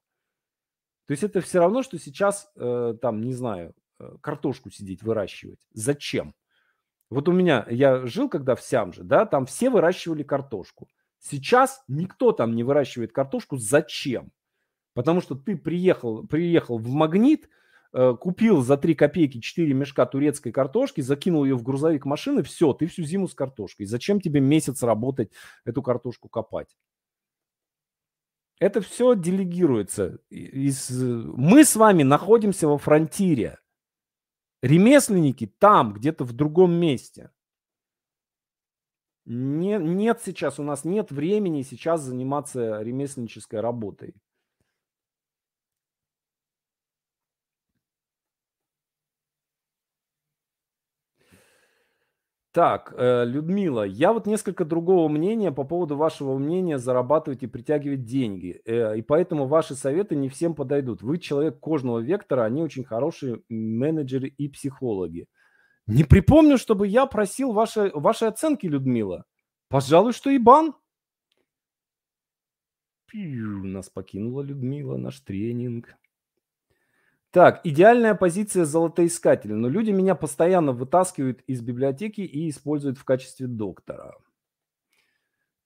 [1.06, 3.74] То есть это все равно, что сейчас, э, там, не знаю,
[4.20, 5.60] картошку сидеть выращивать.
[5.72, 6.34] Зачем?
[7.12, 10.88] Вот у меня, я жил когда в Сямже, да, там все выращивали картошку.
[11.18, 13.58] Сейчас никто там не выращивает картошку.
[13.58, 14.32] Зачем?
[14.94, 17.50] Потому что ты приехал, приехал в магнит,
[17.92, 22.72] э, купил за 3 копейки 4 мешка турецкой картошки, закинул ее в грузовик машины, все,
[22.72, 23.84] ты всю зиму с картошкой.
[23.84, 25.30] Зачем тебе месяц работать,
[25.66, 26.76] эту картошку копать?
[28.58, 30.18] Это все делегируется.
[30.30, 30.88] Из...
[30.90, 33.58] Мы с вами находимся во фронтире.
[34.62, 37.30] Ремесленники там, где-то в другом месте.
[39.24, 44.14] Не, нет сейчас, у нас нет времени сейчас заниматься ремесленнической работой.
[52.52, 58.04] Так, э, Людмила, я вот несколько другого мнения по поводу вашего мнения зарабатывать и притягивать
[58.04, 58.60] деньги.
[58.66, 61.00] Э, и поэтому ваши советы не всем подойдут.
[61.00, 65.28] Вы человек кожного вектора, они очень хорошие менеджеры и психологи.
[65.86, 69.24] Не припомню, чтобы я просил ваши, ваши оценки, Людмила.
[69.68, 70.74] Пожалуй, что и бан.
[73.06, 75.96] Пью, нас покинула Людмила, наш тренинг.
[77.32, 79.54] Так, идеальная позиция золотоискателя.
[79.54, 84.16] Но люди меня постоянно вытаскивают из библиотеки и используют в качестве доктора.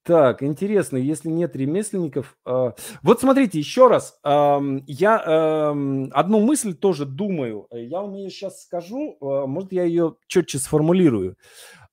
[0.04, 2.38] Так, интересно, если нет ремесленников...
[2.46, 2.70] Э,
[3.02, 7.66] вот смотрите, еще раз, э, я э, одну мысль тоже думаю.
[7.72, 11.36] Я вам ее сейчас скажу, э, может, я ее четче сформулирую.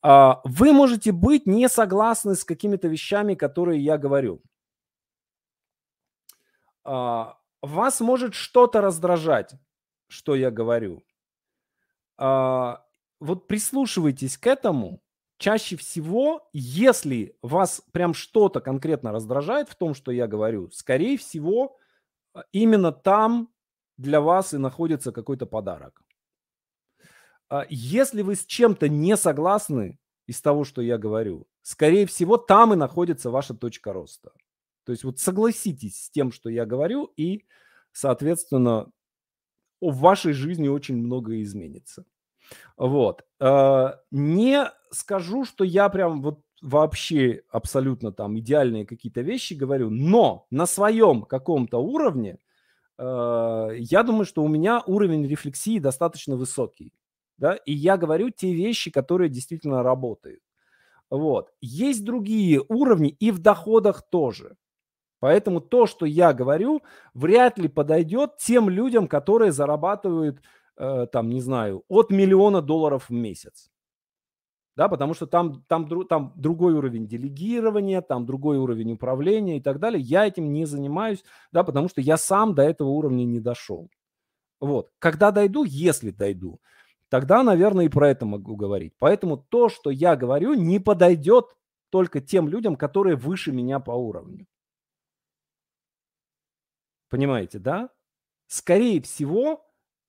[0.03, 4.43] Э, вы можете быть не согласны с какими-то вещами, которые я говорю.
[6.85, 7.23] Э,
[7.63, 9.53] вас может что-то раздражать,
[10.14, 11.03] что я говорю.
[12.18, 12.77] Э,
[13.19, 15.02] вот прислушивайтесь к этому–
[15.44, 21.77] чаще всего, если вас прям что-то конкретно раздражает в том, что я говорю, скорее всего,
[22.34, 23.49] а, именно там
[23.98, 26.02] для вас и находится какой-то подарок.
[27.49, 32.72] А если вы с чем-то не согласны из того, что я говорю, скорее всего, там
[32.72, 34.31] и находится ваша точка роста.
[34.85, 37.45] То есть вот согласитесь с тем, что я говорю, и,
[37.91, 38.90] соответственно,
[39.89, 42.05] в вашей жизни очень многое изменится.
[42.77, 43.23] Вот.
[43.39, 50.47] Э, не скажу, что я прям вот вообще абсолютно там идеальные какие-то вещи говорю, но
[50.49, 52.38] на своем каком-то уровне
[52.97, 56.93] э, я думаю, что у меня уровень рефлексии достаточно высокий.
[57.38, 57.55] Да?
[57.55, 60.41] И я говорю те вещи, которые действительно работают.
[61.10, 61.51] Вот.
[61.61, 64.55] Есть другие уровни и в доходах тоже.
[65.23, 66.81] Поэтому то, что я говорю,
[67.13, 70.41] вряд ли подойдет тем людям, которые зарабатывают
[70.75, 73.69] Э, там, не знаю, от миллиона долларов в месяц.
[74.75, 79.79] Да, потому что там, там, там другой уровень делегирования, там другой уровень управления и так
[79.79, 80.01] далее.
[80.01, 83.91] Я этим не занимаюсь, да, потому что я сам до этого уровня не дошел.
[84.59, 84.89] Вот.
[84.97, 86.59] Когда дойду, если дойду,
[87.09, 88.93] тогда, наверное, и про это могу говорить.
[88.97, 91.45] Поэтому то, что я говорю, не подойдет
[91.91, 94.47] только тем людям, которые выше меня по уровню.
[97.14, 97.90] Понимаете, да?
[98.48, 99.64] Скорее всего,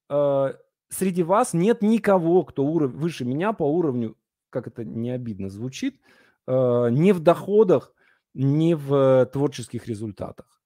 [0.08, 0.54] э,
[0.88, 2.92] среди вас нет никого, кто уров...
[2.92, 4.16] выше меня по уровню,
[4.48, 6.00] как это не обидно звучит,
[6.46, 7.92] э, не в доходах,
[8.32, 10.62] не в творческих результатах.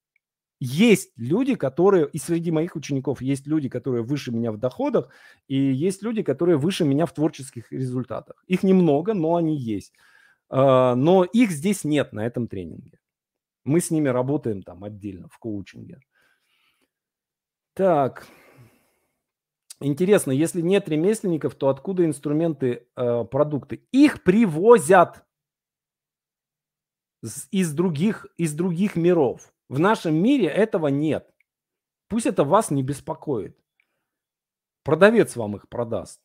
[0.60, 5.08] Есть люди, которые, и среди моих учеников есть люди, которые выше меня в доходах,
[5.48, 8.44] и есть люди, которые выше меня в творческих результатах.
[8.46, 9.92] Их немного, но они есть.
[10.50, 13.00] Э, но их здесь нет на этом тренинге.
[13.64, 15.98] Мы с ними работаем там отдельно в коучинге.
[17.78, 18.26] Так,
[19.80, 23.86] Интересно, если нет ремесленников, то откуда инструменты, э, продукты?
[23.92, 25.24] Их привозят
[27.52, 29.54] из других, из других миров.
[29.68, 31.32] В нашем мире этого нет.
[32.08, 33.56] Пусть это вас не беспокоит.
[34.82, 36.20] Продавец вам их продаст.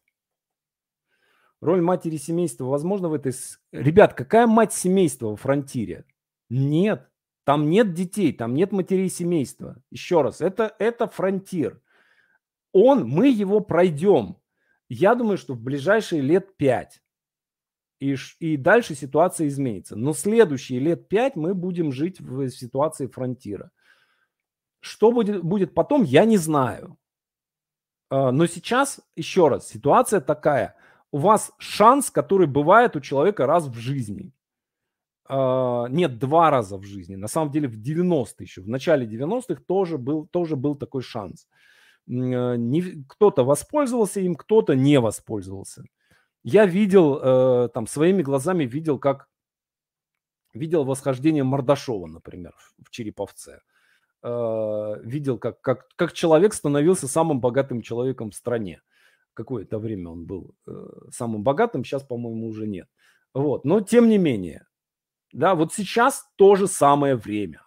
[1.61, 3.33] Роль матери семейства, возможно, в этой...
[3.71, 6.05] Ребят, какая мать семейства во фронтире?
[6.49, 7.12] Нет.
[7.43, 9.77] Там нет детей, там нет матерей семейства.
[9.89, 11.81] Еще раз, это, это фронтир
[12.73, 14.37] он, мы его пройдем.
[14.89, 17.01] Я думаю, что в ближайшие лет пять.
[17.99, 19.95] И, и дальше ситуация изменится.
[19.95, 23.71] Но следующие лет пять мы будем жить в ситуации фронтира.
[24.81, 26.97] Что будет, будет потом, я не знаю.
[28.09, 30.75] А, но сейчас, еще раз, ситуация такая.
[31.11, 34.33] У вас шанс, который бывает у человека раз в жизни.
[35.25, 37.15] А, нет, два раза в жизни.
[37.15, 41.47] На самом деле в 90-е еще, в начале 90-х тоже был, тоже был такой шанс.
[42.09, 45.83] А, не, кто-то воспользовался им, кто-то не воспользовался.
[46.43, 49.29] Я видел, э, там, своими глазами видел, как
[50.53, 52.53] видел восхождение Мордашова, например,
[52.85, 53.61] в Череповце.
[54.23, 58.81] Э, видел, как, как, как человек становился самым богатым человеком в стране.
[59.33, 60.71] Какое-то время он был э,
[61.11, 62.87] самым богатым, сейчас, по-моему, уже нет.
[63.33, 63.63] Вот.
[63.65, 64.65] Но тем не менее,
[65.33, 67.63] да, вот сейчас то же самое время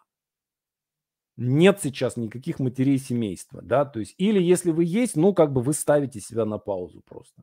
[1.37, 5.61] нет сейчас никаких матерей семейства, да, то есть, или если вы есть, ну, как бы
[5.61, 7.43] вы ставите себя на паузу просто.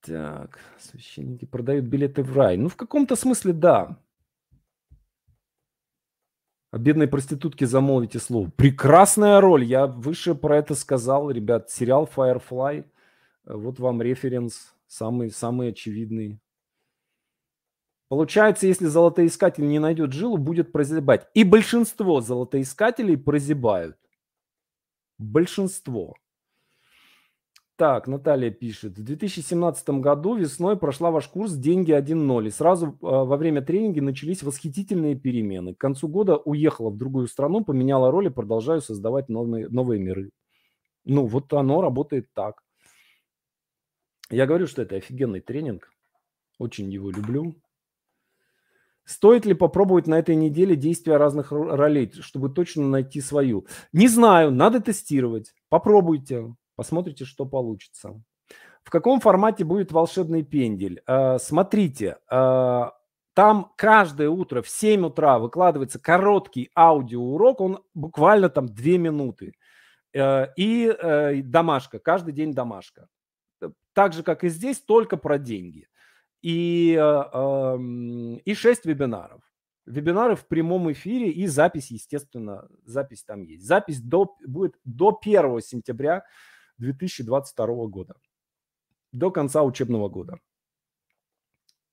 [0.00, 2.56] Так, священники продают билеты в рай.
[2.56, 4.02] Ну, в каком-то смысле, да.
[6.70, 8.48] О бедной проститутке замолвите слово.
[8.50, 9.64] Прекрасная роль.
[9.64, 11.68] Я выше про это сказал, ребят.
[11.68, 12.86] Сериал Firefly.
[13.44, 14.74] Вот вам референс.
[14.86, 16.40] Самый, самый очевидный.
[18.10, 21.28] Получается, если золотоискатель не найдет жилу, будет прозябать.
[21.32, 23.96] И большинство золотоискателей прозябают.
[25.16, 26.16] Большинство.
[27.76, 28.98] Так, Наталья пишет.
[28.98, 32.48] В 2017 году весной прошла ваш курс «Деньги 1.0».
[32.48, 35.76] И сразу э, во время тренинга начались восхитительные перемены.
[35.76, 40.32] К концу года уехала в другую страну, поменяла роль и продолжаю создавать новые, новые миры.
[41.04, 42.60] Ну, вот оно работает так.
[44.30, 45.92] Я говорю, что это офигенный тренинг.
[46.58, 47.54] Очень его люблю.
[49.10, 53.66] Стоит ли попробовать на этой неделе действия разных ролей, чтобы точно найти свою?
[53.92, 55.52] Не знаю, надо тестировать.
[55.68, 58.22] Попробуйте, посмотрите, что получится.
[58.84, 61.02] В каком формате будет волшебный пендель?
[61.08, 62.82] Э, смотрите, э,
[63.34, 69.54] там каждое утро в 7 утра выкладывается короткий аудиоурок, он буквально там 2 минуты.
[70.14, 73.08] Э, и домашка, каждый день домашка.
[73.92, 75.88] Так же, как и здесь, только про деньги.
[76.42, 77.78] И, э,
[78.44, 79.42] и 6 вебинаров.
[79.86, 83.66] Вебинары в прямом эфире и запись, естественно, запись там есть.
[83.66, 86.24] Запись до, будет до 1 сентября
[86.78, 88.14] 2022 года.
[89.12, 90.38] До конца учебного года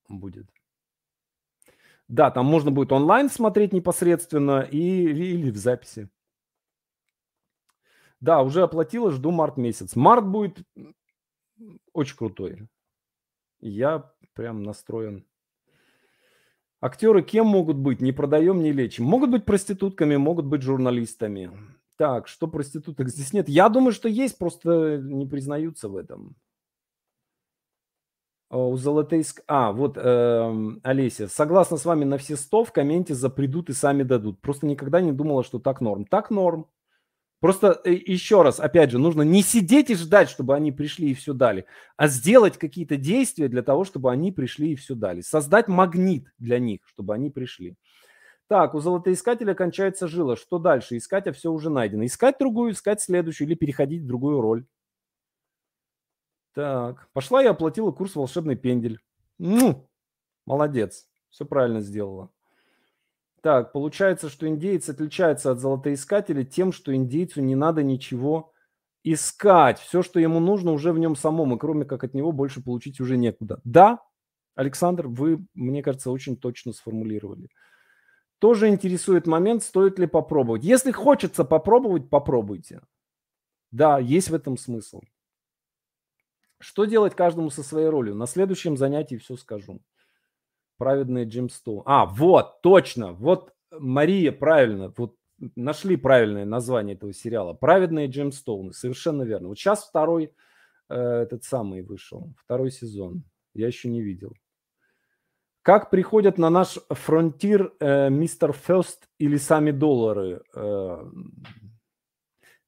[0.07, 0.47] будет.
[2.07, 6.09] Да, там можно будет онлайн смотреть непосредственно и, или в записи.
[8.19, 9.95] Да, уже оплатила, жду март месяц.
[9.95, 10.57] Март будет
[11.93, 12.67] очень крутой.
[13.59, 15.25] Я прям настроен.
[16.79, 18.01] Актеры кем могут быть?
[18.01, 19.03] Не продаем, не лечим.
[19.03, 21.51] Могут быть проститутками, могут быть журналистами.
[21.97, 23.49] Так, что проституток здесь нет?
[23.49, 26.35] Я думаю, что есть, просто не признаются в этом.
[28.49, 29.41] У Золотейск...
[29.47, 31.27] А, вот, э, Олеся.
[31.27, 32.63] Согласна с вами на все сто.
[32.63, 34.39] В комменте за придут и сами дадут.
[34.39, 36.05] Просто никогда не думала, что так норм.
[36.05, 36.67] Так норм.
[37.39, 41.13] Просто э, еще раз, опять же, нужно не сидеть и ждать, чтобы они пришли и
[41.13, 41.65] все дали,
[41.95, 45.21] а сделать какие-то действия для того, чтобы они пришли и все дали.
[45.21, 47.75] Создать магнит для них, чтобы они пришли.
[48.47, 50.35] Так, у золотоискателя кончается жила.
[50.35, 50.97] Что дальше?
[50.97, 52.05] Искать, а все уже найдено.
[52.05, 54.65] Искать другую, искать следующую или переходить в другую роль.
[56.53, 58.99] Так, пошла и оплатила курс «Волшебный пендель».
[59.37, 59.87] Ну,
[60.45, 62.31] молодец, все правильно сделала.
[63.41, 68.51] Так, получается, что индеец отличается от золотоискателя тем, что индейцу не надо ничего
[69.03, 69.79] искать.
[69.79, 72.99] Все, что ему нужно, уже в нем самом, и кроме как от него больше получить
[72.99, 73.61] уже некуда.
[73.63, 73.99] Да,
[74.55, 77.49] Александр, вы, мне кажется, очень точно сформулировали.
[78.39, 80.63] Тоже интересует момент, стоит ли попробовать.
[80.63, 82.81] Если хочется попробовать, попробуйте.
[83.71, 85.01] Да, есть в этом смысл.
[86.59, 88.15] Что делать каждому со своей ролью?
[88.15, 89.79] На следующем занятии все скажу.
[90.77, 91.83] Праведные Джимстоун.
[91.85, 93.13] А, вот, точно.
[93.13, 94.93] Вот Мария правильно.
[94.97, 95.15] Вот
[95.55, 97.53] нашли правильное название этого сериала.
[97.53, 98.73] Праведные Джемстоуны.
[98.73, 99.49] Совершенно верно.
[99.49, 100.33] Вот сейчас второй
[100.89, 102.33] э, этот самый вышел.
[102.37, 103.23] Второй сезон.
[103.53, 104.33] Я еще не видел.
[105.61, 110.41] Как приходят на наш фронтир э, мистер Фест или сами доллары?
[110.55, 111.03] Э,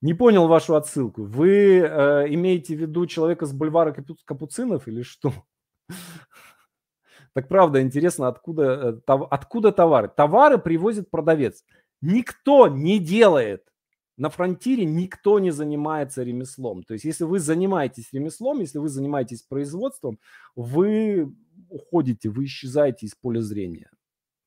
[0.01, 1.23] не понял вашу отсылку.
[1.23, 3.95] Вы э, имеете в виду человека с бульвара
[4.25, 5.33] Капуцинов или что?
[7.33, 10.09] Так правда, интересно, откуда, э, откуда товары?
[10.15, 11.63] Товары привозит продавец.
[12.01, 13.63] Никто не делает.
[14.17, 16.83] На фронтире никто не занимается ремеслом.
[16.83, 20.19] То есть, если вы занимаетесь ремеслом, если вы занимаетесь производством,
[20.55, 21.33] вы
[21.69, 23.89] уходите, вы исчезаете из поля зрения.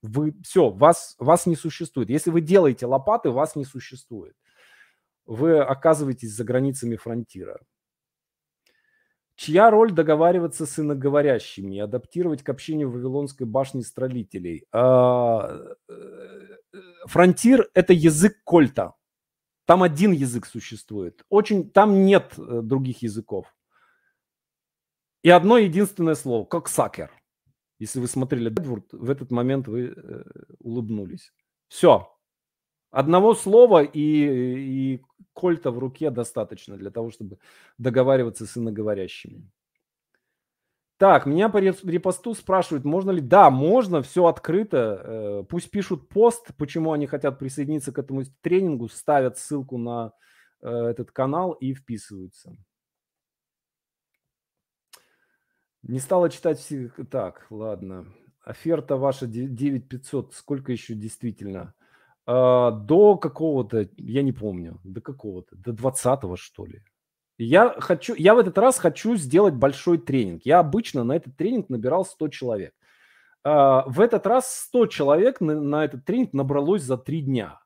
[0.02, 2.10] Вы все, вас, вас не существует.
[2.10, 4.34] Если вы делаете лопаты, вас не существует.
[5.24, 7.60] Вы оказываетесь за границами фронтира.
[9.36, 14.66] Чья роль договариваться с иноговорящими и адаптировать к общению Вавилонской башне строителей?
[14.72, 15.94] А, э,
[17.06, 18.94] фронтир– это язык кольта.
[19.64, 21.24] Там один язык существует.
[21.28, 23.46] Очень, там нет э, других языков.
[25.22, 27.10] И одно единственное слово– как сакер.
[27.78, 30.22] Если вы смотрели Эдвард, в этот момент вы э,
[30.59, 31.32] улыбнулись.
[31.68, 32.12] Все.
[32.93, 35.02] Одного слова и, и
[35.32, 37.39] кольта в руке достаточно для того, чтобы
[37.78, 39.51] договариваться с иноговорящими.
[40.98, 43.20] Так, меня по репосту спрашивают, можно ли...
[43.20, 45.02] Да, можно, все открыто.
[45.02, 50.12] Э, пусть пишут пост, почему они хотят присоединиться к этому тренингу, ставят ссылку на
[50.60, 52.56] э, этот канал и вписываются.
[55.82, 56.90] Не стала читать все...
[57.10, 58.06] Так, ладно.
[58.44, 60.35] Оферта ваша 9500.
[60.35, 61.74] Сколько еще действительно?
[62.26, 66.82] А, до какого-то, я не помню, до какого-то, до 20 что ли.
[67.38, 70.42] Я хочу, я в этот раз хочу сделать большой тренинг.
[70.44, 72.74] Я обычно на этот тренинг набирал 100 человек.
[73.44, 77.60] А, в этот раз 100 человек на, на этот тренинг набралось за 3 дня.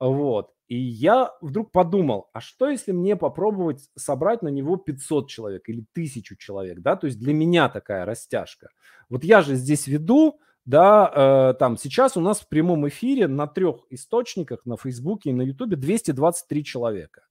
[0.00, 0.52] Вот.
[0.68, 5.86] И я вдруг подумал, а что если мне попробовать собрать на него 500 человек или
[5.92, 8.68] 1000 человек, да, то есть для меня такая растяжка.
[9.08, 13.46] Вот я же здесь веду, да, э, там сейчас у нас в прямом эфире на
[13.46, 17.22] трех источниках, на Фейсбуке и на Ютубе 223 человека.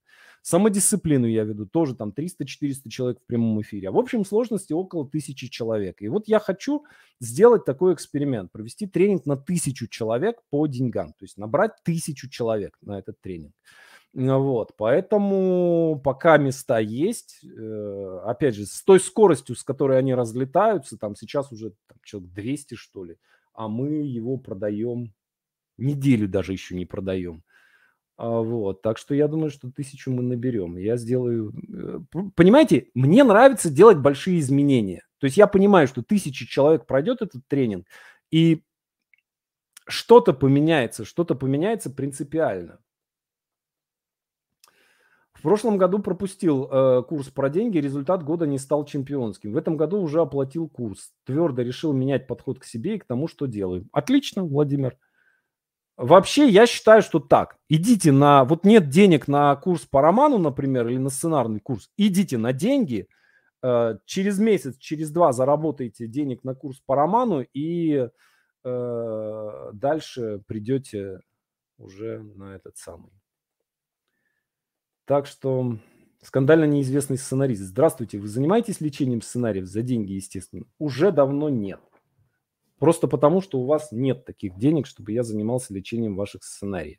[0.42, 3.90] Самодисциплину я веду, тоже там 300-400 человек в прямом эфире.
[3.90, 6.02] А в общем сложности около тысячи человек.
[6.02, 6.84] И вот я хочу
[7.20, 12.76] сделать такой эксперимент, провести тренинг на тысячу человек по деньгам, то есть набрать тысячу человек
[12.80, 13.54] на этот тренинг.
[14.18, 20.98] Вот, поэтому пока места есть, э, опять же, с той скоростью, с которой они разлетаются,
[20.98, 23.16] там сейчас уже там, человек 200, что ли,
[23.54, 25.14] а мы его продаем,
[25.76, 27.44] неделю даже еще не продаем.
[28.16, 30.76] А, вот, так что я думаю, что тысячу мы наберем.
[30.78, 31.54] Я сделаю...
[31.72, 32.00] Э,
[32.34, 35.04] понимаете, мне нравится делать большие изменения.
[35.18, 37.86] То есть я понимаю, что тысячи человек пройдет этот тренинг,
[38.32, 38.64] и
[39.86, 42.80] что-то поменяется, что-то поменяется принципиально.
[45.38, 49.52] В прошлом году пропустил э, курс про деньги, результат года не стал чемпионским.
[49.52, 51.12] В этом году уже оплатил курс.
[51.26, 53.88] Твердо решил менять подход к себе и к тому, что делаю.
[53.92, 54.98] Отлично, Владимир.
[55.96, 57.56] Вообще, я считаю, что так.
[57.68, 58.44] Идите на...
[58.44, 61.88] Вот нет денег на курс по роману, например, или на сценарный курс.
[61.96, 63.06] Идите на деньги.
[63.62, 68.08] Э, через месяц, через два заработаете денег на курс по роману и
[68.64, 71.20] э, дальше придете
[71.78, 73.12] уже на этот самый
[75.08, 75.78] так что
[76.22, 77.62] скандально неизвестный сценарист.
[77.62, 80.66] Здравствуйте, вы занимаетесь лечением сценариев за деньги, естественно?
[80.78, 81.80] Уже давно нет.
[82.78, 86.98] Просто потому, что у вас нет таких денег, чтобы я занимался лечением ваших сценариев.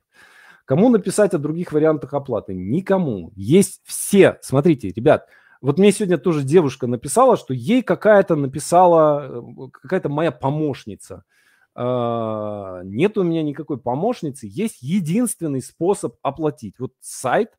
[0.66, 2.56] Кому написать о других вариантах оплаты?
[2.56, 3.32] Никому.
[3.36, 4.40] Есть все.
[4.42, 5.28] Смотрите, ребят,
[5.62, 11.26] вот мне сегодня тоже девушка написала, что ей какая-то написала, э, какая-то моя помощница.
[11.76, 14.48] А, нет у меня никакой помощницы.
[14.50, 16.80] Есть единственный способ оплатить.
[16.80, 17.59] Вот сайт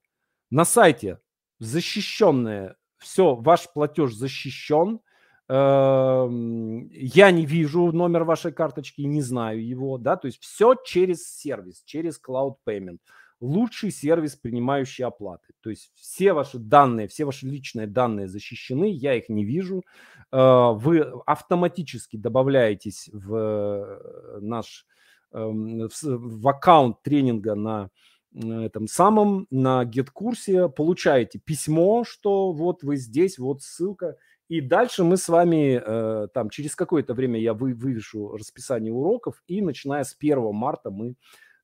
[0.51, 1.19] на сайте
[1.59, 5.01] защищенное, все, ваш платеж защищен,
[5.49, 11.29] эм, я не вижу номер вашей карточки, не знаю его, да, то есть все через
[11.29, 12.99] сервис, через Cloud Payment.
[13.41, 15.55] Лучший сервис, принимающий оплаты.
[15.63, 19.83] То есть все ваши данные, все ваши личные данные защищены, я их не вижу.
[20.31, 24.87] Э, вы автоматически добавляетесь в э, наш
[25.33, 27.91] эм, в аккаунт тренинга на
[28.35, 34.17] этом самом, на гид-курсе получаете письмо, что вот вы здесь, вот ссылка.
[34.49, 39.43] И дальше мы с вами, э, там, через какое-то время я вы, вывешу расписание уроков,
[39.47, 41.15] и начиная с 1 марта мы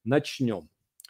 [0.05, 0.69] начнем.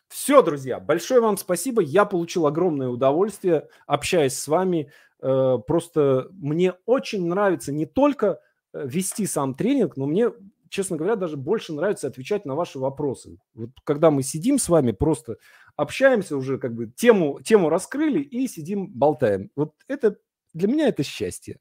[0.08, 1.82] Все, друзья, большое вам спасибо.
[1.82, 4.90] Я получил огромное удовольствие, общаясь с вами.
[5.20, 8.40] Э, просто мне очень нравится не только
[8.72, 10.30] э, вести сам тренинг, но мне
[10.68, 13.38] честно говоря, даже больше нравится отвечать на ваши вопросы.
[13.54, 15.36] Вот когда мы сидим с вами, просто
[15.76, 19.50] общаемся уже, как бы тему, тему раскрыли и сидим, болтаем.
[19.56, 20.16] Вот это
[20.54, 21.58] для меня это счастье.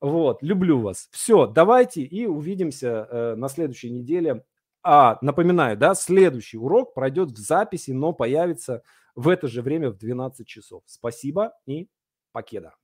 [0.00, 1.08] Вот, люблю вас.
[1.10, 4.44] Все, давайте и увидимся э, на следующей неделе.
[4.82, 8.82] А, напоминаю, да, следующий урок пройдет в записи, но появится
[9.14, 10.82] в это же время в 12 часов.
[10.86, 11.88] Спасибо и
[12.32, 12.79] покеда.